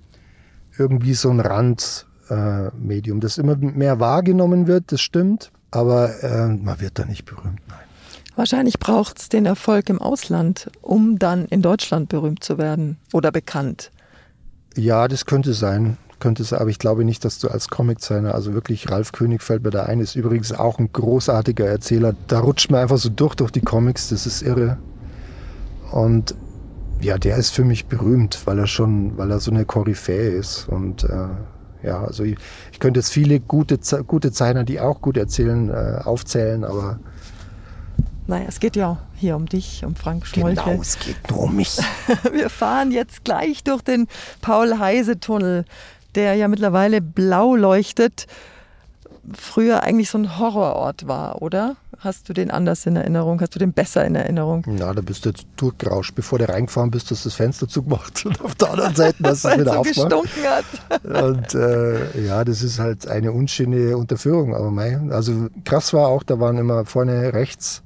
irgendwie 0.78 1.14
so 1.14 1.30
ein 1.30 1.40
Randmedium, 1.40 3.18
äh, 3.18 3.22
das 3.22 3.38
immer 3.38 3.56
mehr 3.56 4.00
wahrgenommen 4.00 4.68
wird, 4.68 4.92
das 4.92 5.02
stimmt, 5.02 5.52
aber 5.72 6.22
äh, 6.24 6.48
man 6.48 6.80
wird 6.82 7.00
da 7.00 7.06
nicht 7.06 7.26
berühmt, 7.26 7.62
nein. 7.68 7.87
Wahrscheinlich 8.38 8.78
braucht 8.78 9.18
es 9.18 9.30
den 9.30 9.48
Erfolg 9.48 9.90
im 9.90 10.00
Ausland, 10.00 10.70
um 10.84 11.18
dann 11.18 11.46
in 11.48 11.64
Deutschland 11.64 12.08
berühmt 12.08 12.44
zu 12.44 12.60
werden 12.60 12.98
oder 13.12 13.32
bekannt. 13.32 13.92
Ja, 14.76 15.08
das 15.08 15.26
könnte 15.26 15.54
sein. 15.54 15.98
Könnte 16.20 16.44
sein, 16.44 16.60
aber 16.60 16.70
ich 16.70 16.78
glaube 16.78 17.04
nicht, 17.04 17.26
dass 17.26 17.40
du 17.40 17.48
als 17.48 17.68
Comiczeichner, 17.68 18.36
also 18.36 18.54
wirklich 18.54 18.92
Ralf 18.92 19.12
König 19.12 19.42
fällt 19.42 19.64
mir 19.64 19.72
da 19.72 19.84
ein, 19.84 20.00
ist 20.00 20.16
übrigens 20.16 20.52
auch 20.52 20.78
ein 20.78 20.92
großartiger 20.94 21.66
Erzähler. 21.66 22.16
Da 22.28 22.40
rutscht 22.40 22.70
man 22.70 22.82
einfach 22.82 23.00
so 23.00 23.10
durch 23.10 23.34
durch 23.34 23.50
die 23.50 23.62
Comics, 23.62 24.10
das 24.10 24.28
ist 24.28 24.44
irre. 24.44 24.78
Und 25.92 26.36
Ja, 27.02 27.18
der 27.18 27.38
ist 27.38 27.50
für 27.50 27.64
mich 27.64 27.88
berühmt, 27.88 28.42
weil 28.46 28.60
er 28.60 28.68
schon, 28.68 29.18
weil 29.18 29.32
er 29.32 29.40
so 29.40 29.50
eine 29.50 29.66
Koryphäe 29.66 30.30
ist. 30.30 30.68
Und 30.68 31.04
äh, 31.06 31.28
ja, 31.82 32.04
also 32.04 32.24
ich, 32.24 32.38
ich, 32.72 32.80
könnte 32.80 33.00
jetzt 33.00 33.12
viele 33.12 33.40
gute, 33.40 33.80
gute 34.06 34.32
Zeichner, 34.32 34.64
die 34.64 34.80
auch 34.80 35.02
gut 35.02 35.18
erzählen, 35.18 35.70
äh, 35.70 36.02
aufzählen, 36.04 36.64
aber. 36.64 37.00
Naja, 38.28 38.46
es 38.50 38.60
geht 38.60 38.76
ja 38.76 38.98
hier 39.16 39.38
um 39.38 39.46
dich, 39.46 39.86
um 39.86 39.96
Frank 39.96 40.28
Schmolche. 40.28 40.62
Genau, 40.62 40.82
es 40.82 41.00
geht 41.00 41.16
nur 41.30 41.44
um 41.44 41.56
mich. 41.56 41.78
Wir 42.32 42.50
fahren 42.50 42.92
jetzt 42.92 43.24
gleich 43.24 43.64
durch 43.64 43.82
den 43.82 44.08
Paul-Heise-Tunnel, 44.42 45.64
der 46.16 46.36
ja 46.36 46.50
mittlerweile 46.50 47.02
blau 47.02 47.56
leuchtet. 47.56 48.28
Früher 49.34 49.84
eigentlich 49.84 50.10
so 50.10 50.18
ein 50.18 50.38
Horrorort 50.38 51.08
war, 51.08 51.42
oder? 51.42 51.78
Hast 52.00 52.28
du 52.28 52.34
den 52.34 52.52
anders 52.52 52.86
in 52.86 52.98
Erinnerung? 52.98 53.40
Hast 53.40 53.56
du 53.56 53.60
den 53.60 53.72
besser 53.72 54.06
in 54.06 54.16
Erinnerung? 54.16 54.64
Ja, 54.78 54.94
da 54.94 55.02
bist 55.02 55.26
du 55.26 55.30
jetzt 55.30 55.46
durchgerauscht. 55.56 56.14
Bevor 56.14 56.38
du 56.38 56.50
reingefahren 56.50 56.92
bist, 56.92 57.10
hast 57.12 57.24
du 57.24 57.30
das 57.30 57.36
Fenster 57.36 57.68
zugemacht 57.68 58.26
und 58.26 58.42
auf 58.42 58.56
der 58.56 58.72
anderen 58.72 58.96
Seite 58.96 59.18
hast 59.24 59.46
du 59.46 59.50
es 59.50 59.58
wieder 59.58 59.74
so 59.74 59.80
aufgemacht. 59.80 60.66
hat. 60.90 61.24
Und 61.24 61.56
äh, 61.56 62.26
ja, 62.26 62.44
das 62.44 62.62
ist 62.62 62.78
halt 62.78 63.08
eine 63.08 63.32
unschöne 63.32 63.98
Unterführung. 63.98 64.54
Aber 64.54 64.70
mein, 64.70 65.14
also 65.14 65.48
krass 65.64 65.94
war 65.94 66.10
auch, 66.10 66.24
da 66.24 66.40
waren 66.42 66.58
immer 66.58 66.86
vorne 66.86 67.34
rechts 67.34 67.84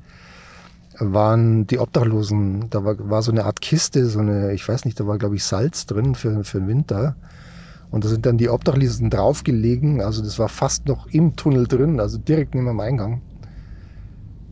waren 1.02 1.68
die 1.68 1.80
Obdachlosen. 1.80 2.70
Da 2.70 2.84
war, 2.84 2.96
war 3.10 3.22
so 3.22 3.32
eine 3.32 3.46
Art 3.46 3.62
Kiste, 3.62 4.06
so 4.06 4.20
eine, 4.20 4.54
ich 4.54 4.68
weiß 4.68 4.86
nicht, 4.86 5.00
da 5.00 5.08
war 5.08 5.18
glaube 5.18 5.36
ich 5.36 5.44
Salz 5.44 5.86
drin 5.86 6.16
für, 6.16 6.44
für 6.44 6.60
den 6.60 6.68
Winter. 6.68 7.16
Und 7.90 8.06
da 8.06 8.10
sind 8.10 8.26
dann 8.26 8.38
die 8.38 8.50
Obdachlosen 8.50 9.10
draufgelegen. 9.10 10.02
Also 10.02 10.24
das 10.24 10.40
war 10.40 10.48
fast 10.48 10.88
noch 10.88 11.08
im 11.08 11.36
Tunnel 11.36 11.68
drin, 11.68 12.00
also 12.00 12.18
direkt 12.18 12.56
neben 12.56 12.68
dem 12.68 12.80
Eingang. 12.80 13.22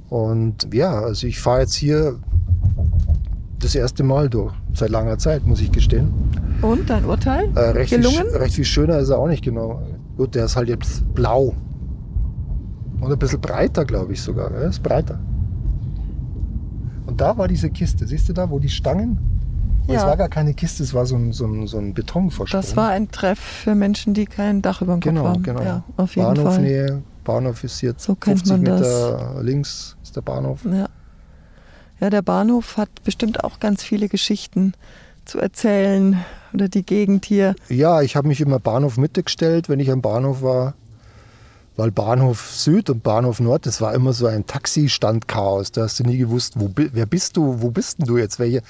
Und 0.10 0.74
ja, 0.74 1.00
also 1.00 1.28
ich 1.28 1.40
fahre 1.40 1.62
jetzt 1.62 1.76
hier 1.76 2.20
das 3.60 3.76
erste 3.76 4.04
Mal 4.04 4.30
durch, 4.30 4.54
seit 4.74 4.90
langer 4.90 5.18
Zeit, 5.18 5.46
muss 5.46 5.62
ich 5.62 5.72
gestehen. 5.72 6.12
Und 6.62 6.90
dein 6.90 7.06
Urteil? 7.06 7.50
Äh, 7.56 7.60
recht, 7.72 7.92
Gelungen? 7.92 8.28
Viel, 8.30 8.38
recht 8.38 8.56
viel 8.56 8.66
schöner 8.66 9.00
ist 9.00 9.10
er 9.10 9.20
auch 9.20 9.28
nicht 9.28 9.44
genau. 9.44 9.82
Gut, 10.18 10.36
der 10.36 10.46
ist 10.46 10.56
halt 10.56 10.68
jetzt 10.68 11.14
blau. 11.14 11.54
Und 13.00 13.12
ein 13.12 13.20
bisschen 13.20 13.40
breiter, 13.40 13.86
glaube 13.86 14.14
ich 14.14 14.22
sogar. 14.22 14.52
Er 14.52 14.70
ist 14.70 14.84
breiter. 14.84 15.20
Und 17.20 17.26
da 17.26 17.38
war 17.38 17.50
diese 17.50 17.70
Kiste, 17.70 18.08
siehst 18.08 18.30
du 18.30 18.34
da, 18.34 18.50
wo 18.50 18.60
die 18.60 18.70
Stangen? 18.70 19.18
Ja. 19.88 19.96
Es 19.96 20.04
war 20.04 20.16
gar 20.16 20.30
keine 20.30 20.54
Kiste, 20.54 20.84
es 20.84 20.94
war 20.94 21.06
so 21.06 21.18
ein, 21.18 21.34
so 21.34 21.46
ein, 21.48 21.68
so 21.68 21.78
ein 21.78 21.94
Betonvorsprung. 21.94 22.62
Das 22.62 22.78
war 22.78 22.92
ein 22.92 23.12
Treff 23.12 23.40
für 23.40 23.76
Menschen, 23.76 24.14
die 24.14 24.26
kein 24.26 24.62
Dach 24.62 24.82
über 24.82 24.94
dem 24.94 25.02
genau, 25.02 25.24
Kopf 25.24 25.34
haben. 25.34 25.44
Genau, 25.44 25.60
genau. 25.60 25.70
Ja, 25.70 25.84
auf 25.98 26.16
jeden 26.16 26.28
Bahnhof 26.34 26.54
Fall. 26.54 26.62
Nähe, 26.62 27.04
Bahnhof 27.26 27.62
ist 27.66 27.82
jetzt 27.82 28.06
so 28.06 28.16
50 28.18 28.60
Meter 28.60 29.34
das. 29.36 29.44
links 29.44 29.98
ist 30.02 30.16
der 30.16 30.22
Bahnhof. 30.22 30.64
Ja. 30.64 30.88
ja, 32.00 32.10
der 32.10 32.22
Bahnhof 32.22 32.78
hat 32.78 32.90
bestimmt 33.04 33.44
auch 33.44 33.60
ganz 33.60 33.84
viele 33.84 34.08
Geschichten 34.08 34.72
zu 35.26 35.40
erzählen 35.40 36.24
oder 36.54 36.70
die 36.70 36.86
Gegend 36.86 37.26
hier. 37.26 37.54
Ja, 37.68 38.02
ich 38.02 38.16
habe 38.16 38.30
mich 38.30 38.40
immer 38.40 38.60
Bahnhof 38.60 38.96
Mitte 38.96 39.24
gestellt, 39.24 39.68
wenn 39.68 39.82
ich 39.82 39.92
am 39.92 40.02
Bahnhof 40.02 40.42
war. 40.42 40.76
Weil 41.80 41.92
Bahnhof 41.92 42.52
Süd 42.52 42.90
und 42.90 43.04
Bahnhof 43.04 43.40
Nord, 43.40 43.66
das 43.66 43.80
war 43.80 43.94
immer 43.94 44.12
so 44.12 44.28
ein 44.28 44.46
Taxistandchaos. 44.46 45.72
Da 45.72 45.84
hast 45.84 45.98
du 45.98 46.04
nie 46.04 46.18
gewusst, 46.18 46.56
wo, 46.58 46.70
wer 46.76 47.06
bist 47.06 47.38
du, 47.38 47.62
wo 47.62 47.72
bist 47.72 48.00
denn 48.00 48.06
du 48.06 48.18
jetzt? 48.18 48.38
Welche, 48.38 48.64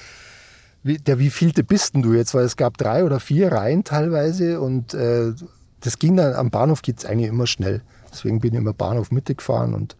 wie, 0.84 0.98
der 0.98 1.18
wievielte 1.18 1.64
bist 1.64 1.96
denn 1.96 2.02
du 2.02 2.14
jetzt? 2.14 2.34
Weil 2.34 2.44
es 2.44 2.56
gab 2.56 2.78
drei 2.78 3.02
oder 3.02 3.18
vier 3.18 3.50
Reihen 3.50 3.82
teilweise 3.82 4.60
und 4.60 4.94
äh, 4.94 5.32
das 5.80 5.98
ging 5.98 6.14
dann, 6.14 6.34
am 6.34 6.50
Bahnhof 6.50 6.82
geht 6.82 6.98
es 6.98 7.04
eigentlich 7.04 7.30
immer 7.30 7.48
schnell. 7.48 7.82
Deswegen 8.12 8.38
bin 8.38 8.52
ich 8.52 8.60
immer 8.60 8.74
Bahnhof 8.74 9.10
Mitte 9.10 9.34
gefahren 9.34 9.74
und 9.74 9.96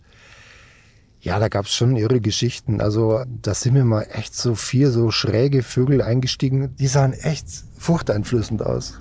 ja, 1.21 1.41
da 1.41 1.49
gab 1.49 1.65
es 1.65 1.73
schon 1.73 1.97
irre 1.97 2.21
Geschichten. 2.21 2.81
Also 2.81 3.25
da 3.43 3.55
sind 3.55 3.75
mir 3.75 3.85
mal 3.85 4.07
echt 4.13 4.37
so 4.37 4.55
vier 4.55 4.93
so 4.93 5.11
schräge 5.11 5.65
Vögel 5.65 6.01
eingestiegen. 6.01 6.77
Die 6.77 6.87
sahen 6.87 7.15
echt 7.15 7.49
furchteinflößend 7.77 8.63
aus. 8.63 9.01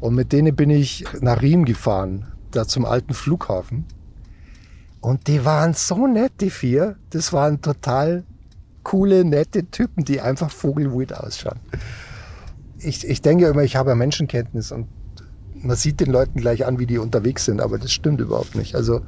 Und 0.00 0.14
mit 0.14 0.32
denen 0.32 0.56
bin 0.56 0.70
ich 0.70 1.04
nach 1.20 1.42
Riem 1.42 1.66
gefahren, 1.66 2.32
da 2.50 2.66
zum 2.66 2.84
alten 2.84 3.14
Flughafen. 3.14 3.84
Und 5.00 5.28
die 5.28 5.44
waren 5.44 5.74
so 5.74 6.06
nett, 6.06 6.32
die 6.40 6.50
vier. 6.50 6.96
Das 7.10 7.32
waren 7.32 7.60
total 7.60 8.24
coole, 8.82 9.24
nette 9.24 9.66
Typen, 9.66 10.04
die 10.04 10.20
einfach 10.20 10.50
vogelwild 10.50 11.14
ausschauen. 11.14 11.60
Ich, 12.78 13.06
ich 13.06 13.22
denke 13.22 13.46
immer, 13.46 13.62
ich 13.62 13.76
habe 13.76 13.94
Menschenkenntnis 13.94 14.72
und 14.72 14.88
man 15.54 15.76
sieht 15.76 16.00
den 16.00 16.10
Leuten 16.10 16.40
gleich 16.40 16.64
an, 16.66 16.78
wie 16.78 16.86
die 16.86 16.98
unterwegs 16.98 17.44
sind, 17.44 17.60
aber 17.60 17.78
das 17.78 17.92
stimmt 17.92 18.20
überhaupt 18.20 18.54
nicht. 18.54 18.74
Also 18.74 19.02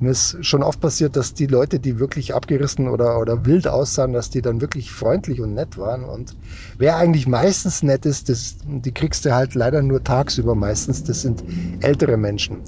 mir 0.00 0.10
ist 0.10 0.38
schon 0.40 0.62
oft 0.62 0.80
passiert, 0.80 1.14
dass 1.14 1.34
die 1.34 1.46
Leute, 1.46 1.78
die 1.78 1.98
wirklich 1.98 2.34
abgerissen 2.34 2.88
oder, 2.88 3.20
oder 3.20 3.44
wild 3.44 3.68
aussahen, 3.68 4.14
dass 4.14 4.30
die 4.30 4.40
dann 4.40 4.62
wirklich 4.62 4.90
freundlich 4.90 5.40
und 5.40 5.54
nett 5.54 5.76
waren. 5.76 6.04
Und 6.04 6.34
wer 6.78 6.96
eigentlich 6.96 7.26
meistens 7.28 7.82
nett 7.82 8.06
ist, 8.06 8.30
das, 8.30 8.56
die 8.66 8.92
kriegst 8.92 9.26
du 9.26 9.34
halt 9.34 9.54
leider 9.54 9.82
nur 9.82 10.02
tagsüber 10.02 10.54
meistens. 10.54 11.04
Das 11.04 11.20
sind 11.20 11.44
ältere 11.80 12.16
Menschen. 12.16 12.58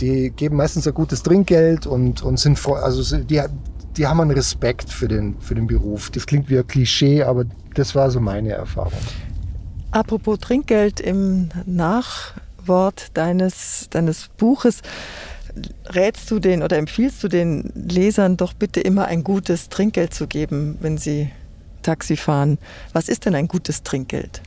Die 0.00 0.30
geben 0.30 0.56
meistens 0.56 0.86
ein 0.88 0.94
gutes 0.94 1.22
Trinkgeld 1.22 1.86
und, 1.86 2.22
und 2.22 2.40
sind, 2.40 2.58
also 2.66 3.18
die, 3.18 3.40
die 3.96 4.06
haben 4.08 4.20
einen 4.20 4.32
Respekt 4.32 4.90
für 4.90 5.06
den, 5.06 5.36
für 5.38 5.54
den 5.54 5.68
Beruf. 5.68 6.10
Das 6.10 6.26
klingt 6.26 6.50
wie 6.50 6.58
ein 6.58 6.66
Klischee, 6.66 7.22
aber 7.22 7.44
das 7.74 7.94
war 7.94 8.10
so 8.10 8.18
meine 8.18 8.50
Erfahrung. 8.50 8.92
Apropos 9.92 10.40
Trinkgeld 10.40 10.98
im 10.98 11.50
Nachwort 11.66 13.10
deines, 13.14 13.88
deines 13.90 14.28
Buches, 14.38 14.80
rätst 15.86 16.30
du 16.30 16.38
den 16.38 16.62
oder 16.62 16.78
empfiehlst 16.78 17.22
du 17.22 17.28
den 17.28 17.72
Lesern 17.74 18.36
doch 18.36 18.52
bitte 18.52 18.80
immer 18.80 19.06
ein 19.06 19.24
gutes 19.24 19.68
Trinkgeld 19.68 20.14
zu 20.14 20.26
geben, 20.26 20.78
wenn 20.80 20.98
sie 20.98 21.30
Taxi 21.82 22.16
fahren. 22.16 22.58
Was 22.92 23.08
ist 23.08 23.26
denn 23.26 23.34
ein 23.34 23.48
gutes 23.48 23.82
Trinkgeld? 23.82 24.42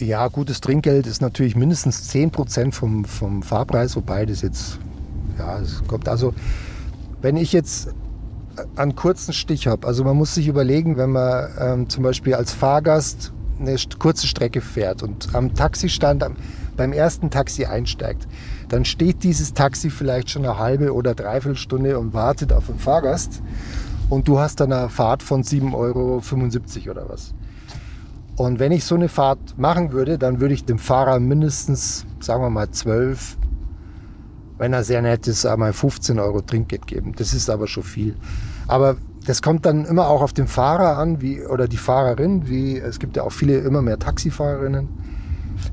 Ja, 0.00 0.28
gutes 0.28 0.60
Trinkgeld 0.60 1.06
ist 1.06 1.20
natürlich 1.20 1.56
mindestens 1.56 2.08
10 2.08 2.30
Prozent 2.30 2.74
vom, 2.74 3.04
vom 3.04 3.42
Fahrpreis, 3.42 3.96
wobei 3.96 4.26
das 4.26 4.42
jetzt, 4.42 4.78
ja, 5.38 5.58
es 5.60 5.82
kommt 5.86 6.08
also, 6.08 6.34
wenn 7.20 7.36
ich 7.36 7.52
jetzt 7.52 7.88
einen 8.76 8.94
kurzen 8.96 9.32
Stich 9.32 9.66
habe, 9.66 9.86
also 9.86 10.04
man 10.04 10.16
muss 10.16 10.34
sich 10.34 10.48
überlegen, 10.48 10.96
wenn 10.96 11.10
man 11.10 11.50
ähm, 11.58 11.88
zum 11.88 12.02
Beispiel 12.02 12.34
als 12.34 12.52
Fahrgast 12.52 13.32
eine 13.60 13.76
kurze 13.98 14.26
Strecke 14.26 14.60
fährt 14.60 15.02
und 15.02 15.34
am 15.34 15.54
Taxistand 15.54 16.22
am, 16.22 16.36
beim 16.76 16.92
ersten 16.92 17.30
Taxi 17.30 17.64
einsteigt, 17.64 18.26
dann 18.72 18.86
steht 18.86 19.22
dieses 19.22 19.52
Taxi 19.52 19.90
vielleicht 19.90 20.30
schon 20.30 20.46
eine 20.46 20.58
halbe 20.58 20.94
oder 20.94 21.14
dreiviertel 21.14 21.58
Stunde 21.58 21.98
und 21.98 22.14
wartet 22.14 22.54
auf 22.54 22.70
einen 22.70 22.78
Fahrgast 22.78 23.42
und 24.08 24.26
du 24.26 24.38
hast 24.38 24.60
dann 24.60 24.72
eine 24.72 24.88
Fahrt 24.88 25.22
von 25.22 25.42
7,75 25.42 25.74
Euro 25.74 26.90
oder 26.90 27.06
was. 27.06 27.34
Und 28.36 28.60
wenn 28.60 28.72
ich 28.72 28.84
so 28.84 28.94
eine 28.94 29.10
Fahrt 29.10 29.58
machen 29.58 29.92
würde, 29.92 30.16
dann 30.16 30.40
würde 30.40 30.54
ich 30.54 30.64
dem 30.64 30.78
Fahrer 30.78 31.20
mindestens, 31.20 32.06
sagen 32.20 32.42
wir 32.42 32.48
mal, 32.48 32.70
12, 32.70 33.36
wenn 34.56 34.72
er 34.72 34.84
sehr 34.84 35.02
nett 35.02 35.26
ist, 35.26 35.44
einmal 35.44 35.74
15 35.74 36.18
Euro 36.18 36.40
Trinkgeld 36.40 36.86
geben. 36.86 37.12
Das 37.14 37.34
ist 37.34 37.50
aber 37.50 37.66
schon 37.66 37.82
viel. 37.82 38.16
Aber 38.68 38.96
das 39.26 39.42
kommt 39.42 39.66
dann 39.66 39.84
immer 39.84 40.08
auch 40.08 40.22
auf 40.22 40.32
den 40.32 40.46
Fahrer 40.46 40.96
an, 40.96 41.20
wie, 41.20 41.44
oder 41.44 41.68
die 41.68 41.76
Fahrerin, 41.76 42.48
wie, 42.48 42.78
es 42.78 42.98
gibt 42.98 43.18
ja 43.18 43.24
auch 43.24 43.32
viele, 43.32 43.58
immer 43.58 43.82
mehr 43.82 43.98
Taxifahrerinnen. 43.98 45.11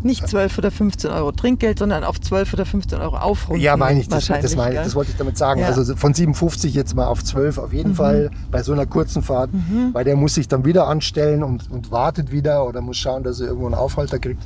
Nicht 0.03 0.27
12 0.27 0.57
oder 0.57 0.71
15 0.71 1.11
Euro 1.11 1.31
Trinkgeld, 1.31 1.79
sondern 1.79 2.03
auf 2.03 2.19
12 2.19 2.53
oder 2.53 2.65
15 2.65 2.99
Euro 2.99 3.17
aufrunden. 3.17 3.61
Ja, 3.61 3.77
meine 3.77 3.99
ich, 3.99 4.07
das, 4.07 4.27
das, 4.27 4.55
meine, 4.55 4.75
das 4.75 4.95
wollte 4.95 5.11
ich 5.11 5.17
damit 5.17 5.37
sagen. 5.37 5.61
Ja. 5.61 5.67
Also 5.67 5.95
von 5.95 6.13
57 6.13 6.73
jetzt 6.73 6.95
mal 6.95 7.07
auf 7.07 7.23
12 7.23 7.57
auf 7.57 7.73
jeden 7.73 7.91
mhm. 7.91 7.95
Fall 7.95 8.31
bei 8.51 8.63
so 8.63 8.71
einer 8.71 8.85
kurzen 8.85 9.23
Fahrt, 9.23 9.53
mhm. 9.53 9.93
weil 9.93 10.03
der 10.03 10.15
muss 10.15 10.35
sich 10.35 10.47
dann 10.47 10.65
wieder 10.65 10.87
anstellen 10.87 11.43
und, 11.43 11.69
und 11.71 11.91
wartet 11.91 12.31
wieder 12.31 12.65
oder 12.65 12.81
muss 12.81 12.97
schauen, 12.97 13.23
dass 13.23 13.39
er 13.39 13.47
irgendwo 13.47 13.67
einen 13.67 13.75
Aufhalter 13.75 14.19
kriegt. 14.19 14.43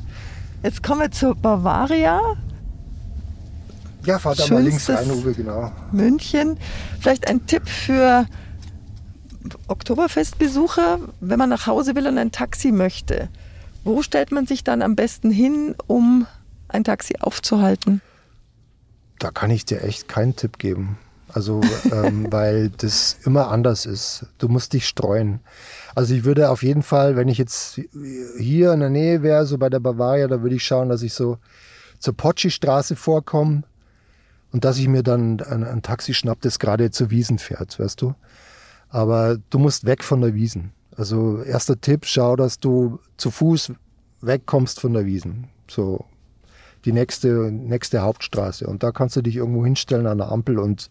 Jetzt 0.62 0.82
kommen 0.82 1.02
wir 1.02 1.10
zur 1.10 1.34
Bavaria. 1.34 2.20
Ja, 4.04 4.18
fahr 4.18 4.34
da 4.34 4.46
mal 4.48 4.62
links 4.62 4.88
rein, 4.90 5.10
Uwe, 5.10 5.32
genau. 5.32 5.72
München. 5.92 6.58
Vielleicht 7.00 7.28
ein 7.28 7.46
Tipp 7.46 7.68
für 7.68 8.26
Oktoberfestbesucher, 9.68 10.98
wenn 11.20 11.38
man 11.38 11.48
nach 11.48 11.66
Hause 11.66 11.94
will 11.94 12.06
und 12.06 12.18
ein 12.18 12.32
Taxi 12.32 12.72
möchte. 12.72 13.28
Wo 13.84 14.02
stellt 14.02 14.32
man 14.32 14.46
sich 14.46 14.64
dann 14.64 14.82
am 14.82 14.96
besten 14.96 15.30
hin, 15.30 15.74
um 15.86 16.26
ein 16.68 16.84
Taxi 16.84 17.16
aufzuhalten? 17.20 18.00
Da 19.18 19.30
kann 19.30 19.50
ich 19.50 19.64
dir 19.64 19.82
echt 19.82 20.08
keinen 20.08 20.36
Tipp 20.36 20.58
geben. 20.58 20.98
Also, 21.32 21.60
ähm, 21.92 22.26
weil 22.32 22.70
das 22.70 23.18
immer 23.24 23.50
anders 23.50 23.86
ist. 23.86 24.26
Du 24.38 24.48
musst 24.48 24.72
dich 24.72 24.86
streuen. 24.86 25.40
Also 25.94 26.14
ich 26.14 26.24
würde 26.24 26.50
auf 26.50 26.62
jeden 26.62 26.82
Fall, 26.82 27.16
wenn 27.16 27.28
ich 27.28 27.38
jetzt 27.38 27.80
hier 28.38 28.72
in 28.72 28.80
der 28.80 28.90
Nähe 28.90 29.22
wäre, 29.22 29.46
so 29.46 29.58
bei 29.58 29.68
der 29.68 29.80
Bavaria, 29.80 30.28
da 30.28 30.42
würde 30.42 30.56
ich 30.56 30.64
schauen, 30.64 30.88
dass 30.88 31.02
ich 31.02 31.12
so 31.12 31.38
zur 31.98 32.16
Potschi-Straße 32.16 32.96
vorkomme 32.96 33.62
und 34.52 34.64
dass 34.64 34.78
ich 34.78 34.88
mir 34.88 35.02
dann 35.02 35.40
ein, 35.40 35.64
ein 35.64 35.82
Taxi 35.82 36.14
schnapp, 36.14 36.40
das 36.40 36.58
gerade 36.58 36.90
zur 36.90 37.10
Wiesen 37.10 37.38
fährt, 37.38 37.78
weißt 37.78 38.00
du. 38.00 38.14
Aber 38.88 39.38
du 39.50 39.58
musst 39.58 39.84
weg 39.84 40.04
von 40.04 40.20
der 40.20 40.34
Wiesen. 40.34 40.72
Also 40.96 41.42
erster 41.42 41.80
Tipp, 41.80 42.06
schau, 42.06 42.36
dass 42.36 42.58
du 42.58 43.00
zu 43.16 43.30
Fuß 43.30 43.72
wegkommst 44.20 44.80
von 44.80 44.92
der 44.92 45.06
Wiesen. 45.06 45.48
So 45.68 46.04
die 46.84 46.92
nächste, 46.92 47.50
nächste 47.50 48.02
Hauptstraße. 48.02 48.66
Und 48.66 48.82
da 48.82 48.92
kannst 48.92 49.16
du 49.16 49.22
dich 49.22 49.36
irgendwo 49.36 49.64
hinstellen 49.64 50.06
an 50.06 50.18
der 50.18 50.30
Ampel 50.30 50.58
und 50.58 50.90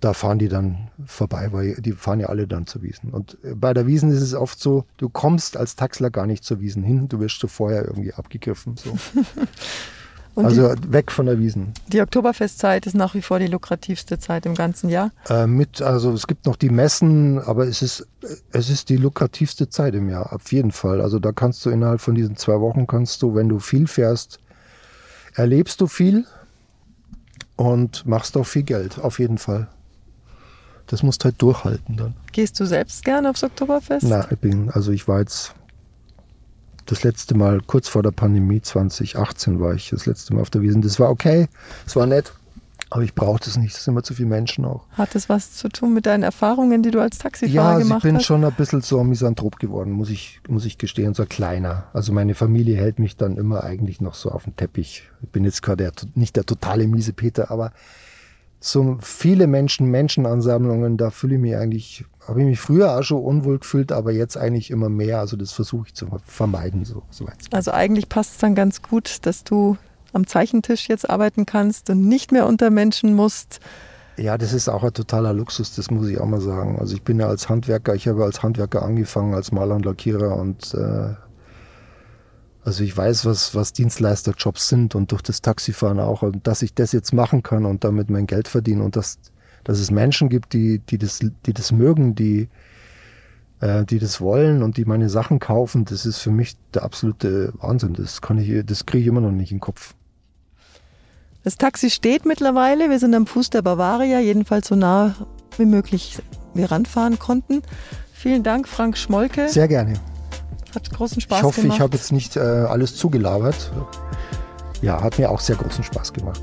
da 0.00 0.14
fahren 0.14 0.40
die 0.40 0.48
dann 0.48 0.90
vorbei, 1.06 1.52
weil 1.52 1.76
die 1.76 1.92
fahren 1.92 2.18
ja 2.18 2.26
alle 2.26 2.48
dann 2.48 2.66
zur 2.66 2.82
Wiesen. 2.82 3.10
Und 3.10 3.38
bei 3.54 3.72
der 3.72 3.86
Wiesen 3.86 4.10
ist 4.10 4.20
es 4.20 4.34
oft 4.34 4.58
so, 4.58 4.84
du 4.96 5.08
kommst 5.08 5.56
als 5.56 5.76
Taxler 5.76 6.10
gar 6.10 6.26
nicht 6.26 6.42
zur 6.42 6.60
Wiesen 6.60 6.82
hin, 6.82 7.08
du 7.08 7.20
wirst 7.20 7.36
schon 7.36 7.48
vorher 7.48 7.84
irgendwie 7.86 8.12
abgegriffen. 8.12 8.76
So. 8.76 8.98
also 10.36 10.74
die, 10.74 10.92
weg 10.92 11.12
von 11.12 11.26
der 11.26 11.38
Wiesen. 11.38 11.74
Die 11.88 12.00
Oktoberfestzeit 12.00 12.86
ist 12.86 12.94
nach 12.94 13.14
wie 13.14 13.22
vor 13.22 13.38
die 13.38 13.46
lukrativste 13.46 14.18
Zeit 14.18 14.46
im 14.46 14.54
ganzen 14.54 14.88
Jahr? 14.88 15.10
Äh, 15.28 15.46
mit, 15.46 15.82
also 15.82 16.12
es 16.12 16.26
gibt 16.26 16.46
noch 16.46 16.56
die 16.56 16.70
Messen, 16.70 17.38
aber 17.38 17.66
es 17.66 17.82
ist, 17.82 18.06
es 18.52 18.70
ist 18.70 18.88
die 18.88 18.96
lukrativste 18.96 19.68
Zeit 19.68 19.94
im 19.94 20.08
Jahr, 20.08 20.32
auf 20.32 20.52
jeden 20.52 20.72
Fall. 20.72 21.00
Also 21.00 21.18
da 21.18 21.32
kannst 21.32 21.64
du 21.66 21.70
innerhalb 21.70 22.00
von 22.00 22.14
diesen 22.14 22.36
zwei 22.36 22.60
Wochen, 22.60 22.86
kannst 22.86 23.22
du, 23.22 23.34
wenn 23.34 23.48
du 23.48 23.58
viel 23.58 23.86
fährst, 23.86 24.38
erlebst 25.34 25.80
du 25.80 25.86
viel 25.86 26.24
und 27.56 28.06
machst 28.06 28.36
auch 28.36 28.46
viel 28.46 28.62
Geld, 28.62 28.98
auf 28.98 29.18
jeden 29.18 29.38
Fall 29.38 29.68
das 30.92 31.02
musst 31.02 31.22
du 31.22 31.24
halt 31.26 31.40
durchhalten 31.40 31.96
dann. 31.96 32.14
Gehst 32.32 32.60
du 32.60 32.66
selbst 32.66 33.02
gerne 33.04 33.30
aufs 33.30 33.42
Oktoberfest? 33.42 34.06
Na, 34.06 34.30
ich 34.30 34.38
bin, 34.38 34.70
also 34.70 34.92
ich 34.92 35.08
war 35.08 35.20
jetzt 35.20 35.54
das 36.86 37.04
letzte 37.04 37.36
Mal 37.36 37.60
kurz 37.66 37.88
vor 37.88 38.02
der 38.02 38.10
Pandemie 38.10 38.60
2018 38.60 39.60
war 39.60 39.74
ich 39.74 39.90
das 39.90 40.06
letzte 40.06 40.34
Mal 40.34 40.40
auf 40.40 40.50
der 40.50 40.62
Wiesen. 40.62 40.82
Das 40.82 40.98
war 40.98 41.10
okay, 41.10 41.48
es 41.86 41.96
war 41.96 42.06
nett, 42.06 42.32
aber 42.90 43.02
ich 43.02 43.14
brauchte 43.14 43.48
es 43.48 43.56
nicht. 43.56 43.74
Es 43.74 43.84
sind 43.84 43.94
immer 43.94 44.02
zu 44.02 44.14
viele 44.14 44.28
Menschen 44.28 44.64
auch. 44.64 44.86
Hat 44.92 45.14
das 45.14 45.28
was 45.28 45.52
zu 45.52 45.68
tun 45.68 45.94
mit 45.94 46.06
deinen 46.06 46.22
Erfahrungen, 46.22 46.82
die 46.82 46.90
du 46.90 47.00
als 47.00 47.18
Taxifahrer 47.18 47.54
ja, 47.54 47.78
gemacht 47.78 47.82
hast? 47.82 47.90
Ja, 47.90 47.96
ich 47.96 48.02
bin 48.02 48.16
hast? 48.16 48.24
schon 48.26 48.44
ein 48.44 48.52
bisschen 48.52 48.82
so 48.82 49.02
Misanthrop 49.02 49.58
geworden, 49.58 49.92
muss 49.92 50.10
ich, 50.10 50.40
muss 50.48 50.64
ich 50.64 50.76
gestehen, 50.76 51.14
so 51.14 51.24
kleiner. 51.24 51.84
Also 51.92 52.12
meine 52.12 52.34
Familie 52.34 52.76
hält 52.76 52.98
mich 52.98 53.16
dann 53.16 53.36
immer 53.36 53.64
eigentlich 53.64 54.00
noch 54.00 54.14
so 54.14 54.30
auf 54.30 54.44
den 54.44 54.56
Teppich. 54.56 55.08
Ich 55.22 55.28
bin 55.30 55.44
jetzt 55.44 55.62
gerade 55.62 55.90
nicht 56.14 56.36
der 56.36 56.44
totale 56.44 56.86
miese 56.86 57.12
Peter, 57.12 57.50
aber 57.50 57.72
so 58.64 58.96
viele 59.00 59.48
Menschen, 59.48 59.90
Menschenansammlungen, 59.90 60.96
da 60.96 61.10
fühle 61.10 61.34
ich 61.34 61.40
mich 61.40 61.56
eigentlich, 61.56 62.04
habe 62.26 62.40
ich 62.40 62.46
mich 62.46 62.60
früher 62.60 62.96
auch 62.96 63.02
schon 63.02 63.20
unwohl 63.20 63.58
gefühlt, 63.58 63.90
aber 63.90 64.12
jetzt 64.12 64.36
eigentlich 64.36 64.70
immer 64.70 64.88
mehr. 64.88 65.18
Also 65.18 65.36
das 65.36 65.50
versuche 65.50 65.88
ich 65.88 65.94
zu 65.94 66.06
vermeiden. 66.24 66.84
So, 66.84 67.02
so 67.10 67.26
also 67.50 67.72
eigentlich 67.72 68.08
passt 68.08 68.34
es 68.34 68.38
dann 68.38 68.54
ganz 68.54 68.80
gut, 68.80 69.18
dass 69.22 69.42
du 69.42 69.76
am 70.12 70.28
Zeichentisch 70.28 70.88
jetzt 70.88 71.10
arbeiten 71.10 71.44
kannst 71.44 71.90
und 71.90 72.06
nicht 72.06 72.30
mehr 72.30 72.46
unter 72.46 72.70
Menschen 72.70 73.14
musst. 73.14 73.58
Ja, 74.16 74.38
das 74.38 74.52
ist 74.52 74.68
auch 74.68 74.84
ein 74.84 74.92
totaler 74.92 75.32
Luxus, 75.32 75.74
das 75.74 75.90
muss 75.90 76.06
ich 76.06 76.20
auch 76.20 76.26
mal 76.26 76.40
sagen. 76.40 76.78
Also 76.78 76.94
ich 76.94 77.02
bin 77.02 77.18
ja 77.18 77.26
als 77.26 77.48
Handwerker, 77.48 77.96
ich 77.96 78.06
habe 78.06 78.22
als 78.22 78.44
Handwerker 78.44 78.82
angefangen, 78.82 79.34
als 79.34 79.50
Maler 79.50 79.74
und 79.74 79.84
Lackierer 79.84 80.36
und 80.36 80.72
äh, 80.74 81.14
also 82.64 82.84
ich 82.84 82.96
weiß, 82.96 83.24
was, 83.24 83.54
was 83.54 83.72
Dienstleisterjobs 83.72 84.68
sind 84.68 84.94
und 84.94 85.10
durch 85.10 85.22
das 85.22 85.42
Taxifahren 85.42 85.98
auch. 85.98 86.22
Und 86.22 86.46
dass 86.46 86.62
ich 86.62 86.74
das 86.74 86.92
jetzt 86.92 87.12
machen 87.12 87.42
kann 87.42 87.64
und 87.64 87.84
damit 87.84 88.08
mein 88.08 88.26
Geld 88.26 88.48
verdiene 88.48 88.84
und 88.84 88.94
dass, 88.94 89.18
dass 89.64 89.80
es 89.80 89.90
Menschen 89.90 90.28
gibt, 90.28 90.52
die, 90.52 90.78
die, 90.78 90.98
das, 90.98 91.20
die 91.46 91.52
das 91.52 91.72
mögen, 91.72 92.14
die, 92.14 92.48
äh, 93.60 93.84
die 93.84 93.98
das 93.98 94.20
wollen 94.20 94.62
und 94.62 94.76
die 94.76 94.84
meine 94.84 95.08
Sachen 95.08 95.40
kaufen, 95.40 95.84
das 95.84 96.06
ist 96.06 96.18
für 96.18 96.30
mich 96.30 96.56
der 96.72 96.84
absolute 96.84 97.52
Wahnsinn. 97.58 97.94
Das 97.94 98.22
kann 98.22 98.38
ich, 98.38 98.64
das 98.64 98.86
kriege 98.86 99.02
ich 99.02 99.08
immer 99.08 99.20
noch 99.20 99.32
nicht 99.32 99.50
in 99.50 99.56
den 99.56 99.62
Kopf. 99.62 99.94
Das 101.42 101.56
Taxi 101.56 101.90
steht 101.90 102.24
mittlerweile. 102.24 102.88
Wir 102.88 103.00
sind 103.00 103.14
am 103.14 103.26
Fuß 103.26 103.50
der 103.50 103.62
Bavaria, 103.62 104.20
jedenfalls 104.20 104.68
so 104.68 104.76
nah 104.76 105.16
wie 105.58 105.66
möglich 105.66 106.18
wir 106.54 106.70
ranfahren 106.70 107.18
konnten. 107.18 107.62
Vielen 108.12 108.44
Dank, 108.44 108.68
Frank 108.68 108.96
Schmolke. 108.96 109.48
Sehr 109.48 109.66
gerne. 109.66 109.94
Hat 110.74 110.90
großen 110.90 111.20
Spaß 111.20 111.40
gemacht. 111.40 111.40
Ich 111.40 111.44
hoffe, 111.44 111.60
gemacht. 111.62 111.76
ich 111.76 111.82
habe 111.82 111.96
jetzt 111.96 112.12
nicht 112.12 112.36
äh, 112.36 112.40
alles 112.40 112.96
zugelabert. 112.96 113.72
Ja, 114.80 115.02
hat 115.02 115.18
mir 115.18 115.30
auch 115.30 115.40
sehr 115.40 115.56
großen 115.56 115.84
Spaß 115.84 116.12
gemacht. 116.12 116.42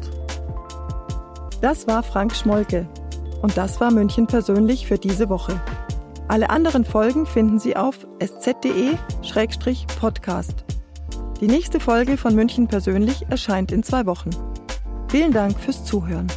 Das 1.61 1.87
war 1.87 2.03
Frank 2.03 2.35
Schmolke. 2.35 2.87
Und 3.41 3.57
das 3.57 3.79
war 3.81 3.91
München 3.91 4.27
persönlich 4.27 4.85
für 4.87 4.97
diese 4.97 5.29
Woche. 5.29 5.61
Alle 6.27 6.49
anderen 6.49 6.85
Folgen 6.85 7.25
finden 7.25 7.57
Sie 7.59 7.75
auf 7.75 8.05
sz.de-podcast. 8.19 8.93
Die 11.41 11.47
nächste 11.47 11.79
Folge 11.79 12.17
von 12.17 12.35
München 12.35 12.67
persönlich 12.67 13.25
erscheint 13.29 13.71
in 13.71 13.81
zwei 13.81 14.05
Wochen. 14.05 14.29
Vielen 15.09 15.31
Dank 15.31 15.57
fürs 15.59 15.85
Zuhören. 15.85 16.27